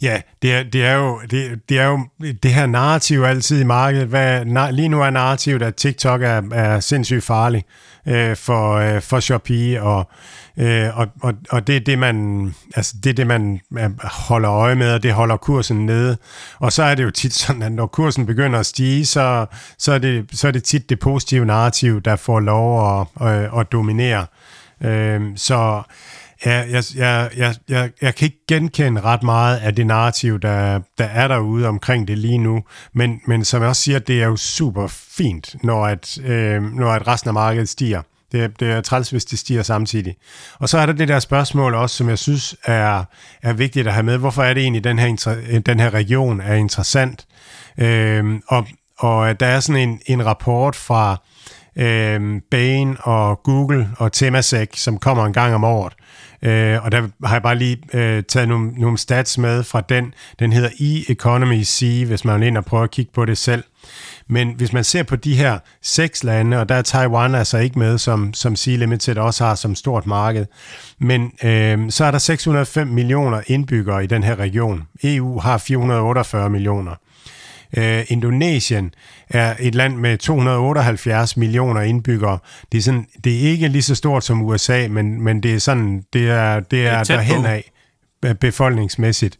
Ja, 0.02 0.22
det 0.42 0.54
er, 0.54 0.64
det 0.64 0.86
er, 0.86 0.94
jo, 0.96 1.22
det, 1.32 1.70
det 1.70 1.80
er 1.80 1.86
jo 1.86 2.00
det 2.44 2.54
her 2.54 2.66
narrativ 2.66 3.22
altid 3.22 3.62
i 3.62 3.64
markedet. 3.64 4.08
Hvad, 4.08 4.46
na, 4.46 4.72
lige 4.72 4.90
nu 4.90 5.02
er 5.02 5.10
narrativet, 5.10 5.62
at 5.62 5.76
TikTok 5.76 6.22
er, 6.22 6.42
er 6.52 6.80
sindssygt 6.80 7.24
farlig 7.24 7.64
øh, 8.06 8.36
for, 8.36 8.74
øh, 8.74 9.02
for 9.02 9.20
Shopee, 9.20 9.82
og, 9.82 10.10
øh, 10.58 10.98
og, 10.98 11.08
og, 11.22 11.34
og 11.50 11.68
det 11.68 11.76
er 11.76 11.80
det, 11.80 12.00
man, 12.00 12.56
altså, 12.76 12.94
det 13.04 13.10
er 13.10 13.14
det, 13.14 13.28
man 13.28 13.62
holder 14.04 14.52
øje 14.52 14.76
med, 14.76 14.94
og 14.94 15.04
det 15.04 15.14
holder 15.14 15.38
kursen 15.38 15.86
nede. 15.86 16.18
Og 16.60 16.74
så 16.74 16.84
er 16.84 16.96
det 16.96 17.04
jo 17.04 17.12
tit 17.12 17.34
sådan, 17.34 17.62
at 17.62 17.72
når 17.72 17.88
kursen 17.88 18.26
begynder 18.26 18.60
at 18.60 18.66
stige, 18.66 19.06
så, 19.06 19.46
så, 19.78 19.92
er, 19.92 19.98
det, 19.98 20.26
så 20.34 20.48
er 20.48 20.52
det 20.52 20.64
tit 20.64 20.90
det 20.90 21.00
positive 21.00 21.46
narrativ, 21.46 22.02
der 22.02 22.16
får 22.16 22.40
lov 22.40 23.00
at, 23.02 23.28
at, 23.28 23.50
at 23.60 23.72
dominere. 23.72 24.26
Øh, 24.84 25.22
så 25.36 25.82
Ja, 26.46 26.66
jeg, 26.70 26.84
jeg, 26.96 27.30
jeg, 27.38 27.56
jeg, 27.70 27.92
jeg 28.02 28.16
kan 28.16 28.26
ikke 28.26 28.40
genkende 28.48 29.02
ret 29.02 29.24
meget 29.24 29.58
af 29.58 29.76
det 29.76 29.88
narrativ, 29.88 30.40
der, 30.40 30.80
der 30.98 31.06
er 31.06 31.28
derude 31.28 31.68
omkring 31.68 32.08
det 32.08 32.18
lige 32.18 32.38
nu, 32.38 32.64
men, 32.94 33.22
men 33.28 33.46
som 33.46 33.62
jeg 33.62 33.70
også 33.70 33.82
siger, 33.82 34.00
det 34.00 34.22
er 34.22 34.26
jo 34.26 34.36
super 34.36 34.88
fint, 34.88 35.56
når, 35.64 35.86
at, 35.86 36.18
øh, 36.18 36.64
når 36.64 36.92
at 36.92 37.08
resten 37.08 37.28
af 37.28 37.34
markedet 37.34 37.70
stiger. 37.70 38.02
Det, 38.32 38.60
det 38.60 38.72
er 38.72 38.82
træls, 38.82 39.10
hvis 39.10 39.26
det 39.26 39.40
stiger 39.40 39.64
samtidig. 39.64 40.16
Og 40.60 40.70
så 40.70 40.78
er 40.78 40.86
der 40.86 40.94
det 40.94 41.08
der 41.08 41.20
spørgsmål 41.20 41.74
også, 41.74 41.96
som 41.96 42.10
jeg 42.10 42.20
synes 42.20 42.56
er, 42.64 43.04
er 43.44 43.54
vigtigt 43.54 43.88
at 43.88 43.94
have 43.94 44.04
med. 44.04 44.18
Hvorfor 44.18 44.44
er 44.44 44.54
det 44.54 44.64
egentlig, 44.64 44.84
den 44.84 45.00
her, 45.00 45.62
den 45.66 45.80
her 45.80 45.94
region 45.94 46.42
er 46.42 46.54
interessant? 46.54 47.26
Øh, 47.78 48.40
og, 48.48 48.68
og 49.00 49.40
der 49.40 49.46
er 49.46 49.60
sådan 49.60 49.90
en, 49.90 50.00
en 50.06 50.26
rapport 50.26 50.76
fra 50.76 51.22
øh, 51.76 52.42
Bain 52.52 52.98
og 53.00 53.44
Google 53.44 53.90
og 53.98 54.12
Temasek, 54.12 54.70
som 54.74 54.98
kommer 54.98 55.26
en 55.26 55.34
gang 55.34 55.56
om 55.56 55.64
året, 55.64 55.94
Øh, 56.46 56.86
og 56.86 56.92
der 56.92 57.02
har 57.24 57.36
jeg 57.36 57.44
bare 57.44 57.56
lige 57.56 57.78
øh, 57.94 58.24
taget 58.24 58.50
nogle, 58.50 58.72
nogle 58.72 58.98
stats 58.98 59.38
med 59.38 59.64
fra 59.64 59.82
den. 59.82 60.14
Den 60.40 60.54
hedder 60.54 60.70
E-Economy 60.70 61.64
C, 61.64 62.04
hvis 62.08 62.26
man 62.26 62.40
vil 62.40 62.48
ind 62.48 62.58
og 62.58 62.66
prøve 62.66 62.84
at 62.84 62.92
kigge 62.92 63.12
på 63.14 63.26
det 63.26 63.38
selv. 63.38 63.64
Men 64.30 64.54
hvis 64.58 64.74
man 64.74 64.84
ser 64.84 65.04
på 65.04 65.16
de 65.16 65.36
her 65.36 65.60
seks 65.82 66.24
lande, 66.24 66.60
og 66.60 66.70
der 66.70 66.76
er 66.76 66.82
Taiwan 66.82 67.36
altså 67.36 67.58
ikke 67.58 67.80
med, 67.80 67.98
som, 67.98 68.34
som 68.34 68.56
Sea 68.56 68.76
Limited 68.76 69.18
også 69.18 69.46
har 69.46 69.56
som 69.56 69.76
stort 69.76 70.06
marked, 70.06 70.46
men 71.00 71.32
øh, 71.44 71.92
så 71.92 72.06
er 72.06 72.12
der 72.12 72.18
605 72.18 72.88
millioner 72.88 73.42
indbyggere 73.48 74.04
i 74.04 74.08
den 74.08 74.24
her 74.24 74.36
region. 74.36 74.84
EU 75.04 75.40
har 75.40 75.58
448 75.58 76.50
millioner. 76.50 76.96
Øh, 77.78 78.04
Indonesien 78.08 78.94
er 79.30 79.56
et 79.60 79.76
land 79.76 79.96
med 79.96 80.18
278 80.18 81.38
millioner 81.38 81.82
indbyggere. 81.82 82.38
Det 82.72 82.78
er, 82.78 82.82
sådan, 82.82 83.08
det 83.24 83.36
er 83.36 83.40
ikke 83.40 83.68
lige 83.68 83.82
så 83.82 83.96
stort 83.96 84.24
som 84.24 84.42
USA, 84.42 84.88
men, 84.90 85.22
men 85.22 85.44
det 85.44 85.54
er 85.54 85.60
sådan, 85.60 86.04
det 86.14 86.30
er, 86.30 86.60
det 86.60 86.88
er, 86.88 87.04
det 87.04 87.10
er 87.10 87.16
derhen 87.16 87.46
af 87.46 87.72
befolkningsmæssigt. 88.40 89.38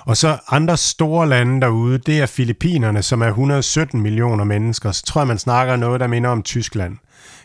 Og 0.00 0.16
så 0.16 0.38
andre 0.50 0.76
store 0.76 1.28
lande 1.28 1.60
derude, 1.60 1.98
det 1.98 2.20
er 2.20 2.26
Filippinerne, 2.26 3.02
som 3.02 3.22
er 3.22 3.28
117 3.28 4.00
millioner 4.00 4.44
mennesker. 4.44 4.92
Så 4.92 5.04
tror 5.06 5.20
jeg, 5.20 5.28
man 5.28 5.38
snakker 5.38 5.76
noget, 5.76 6.00
der 6.00 6.06
minder 6.06 6.30
om 6.30 6.42
Tyskland. 6.42 6.96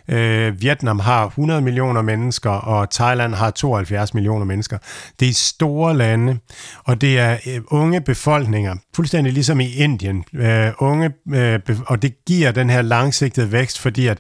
Øh, 0.10 0.62
Vietnam 0.62 0.99
har 0.99 1.26
100 1.26 1.62
millioner 1.62 2.01
mennesker, 2.01 2.49
og 2.49 2.89
Thailand 2.89 3.34
har 3.34 3.51
72 3.51 4.14
millioner 4.14 4.45
mennesker. 4.45 4.78
Det 5.20 5.30
er 5.30 5.34
store 5.34 5.97
lande, 5.97 6.38
og 6.84 7.01
det 7.01 7.20
er 7.20 7.38
øh, 7.47 7.62
unge 7.68 8.01
befolkninger, 8.01 8.76
fuldstændig 8.95 9.34
ligesom 9.34 9.60
i 9.60 9.74
Indien. 9.74 10.24
Øh, 10.34 10.72
unge, 10.80 11.12
øh, 11.34 11.60
og 11.88 12.01
det 12.01 12.26
giver 12.26 12.51
den 12.51 12.70
her 12.70 12.82
langsigtede 12.82 13.51
vækst, 13.51 13.80
fordi 13.80 14.07
at 14.07 14.18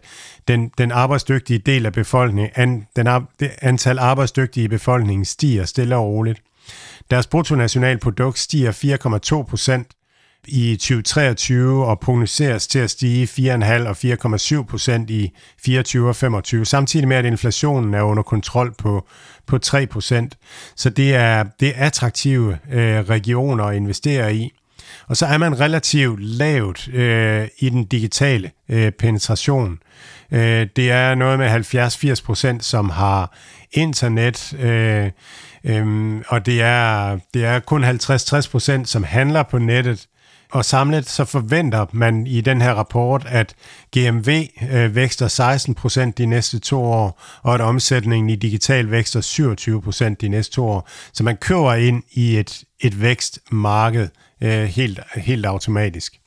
den, 0.47 0.71
den 0.77 0.91
arbejdsdygtige 0.91 1.59
del 1.59 1.85
af 1.85 1.93
befolkningen, 1.93 2.51
an, 2.55 2.87
den 2.95 3.07
ar, 3.07 3.23
det 3.39 3.51
antal 3.61 3.99
arbejdsdygtige 3.99 4.63
i 4.63 4.67
befolkningen 4.67 5.25
stiger 5.25 5.65
stille 5.65 5.95
og 5.95 6.05
roligt. 6.05 6.41
Deres 7.11 7.27
bruttonationalprodukt 7.27 8.39
stiger 8.39 8.71
4,2 9.41 9.49
procent 9.49 9.87
i 10.47 10.75
2023 10.75 11.85
og 11.85 11.99
prognoseres 11.99 12.67
til 12.67 12.79
at 12.79 12.89
stige 12.89 13.25
4,5 13.25 13.87
og 13.87 13.97
4,7 14.61 14.63
procent 14.63 15.09
i 15.09 15.31
24 15.63 16.09
og 16.09 16.15
25, 16.15 16.65
samtidig 16.65 17.07
med, 17.07 17.17
at 17.17 17.25
inflationen 17.25 17.93
er 17.93 18.01
under 18.01 18.23
kontrol 18.23 18.73
på, 18.77 19.07
på 19.45 19.57
3 19.57 19.87
procent. 19.87 20.37
Så 20.75 20.89
det 20.89 21.15
er, 21.15 21.43
det 21.59 21.67
er 21.67 21.85
attraktive 21.85 22.57
øh, 22.71 22.99
regioner 22.99 23.63
at 23.63 23.75
investere 23.75 24.35
i. 24.35 24.51
Og 25.07 25.17
så 25.17 25.25
er 25.25 25.37
man 25.37 25.59
relativt 25.59 26.23
lavt 26.23 26.87
øh, 26.87 27.47
i 27.59 27.69
den 27.69 27.83
digitale 27.83 28.51
øh, 28.69 28.91
penetration. 28.91 29.79
Øh, 30.31 30.67
det 30.75 30.91
er 30.91 31.15
noget 31.15 31.39
med 31.39 32.19
70-80 32.19 32.25
procent, 32.25 32.65
som 32.65 32.89
har 32.89 33.35
internet, 33.71 34.53
øh, 34.59 35.11
øh, 35.63 36.15
og 36.27 36.45
det 36.45 36.61
er, 36.61 37.19
det 37.33 37.45
er 37.45 37.59
kun 37.59 37.83
50-60 37.83 38.51
procent, 38.51 38.89
som 38.89 39.03
handler 39.03 39.43
på 39.43 39.57
nettet. 39.57 40.07
Og 40.51 40.65
samlet 40.65 41.09
så 41.09 41.25
forventer 41.25 41.85
man 41.93 42.27
i 42.27 42.41
den 42.41 42.61
her 42.61 42.73
rapport, 42.73 43.25
at 43.27 43.55
GMV 43.97 44.47
øh, 44.71 44.95
vækster 44.95 45.27
16 45.27 45.75
procent 45.75 46.17
de 46.17 46.25
næste 46.25 46.59
to 46.59 46.83
år, 46.83 47.21
og 47.43 47.53
at 47.55 47.61
omsætningen 47.61 48.29
i 48.29 48.35
digital 48.35 48.91
vækster 48.91 49.21
27 49.21 49.81
procent 49.81 50.21
de 50.21 50.29
næste 50.29 50.55
to 50.55 50.67
år. 50.67 50.89
Så 51.13 51.23
man 51.23 51.37
kører 51.37 51.75
ind 51.75 52.03
i 52.11 52.37
et, 52.37 52.63
et 52.79 53.01
vækstmarked 53.01 54.07
øh, 54.41 54.63
helt, 54.63 54.99
helt 55.15 55.45
automatisk. 55.45 56.19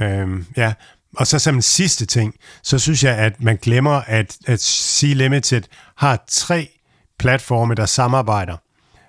Øh, 0.00 0.28
ja, 0.56 0.72
og 1.16 1.26
så 1.26 1.38
som 1.38 1.54
en 1.54 1.62
sidste 1.62 2.06
ting, 2.06 2.34
så 2.62 2.78
synes 2.78 3.04
jeg, 3.04 3.18
at 3.18 3.42
man 3.42 3.56
glemmer, 3.56 4.02
at, 4.06 4.36
at 4.46 4.60
C-Limited 4.60 5.62
har 5.96 6.24
tre 6.28 6.68
platforme, 7.18 7.74
der 7.74 7.86
samarbejder. 7.86 8.56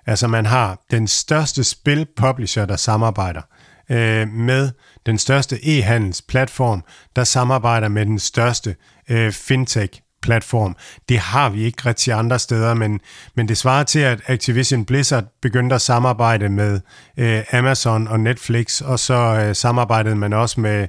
Altså 0.06 0.28
man 0.28 0.46
har 0.46 0.84
den 0.90 1.08
største 1.08 1.64
spil-publisher, 1.64 2.66
der 2.66 2.76
samarbejder 2.76 3.42
øh, 3.90 4.28
med 4.28 4.70
den 5.06 5.18
største 5.18 5.56
e-handelsplatform, 5.56 6.82
der 7.16 7.24
samarbejder 7.24 7.88
med 7.88 8.06
den 8.06 8.18
største 8.18 8.76
øh, 9.10 9.32
fintech 9.32 10.00
platform. 10.22 10.76
Det 11.08 11.18
har 11.18 11.48
vi 11.48 11.64
ikke 11.64 11.82
rigtig 11.86 12.12
andre 12.12 12.38
steder, 12.38 12.74
men, 12.74 13.00
men 13.34 13.48
det 13.48 13.56
svarer 13.56 13.84
til, 13.84 13.98
at 13.98 14.20
Activision 14.26 14.84
Blizzard 14.84 15.24
begyndte 15.42 15.74
at 15.74 15.80
samarbejde 15.82 16.48
med 16.48 16.80
øh, 17.16 17.42
Amazon 17.52 18.08
og 18.08 18.20
Netflix, 18.20 18.80
og 18.80 18.98
så 18.98 19.14
øh, 19.14 19.54
samarbejdede 19.54 20.16
man 20.16 20.32
også 20.32 20.60
med 20.60 20.88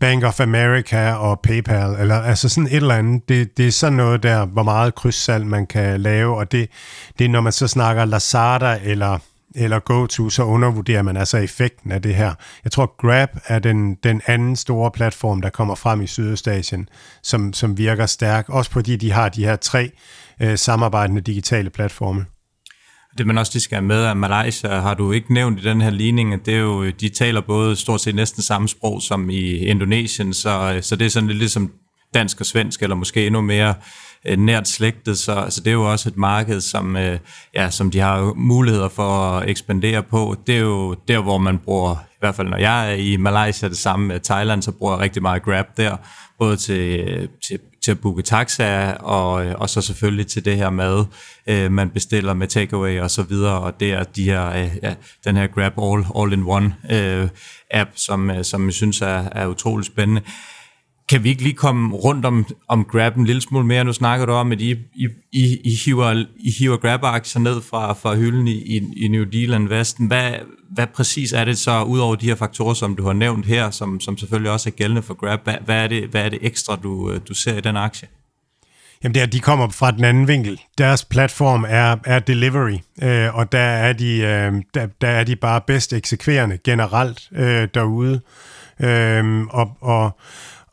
Bank 0.00 0.24
of 0.24 0.40
America 0.40 1.12
og 1.12 1.40
PayPal, 1.40 1.96
eller 2.00 2.22
altså 2.22 2.48
sådan 2.48 2.66
et 2.66 2.76
eller 2.76 2.94
andet. 2.94 3.28
Det, 3.28 3.56
det 3.56 3.66
er 3.66 3.72
sådan 3.72 3.96
noget 3.96 4.22
der, 4.22 4.44
hvor 4.44 4.62
meget 4.62 4.94
krydssalg 4.94 5.46
man 5.46 5.66
kan 5.66 6.00
lave, 6.00 6.36
og 6.36 6.52
det, 6.52 6.70
det 7.18 7.24
er, 7.24 7.28
når 7.28 7.40
man 7.40 7.52
så 7.52 7.68
snakker 7.68 8.04
Lazada 8.04 8.78
eller 8.82 9.18
eller 9.54 9.78
GoTo, 9.78 10.30
så 10.30 10.42
undervurderer 10.42 11.02
man 11.02 11.16
altså 11.16 11.38
effekten 11.38 11.92
af 11.92 12.02
det 12.02 12.14
her. 12.14 12.34
Jeg 12.64 12.72
tror, 12.72 12.94
Grab 12.98 13.28
er 13.46 13.58
den, 13.58 13.94
den 13.94 14.20
anden 14.26 14.56
store 14.56 14.90
platform, 14.90 15.42
der 15.42 15.50
kommer 15.50 15.74
frem 15.74 16.00
i 16.00 16.06
Sydøstasien, 16.06 16.88
som, 17.22 17.52
som 17.52 17.78
virker 17.78 18.06
stærk, 18.06 18.48
også 18.48 18.70
fordi 18.70 18.96
de 18.96 19.12
har 19.12 19.28
de 19.28 19.44
her 19.44 19.56
tre 19.56 19.90
øh, 20.42 20.58
samarbejdende 20.58 21.20
digitale 21.20 21.70
platforme. 21.70 22.24
Det 23.18 23.26
man 23.26 23.38
også 23.38 23.52
lige 23.54 23.62
skal 23.62 23.76
have 23.76 23.86
med, 23.86 24.04
at 24.04 24.16
Malaysia 24.16 24.80
har 24.80 24.94
du 24.94 25.12
ikke 25.12 25.34
nævnt 25.34 25.60
i 25.60 25.62
den 25.62 25.80
her 25.80 25.90
ligning, 25.90 26.34
at 26.34 26.40
det 26.46 26.54
er 26.54 26.58
jo, 26.58 26.90
de 26.90 27.08
taler 27.08 27.40
både 27.40 27.76
stort 27.76 28.00
set 28.00 28.14
næsten 28.14 28.42
samme 28.42 28.68
sprog 28.68 29.02
som 29.02 29.30
i 29.30 29.56
Indonesien, 29.56 30.34
så, 30.34 30.72
øh, 30.76 30.82
så 30.82 30.96
det 30.96 31.06
er 31.06 31.10
sådan 31.10 31.26
lidt 31.26 31.38
ligesom 31.38 31.72
dansk 32.14 32.40
og 32.40 32.46
svensk, 32.46 32.82
eller 32.82 32.96
måske 32.96 33.26
endnu 33.26 33.40
mere 33.40 33.68
øh, 33.68 33.74
Øh, 34.26 34.38
nært 34.38 34.68
slægtet, 34.68 35.18
så, 35.18 35.46
så 35.48 35.60
det 35.60 35.66
er 35.66 35.74
jo 35.74 35.90
også 35.90 36.08
et 36.08 36.16
marked, 36.16 36.60
som, 36.60 36.96
øh, 36.96 37.18
ja, 37.54 37.70
som 37.70 37.90
de 37.90 37.98
har 37.98 38.32
muligheder 38.36 38.88
for 38.88 39.02
at 39.02 39.48
ekspandere 39.48 40.02
på. 40.02 40.36
Det 40.46 40.54
er 40.54 40.60
jo 40.60 40.94
der, 41.08 41.18
hvor 41.18 41.38
man 41.38 41.58
bruger, 41.58 41.94
i 41.94 42.16
hvert 42.20 42.34
fald 42.34 42.48
når 42.48 42.58
jeg 42.58 42.90
er 42.90 42.94
i 42.94 43.16
Malaysia, 43.16 43.68
det 43.68 43.76
samme 43.76 44.06
med 44.06 44.20
Thailand, 44.20 44.62
så 44.62 44.72
bruger 44.72 44.92
jeg 44.92 45.00
rigtig 45.00 45.22
meget 45.22 45.42
Grab 45.42 45.66
der, 45.76 45.96
både 46.38 46.56
til, 46.56 47.28
til 47.48 47.58
til 47.82 47.90
at 47.90 48.00
booke 48.00 48.22
taxa 48.22 48.92
og, 48.92 49.46
øh, 49.46 49.54
og 49.58 49.70
så 49.70 49.80
selvfølgelig 49.80 50.26
til 50.26 50.44
det 50.44 50.56
her 50.56 50.70
mad, 50.70 51.04
øh, 51.46 51.72
man 51.72 51.90
bestiller 51.90 52.34
med 52.34 52.48
takeaway 52.48 53.00
og 53.00 53.10
så 53.10 53.22
videre, 53.22 53.60
og 53.60 53.80
det 53.80 53.92
er 53.92 54.02
de 54.04 54.24
her, 54.24 54.48
øh, 54.48 54.70
ja, 54.82 54.94
den 55.24 55.36
her 55.36 55.46
Grab 55.46 55.72
All, 55.78 56.06
All 56.18 56.32
in 56.32 56.42
One 56.46 56.74
øh, 56.90 57.28
app, 57.70 57.90
som, 57.94 58.30
øh, 58.30 58.44
som 58.44 58.66
jeg 58.66 58.74
synes 58.74 59.00
er, 59.00 59.28
er 59.32 59.46
utrolig 59.46 59.86
spændende. 59.86 60.22
Kan 61.10 61.24
vi 61.24 61.28
ikke 61.28 61.42
lige 61.42 61.54
komme 61.54 61.96
rundt 61.96 62.24
om, 62.24 62.46
om 62.68 62.84
Grab 62.84 63.16
en 63.16 63.24
lille 63.24 63.42
smule 63.42 63.66
mere? 63.66 63.84
Nu 63.84 63.92
snakker 63.92 64.26
du 64.26 64.32
om, 64.32 64.52
at 64.52 64.60
I, 64.60 64.70
I, 64.94 65.08
I, 65.32 65.60
I 65.64 65.74
hiver, 65.84 66.24
I 66.36 66.50
hiver 66.58 66.76
Grab-aktier 66.76 67.40
ned 67.40 67.60
fra, 67.62 67.92
fra 67.92 68.14
hylden 68.14 68.48
i, 68.48 68.76
i, 68.76 68.82
i 68.96 69.08
New 69.08 69.24
Zealand 69.32 69.68
Vesten. 69.68 70.06
Hvad, 70.06 70.32
hvad 70.70 70.86
præcis 70.86 71.32
er 71.32 71.44
det 71.44 71.58
så, 71.58 71.82
udover 71.82 72.14
de 72.14 72.26
her 72.26 72.34
faktorer, 72.34 72.74
som 72.74 72.96
du 72.96 73.06
har 73.06 73.12
nævnt 73.12 73.46
her, 73.46 73.70
som, 73.70 74.00
som 74.00 74.18
selvfølgelig 74.18 74.52
også 74.52 74.68
er 74.68 74.72
gældende 74.72 75.02
for 75.02 75.14
Grab, 75.14 75.44
hvad, 75.44 75.54
hvad, 75.64 75.84
er, 75.84 75.88
det, 75.88 76.08
hvad 76.08 76.24
er 76.24 76.28
det 76.28 76.38
ekstra, 76.42 76.76
du, 76.82 77.18
du 77.28 77.34
ser 77.34 77.56
i 77.56 77.60
den 77.60 77.76
aktie? 77.76 78.08
Jamen 79.04 79.14
det 79.14 79.22
er, 79.22 79.26
de 79.26 79.40
kommer 79.40 79.68
fra 79.68 79.90
den 79.90 80.04
anden 80.04 80.28
vinkel. 80.28 80.60
Deres 80.78 81.04
platform 81.04 81.64
er, 81.68 81.96
er 82.04 82.18
delivery, 82.18 82.78
øh, 83.02 83.36
og 83.36 83.52
der 83.52 83.58
er, 83.58 83.92
de, 83.92 84.16
øh, 84.16 84.52
der, 84.74 84.86
der 85.00 85.08
er 85.08 85.24
de 85.24 85.36
bare 85.36 85.60
bedst 85.66 85.92
eksekverende 85.92 86.58
generelt 86.64 87.28
øh, 87.32 87.68
derude. 87.74 88.20
Øh, 88.80 89.40
og, 89.40 89.76
og, 89.80 90.18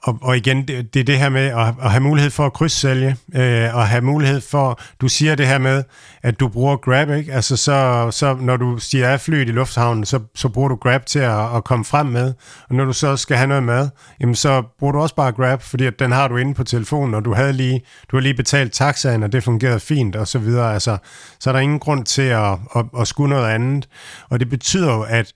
og, 0.08 0.18
og 0.22 0.38
igen, 0.38 0.68
det, 0.68 0.93
det 0.93 0.99
er 0.99 1.03
det 1.03 1.18
her 1.18 1.30
med 1.30 1.45
at, 1.45 1.74
at 1.84 1.91
have 1.91 2.01
mulighed 2.01 2.32
for 2.32 2.45
at 2.45 2.53
krydssælge, 2.53 3.16
øh, 3.36 3.76
og 3.76 3.88
have 3.88 4.01
mulighed 4.01 4.41
for, 4.41 4.80
du 5.01 5.08
siger 5.08 5.36
det 5.36 5.47
her 5.47 5.58
med, 5.58 5.84
at 6.24 6.39
du 6.39 6.47
bruger 6.47 6.78
Grab, 6.78 7.10
ikke? 7.10 7.34
Altså 7.34 7.58
så, 7.58 8.08
så 8.12 8.38
når 8.41 8.58
du 8.58 8.78
stiger 8.80 9.10
af 9.10 9.22
flyet 9.22 9.49
i 9.49 9.51
lufthavnen, 9.51 10.05
så, 10.05 10.20
så 10.36 10.49
bruger 10.49 10.70
du 10.70 10.76
Grab 10.76 11.05
til 11.05 11.20
at, 11.20 11.55
at 11.55 11.64
komme 11.64 11.86
frem 11.86 12.05
med, 12.05 12.34
og 12.70 12.76
når 12.76 12.86
du 12.86 12.93
så 12.93 13.18
skal 13.18 13.38
have 13.38 13.47
noget 13.47 13.64
mad, 13.64 13.89
jamen 14.20 14.36
så 14.36 14.64
bruger 14.80 14.93
du 14.93 14.99
også 14.99 15.16
bare 15.16 15.32
Grab, 15.32 15.62
fordi 15.62 15.86
at 15.86 15.99
den 15.99 16.12
har 16.12 16.28
du 16.28 16.38
inde 16.38 16.53
på 16.53 16.64
telefonen, 16.64 17.14
og 17.14 17.26
du 17.26 17.34
havde 17.34 17.53
lige, 17.53 17.82
du 18.12 18.16
har 18.16 18.22
lige 18.22 18.34
betalt 18.34 18.74
taxaen, 18.74 19.24
og 19.24 19.32
det 19.32 19.43
fungerede 19.43 19.80
fint, 19.80 20.16
og 20.16 20.28
så 20.28 20.39
videre. 20.39 20.74
Altså, 20.74 20.97
så 21.39 21.49
er 21.49 21.51
der 21.53 21.60
ingen 21.60 21.80
grund 21.80 22.05
til 22.05 22.22
at, 22.22 22.51
at, 22.76 22.86
at 22.99 23.08
skulle 23.08 23.30
noget 23.30 23.49
andet, 23.49 23.88
og 24.30 24.39
det 24.39 24.49
betyder 24.49 24.93
jo, 24.93 25.01
at 25.01 25.34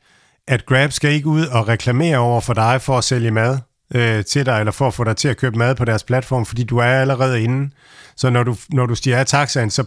at 0.48 0.66
Grab 0.66 0.92
skal 0.92 1.12
ikke 1.12 1.28
ud 1.28 1.46
og 1.46 1.68
reklamere 1.68 2.18
over 2.18 2.42
for 2.42 2.54
dig 2.54 2.82
for 2.82 2.98
at 2.98 3.04
sælge 3.04 3.32
mad 3.32 3.58
øh, 3.96 4.26
til 4.26 4.46
dig, 4.46 4.60
eller 4.60 4.72
for 4.72 4.88
at 4.88 4.94
få 4.94 5.04
dig 5.04 5.18
til 5.18 5.28
at 5.28 5.38
købe 5.38 5.58
mad 5.58 5.76
på 5.76 5.86
deres 5.86 6.04
platform, 6.04 6.46
fordi 6.46 6.64
du 6.64 6.78
er 6.78 6.84
allerede 6.86 7.44
inde. 7.44 7.72
Så 8.16 8.30
når 8.30 8.44
du, 8.44 8.56
når 8.70 8.86
du 8.86 8.96
stiger 8.96 9.18
af 9.18 9.26
taxaen, 9.26 9.70
så 9.70 9.84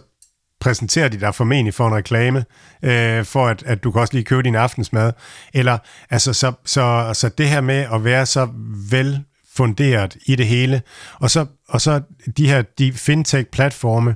præsenterer 0.59 1.07
de 1.07 1.19
dig 1.19 1.35
formentlig 1.35 1.73
for 1.73 1.87
en 1.87 1.95
reklame, 1.95 2.45
øh, 2.83 3.25
for 3.25 3.47
at, 3.47 3.63
at 3.63 3.83
du 3.83 3.91
kan 3.91 4.01
også 4.01 4.13
lige 4.13 4.23
købe 4.23 4.43
din 4.43 4.55
aftensmad. 4.55 5.11
Eller, 5.53 5.77
altså, 6.09 6.33
så, 6.33 6.53
så, 6.65 7.11
så 7.13 7.29
det 7.29 7.49
her 7.49 7.61
med 7.61 7.85
at 7.93 8.03
være 8.03 8.25
så 8.25 8.47
vel 8.89 9.23
funderet 9.55 10.17
i 10.25 10.35
det 10.35 10.47
hele, 10.47 10.81
og 11.19 11.31
så, 11.31 11.45
og 11.69 11.81
så 11.81 12.01
de 12.37 12.47
her 12.47 12.61
de 12.61 12.93
fintech-platforme, 12.93 14.15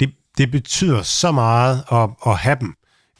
det, 0.00 0.10
det 0.38 0.50
betyder 0.50 1.02
så 1.02 1.32
meget 1.32 1.84
at, 1.92 2.10
at 2.26 2.36
have 2.38 2.56
dem 2.60 2.74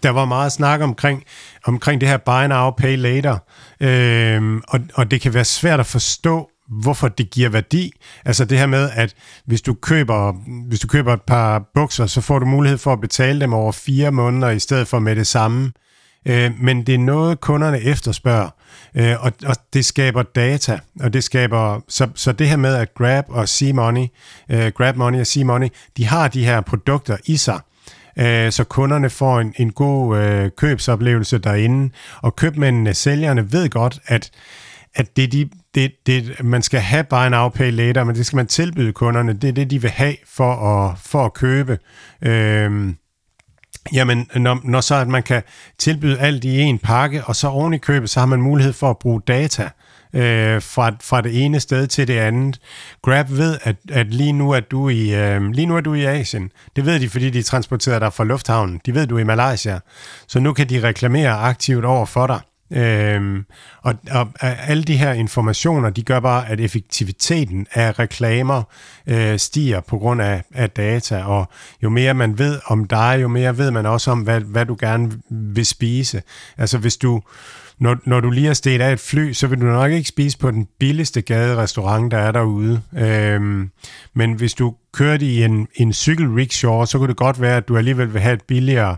der 0.05 0.11
var 0.11 0.25
meget 0.25 0.53
snak 0.53 0.81
omkring, 0.81 1.23
omkring 1.65 2.01
det 2.01 2.09
her 2.09 2.17
buy 2.17 2.47
now, 2.49 2.71
pay 2.71 2.97
later, 2.97 3.39
øhm, 3.81 4.63
og, 4.69 4.81
og 4.95 5.11
det 5.11 5.21
kan 5.21 5.35
være 5.35 5.45
svært 5.45 5.81
at 5.81 5.87
forstå, 5.87 6.51
hvorfor 6.83 7.09
det 7.09 7.31
giver 7.31 7.49
værdi. 7.49 7.93
Altså 8.25 8.45
det 8.45 8.59
her 8.59 8.67
med, 8.67 8.91
at 8.95 9.15
hvis 9.47 9.63
du 9.63 9.75
køber, 9.75 10.33
hvis 10.69 10.81
du 10.81 10.87
køber 10.87 11.13
et 11.13 11.23
par 11.23 11.63
bukser, 11.75 12.07
så 12.07 12.21
får 12.21 12.39
du 12.39 12.47
mulighed 12.47 12.79
for 12.79 12.93
at 12.93 13.01
betale 13.01 13.41
dem 13.41 13.53
over 13.53 13.73
fire 13.73 14.11
måneder, 14.11 14.51
i 14.51 14.59
stedet 14.59 14.89
for 14.89 14.99
med 14.99 15.17
det 15.17 15.27
samme. 15.27 15.73
Øh, 16.29 16.51
men 16.61 16.87
det 16.87 16.95
er 16.95 16.99
noget, 16.99 17.41
kunderne 17.41 17.81
efterspørger, 17.81 18.51
øh, 18.95 19.25
og, 19.25 19.33
og 19.47 19.57
det 19.73 19.85
skaber 19.85 20.23
data, 20.23 20.79
og 21.01 21.13
det 21.13 21.25
skaber, 21.25 21.81
så, 21.89 22.09
så 22.15 22.33
det 22.33 22.49
her 22.49 22.57
med, 22.57 22.75
at 22.75 22.95
Grab 22.95 23.25
og 23.29 23.45
C-Money, 23.45 24.07
øh, 24.51 24.73
Grab 24.77 24.97
Money 24.97 25.21
og 25.21 25.27
C-Money, 25.27 25.69
de 25.97 26.07
har 26.07 26.29
de 26.29 26.45
her 26.45 26.61
produkter 26.61 27.17
i 27.27 27.37
sig, 27.37 27.61
øh, 28.17 28.53
så 28.53 28.65
kunderne 28.65 29.11
får 29.11 29.41
en, 29.41 29.55
en 29.57 29.73
god 29.73 30.19
øh, 30.19 30.51
købsoplevelse 30.57 31.39
derinde. 31.39 31.95
Og 32.23 32.37
købmændene, 32.37 32.95
sælgerne, 32.95 33.53
ved 33.53 33.71
godt, 33.71 33.99
at, 34.07 34.31
at 34.95 35.17
det, 35.17 35.33
de, 35.33 35.49
det, 35.75 35.93
det, 36.07 36.45
man 36.45 36.63
skal 36.63 36.81
have 36.81 37.05
buy 37.05 37.29
now, 37.31 37.49
pay 37.49 37.73
later, 37.73 38.05
men 38.05 38.17
det 38.17 38.27
skal 38.27 38.37
man 38.37 38.47
tilbyde 38.47 38.93
kunderne. 38.93 39.33
Det 39.33 39.49
er 39.49 39.53
det, 39.53 39.71
de 39.71 39.83
vil 39.83 39.91
have 39.91 40.17
for 40.27 40.53
at, 40.55 40.99
for 40.99 41.25
at 41.25 41.35
købe. 41.35 41.79
Øh, 42.23 42.95
Jamen, 43.93 44.29
når, 44.37 44.61
når 44.65 44.81
så 44.81 44.95
at 44.95 45.09
man 45.09 45.23
kan 45.23 45.43
tilbyde 45.79 46.19
alt 46.19 46.45
i 46.45 46.61
en 46.61 46.79
pakke, 46.79 47.25
og 47.25 47.37
så 47.37 47.49
oven 47.49 47.75
i 47.75 47.79
købet, 47.79 48.11
så 48.11 48.21
har 48.21 48.27
man 48.27 48.43
mulighed 48.43 48.73
for 48.73 48.91
at 48.91 48.99
bruge 48.99 49.21
data 49.27 49.71
øh, 50.15 50.63
fra, 50.63 50.93
fra 51.03 51.21
det 51.21 51.45
ene 51.45 51.61
sted 51.61 51.87
til 51.87 52.09
det 52.09 52.19
andet. 52.19 52.61
Grab 53.03 53.31
ved, 53.31 53.59
at, 53.63 53.77
at 53.91 54.15
lige, 54.15 54.33
nu 54.33 54.51
er 54.51 54.61
du 54.61 54.89
i, 54.89 55.15
øh, 55.15 55.51
lige 55.51 55.67
nu 55.67 55.77
er 55.77 55.81
du 55.81 55.95
i 55.95 56.05
Asien. 56.05 56.51
Det 56.77 56.87
ved 56.87 57.01
de, 57.01 57.09
fordi 57.09 57.31
de 57.31 57.43
transporterer 57.43 57.99
dig 57.99 58.13
fra 58.13 58.25
lufthavnen. 58.25 58.81
De 58.87 58.95
ved, 58.95 59.07
du 59.07 59.17
er 59.17 59.21
i 59.21 59.25
Malaysia. 59.25 59.79
Så 60.27 60.41
nu 60.41 60.53
kan 60.53 60.69
de 60.69 60.83
reklamere 60.83 61.33
aktivt 61.33 61.85
over 61.85 62.07
for 62.07 62.27
dig. 62.27 62.41
Øhm, 62.73 63.45
og, 63.83 63.95
og 64.11 64.29
alle 64.43 64.85
de 64.85 64.97
her 64.97 65.13
informationer, 65.13 65.91
de 65.91 66.03
gør 66.03 66.21
bare, 66.21 66.49
at 66.49 66.61
effektiviteten 66.61 67.67
af 67.73 67.99
reklamer 67.99 68.63
øh, 69.07 69.39
stiger 69.39 69.81
på 69.81 69.99
grund 69.99 70.23
af, 70.23 70.43
af 70.55 70.71
data, 70.71 71.23
og 71.23 71.49
jo 71.83 71.91
mere 71.91 72.15
man 72.15 72.39
ved 72.39 72.61
om 72.67 72.85
dig, 72.85 73.19
jo 73.23 73.29
mere 73.29 73.59
ved 73.59 73.71
man 73.71 73.87
også 73.87 74.11
om, 74.11 74.21
hvad, 74.21 74.41
hvad 74.41 74.67
du 74.67 74.77
gerne 74.81 75.13
vil 75.31 75.67
spise. 75.67 76.23
Altså 76.59 76.79
hvis 76.79 76.97
du, 76.97 77.23
når, 77.79 77.97
når 78.05 78.21
du 78.21 78.31
lige 78.31 78.47
har 78.47 78.55
stedt 78.55 78.83
af 78.83 78.93
et 78.93 79.01
fly, 79.01 79.33
så 79.33 79.47
vil 79.47 79.61
du 79.61 79.67
nok 79.67 79.93
ikke 79.93 80.09
spise 80.09 80.39
på 80.39 80.51
den 80.51 80.69
billigste 80.79 81.23
gaderestaurant, 81.23 82.11
der 82.11 82.19
er 82.19 82.33
derude. 82.33 82.81
Øhm, 82.99 83.71
men 84.15 84.33
hvis 84.33 84.55
du 84.55 84.75
kører 84.93 85.19
i 85.21 85.45
en, 85.45 85.69
en 85.75 85.93
cykelrickshaw, 85.93 86.85
så 86.85 86.99
kunne 86.99 87.09
det 87.09 87.17
godt 87.17 87.41
være, 87.41 87.57
at 87.57 87.69
du 87.69 87.77
alligevel 87.77 88.13
vil 88.13 88.23
have 88.23 88.35
et 88.35 88.43
billigere 88.43 88.97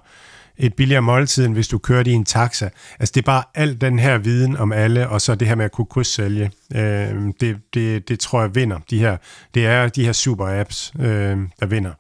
et 0.59 0.75
billigere 0.75 1.03
måltid, 1.03 1.47
end 1.47 1.55
hvis 1.55 1.69
du 1.69 1.79
kører 1.79 2.05
i 2.07 2.13
en 2.13 2.25
taxa. 2.25 2.69
Altså 2.99 3.13
det 3.15 3.21
er 3.21 3.27
bare 3.27 3.43
al 3.55 3.81
den 3.81 3.99
her 3.99 4.19
viden 4.19 4.57
om 4.57 4.73
alle, 4.73 5.09
og 5.09 5.21
så 5.21 5.35
det 5.35 5.49
her 5.49 5.55
med 5.55 5.65
at 5.65 5.73
kunne 5.73 5.87
krydssælge. 5.87 6.51
Øh, 6.75 7.15
det, 7.41 7.57
det, 7.75 8.09
det 8.09 8.21
tror 8.21 8.41
jeg 8.41 8.55
vinder. 8.55 8.79
De 8.91 8.99
her, 8.99 9.17
det 9.55 9.67
er 9.67 9.89
de 9.89 10.05
her 10.05 10.13
super 10.13 10.61
apps, 10.61 10.93
øh, 10.99 11.39
der 11.61 11.67
vinder. 11.67 11.93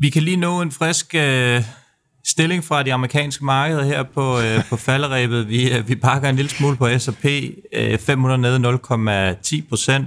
Vi 0.00 0.10
kan 0.10 0.22
lige 0.22 0.36
nå 0.36 0.62
en 0.62 0.72
frisk 0.72 1.14
øh, 1.14 1.62
stilling 2.28 2.64
fra 2.64 2.82
de 2.82 2.92
amerikanske 2.92 3.44
markeder 3.44 3.84
her 3.84 4.02
på, 4.02 4.40
øh, 4.40 4.64
på 4.68 4.76
falderæbet. 4.86 5.48
Vi, 5.48 5.72
øh, 5.72 5.88
vi 5.88 5.94
pakker 5.94 6.28
en 6.28 6.36
lille 6.36 6.50
smule 6.50 6.76
på 6.76 6.98
S&P. 6.98 7.24
Øh, 7.72 7.98
500 7.98 8.38
nede 8.38 8.58
0,10 8.58 9.68
procent. 9.68 10.06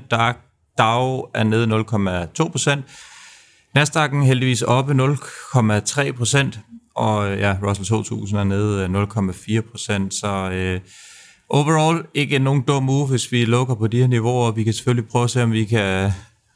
Dow 0.77 1.21
er 1.33 1.43
nede 1.43 1.67
0,2 2.43 2.49
procent. 2.49 2.85
Nasdaq'en 3.77 4.23
heldigvis 4.23 4.61
oppe 4.61 4.93
0,3 4.93 6.11
procent. 6.11 6.59
Og 6.95 7.37
ja, 7.37 7.57
Russell 7.63 7.87
2000 7.87 8.39
er 8.39 8.43
nede 8.43 8.85
0,4 8.85 9.71
procent. 9.71 10.13
Så 10.13 10.49
øh, 10.51 10.79
overall 11.49 12.05
ikke 12.13 12.39
nogen 12.39 12.61
dum 12.61 12.83
move, 12.83 13.07
hvis 13.07 13.31
vi 13.31 13.45
lukker 13.45 13.75
på 13.75 13.87
de 13.87 13.97
her 13.97 14.07
niveauer. 14.07 14.51
Vi 14.51 14.63
kan 14.63 14.73
selvfølgelig 14.73 15.09
prøve 15.09 15.23
at 15.23 15.29
se, 15.29 15.43
om 15.43 15.51
vi 15.51 15.65
kan 15.65 16.11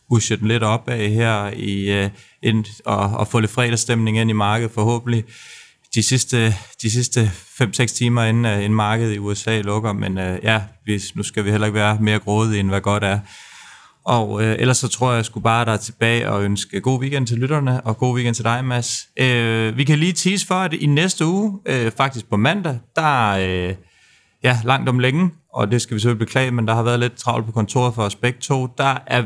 pushe 0.10 0.36
den 0.36 0.48
lidt 0.48 0.64
op 0.64 0.90
af 0.90 1.10
her 1.10 1.52
i, 1.56 1.92
øh, 1.92 2.10
ind, 2.44 2.66
og, 2.86 2.98
og 2.98 3.28
få 3.28 3.40
lidt 3.40 3.52
fredagsstemning 3.52 4.18
ind 4.18 4.30
i 4.30 4.34
markedet 4.34 4.72
forhåbentlig 4.72 5.24
de 5.96 6.04
sidste, 6.04 6.56
de 6.82 6.92
sidste 6.92 7.32
5-6 7.62 7.86
timer 7.86 8.24
inden, 8.24 8.46
uh, 8.46 8.58
inden 8.58 8.74
markedet 8.74 9.16
i 9.16 9.20
USA 9.20 9.62
lukker, 9.62 9.94
men 9.94 10.18
uh, 10.18 10.44
ja, 10.44 10.62
hvis, 10.84 11.16
nu 11.16 11.24
skal 11.24 11.46
vi 11.46 11.52
heller 11.52 11.68
ikke 11.68 11.80
være 11.80 11.98
mere 12.02 12.20
grådige, 12.20 12.60
end 12.60 12.70
hvad 12.70 12.82
godt 12.82 13.04
er. 13.04 13.20
Og 14.06 14.32
uh, 14.32 14.44
ellers 14.44 14.78
så 14.78 14.88
tror 14.88 15.12
jeg, 15.12 15.18
jeg 15.18 15.26
skulle 15.26 15.44
bare 15.44 15.66
der 15.66 15.78
tilbage 15.78 16.30
og 16.30 16.44
ønske 16.44 16.82
god 16.82 17.02
weekend 17.02 17.28
til 17.28 17.38
lytterne, 17.38 17.82
og 17.82 17.98
god 17.98 18.16
weekend 18.16 18.36
til 18.36 18.44
dig, 18.44 18.66
Mads. 18.66 19.08
Uh, 19.22 19.78
vi 19.78 19.84
kan 19.84 20.00
lige 20.00 20.14
tease 20.14 20.48
for, 20.48 20.56
at 20.56 20.74
i 20.74 20.86
næste 20.86 21.26
uge, 21.26 21.60
uh, 21.70 21.92
faktisk 21.98 22.30
på 22.30 22.38
mandag, 22.38 22.80
der 22.96 23.32
er 23.32 23.70
uh, 23.70 23.76
ja, 24.44 24.60
langt 24.64 24.90
om 24.90 25.00
længe, 25.00 25.32
og 25.54 25.72
det 25.72 25.82
skal 25.82 25.96
vi 25.96 26.00
selvfølgelig 26.00 26.26
beklage, 26.26 26.52
men 26.52 26.68
der 26.68 26.76
har 26.76 26.84
været 26.84 27.00
lidt 27.00 27.16
travlt 27.16 27.46
på 27.46 27.52
kontoret 27.52 27.96
for 27.96 28.04
os 28.04 28.16
begge 28.16 28.40
to, 28.40 28.68
der 28.78 28.98
er, 29.08 29.24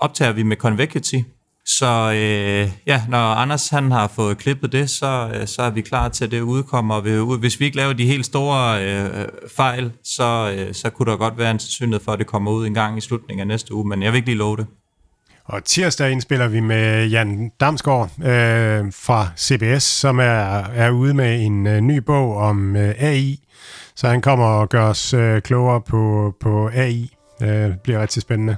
optager 0.00 0.32
vi 0.32 0.42
med 0.42 0.56
Convexity, 0.56 1.18
Så 1.66 2.12
øh, 2.14 2.70
ja, 2.86 3.02
når 3.08 3.18
Anders 3.18 3.68
han 3.68 3.90
har 3.90 4.08
fået 4.08 4.38
klippet 4.38 4.72
det, 4.72 4.90
så, 4.90 5.30
øh, 5.34 5.46
så 5.46 5.62
er 5.62 5.70
vi 5.70 5.80
klar 5.80 6.08
til, 6.08 6.24
at 6.24 6.30
det 6.30 6.40
udkommer. 6.40 7.36
Hvis 7.36 7.60
vi 7.60 7.64
ikke 7.64 7.76
laver 7.76 7.92
de 7.92 8.06
helt 8.06 8.26
store 8.26 8.84
øh, 8.84 9.28
fejl, 9.56 9.92
så, 10.04 10.54
øh, 10.56 10.74
så 10.74 10.90
kunne 10.90 11.10
der 11.10 11.16
godt 11.16 11.38
være 11.38 11.50
en 11.50 11.58
sandsynlighed 11.58 12.04
for, 12.04 12.12
at 12.12 12.18
det 12.18 12.26
kommer 12.26 12.50
ud 12.50 12.66
en 12.66 12.74
gang 12.74 12.98
i 12.98 13.00
slutningen 13.00 13.40
af 13.40 13.46
næste 13.46 13.74
uge, 13.74 13.88
men 13.88 14.02
jeg 14.02 14.12
vil 14.12 14.16
ikke 14.16 14.28
lige 14.28 14.38
love 14.38 14.56
det. 14.56 14.66
Og 15.44 15.64
tirsdag 15.64 16.10
indspiller 16.12 16.48
vi 16.48 16.60
med 16.60 17.06
Jan 17.06 17.50
Damsgaard 17.60 18.10
øh, 18.18 18.92
fra 18.92 19.28
CBS, 19.38 19.82
som 19.82 20.18
er, 20.18 20.64
er 20.74 20.90
ude 20.90 21.14
med 21.14 21.40
en 21.40 21.66
øh, 21.66 21.80
ny 21.80 21.96
bog 21.96 22.36
om 22.36 22.76
øh, 22.76 22.94
AI. 22.98 23.38
Så 23.96 24.08
han 24.08 24.20
kommer 24.20 24.46
og 24.46 24.68
gør 24.68 24.84
os 24.84 25.14
øh, 25.14 25.42
klogere 25.42 25.80
på, 25.80 26.34
på 26.40 26.70
AI. 26.74 27.10
Det 27.40 27.70
øh, 27.70 27.76
bliver 27.84 28.02
rigtig 28.02 28.22
spændende. 28.22 28.56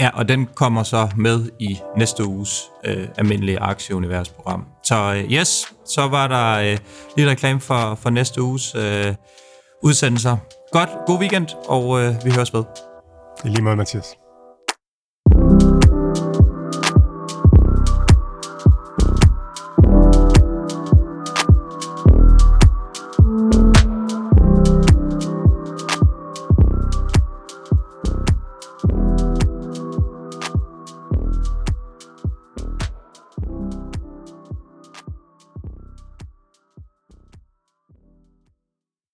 Ja, 0.00 0.10
og 0.14 0.28
den 0.28 0.46
kommer 0.54 0.82
så 0.82 1.08
med 1.16 1.50
i 1.58 1.78
næste 1.96 2.24
uges 2.24 2.70
øh, 2.84 3.08
almindelige 3.16 3.60
aktieuniversprogram. 3.60 4.64
Så 4.82 4.94
øh, 4.94 5.32
yes, 5.32 5.72
så 5.86 6.08
var 6.08 6.28
der 6.28 6.72
øh, 6.72 6.78
lidt 7.16 7.28
reklame 7.28 7.60
for, 7.60 7.94
for 7.94 8.10
næste 8.10 8.42
uges 8.42 8.74
øh, 8.74 9.14
udsendelser. 9.82 10.36
Godt, 10.72 10.90
god 11.06 11.18
weekend, 11.18 11.46
og 11.68 12.00
øh, 12.00 12.14
vi 12.24 12.30
høres 12.30 12.54
ved. 12.54 12.64
I 13.44 13.48
lige 13.48 13.62
måde, 13.62 13.76
Mathias. 13.76 14.27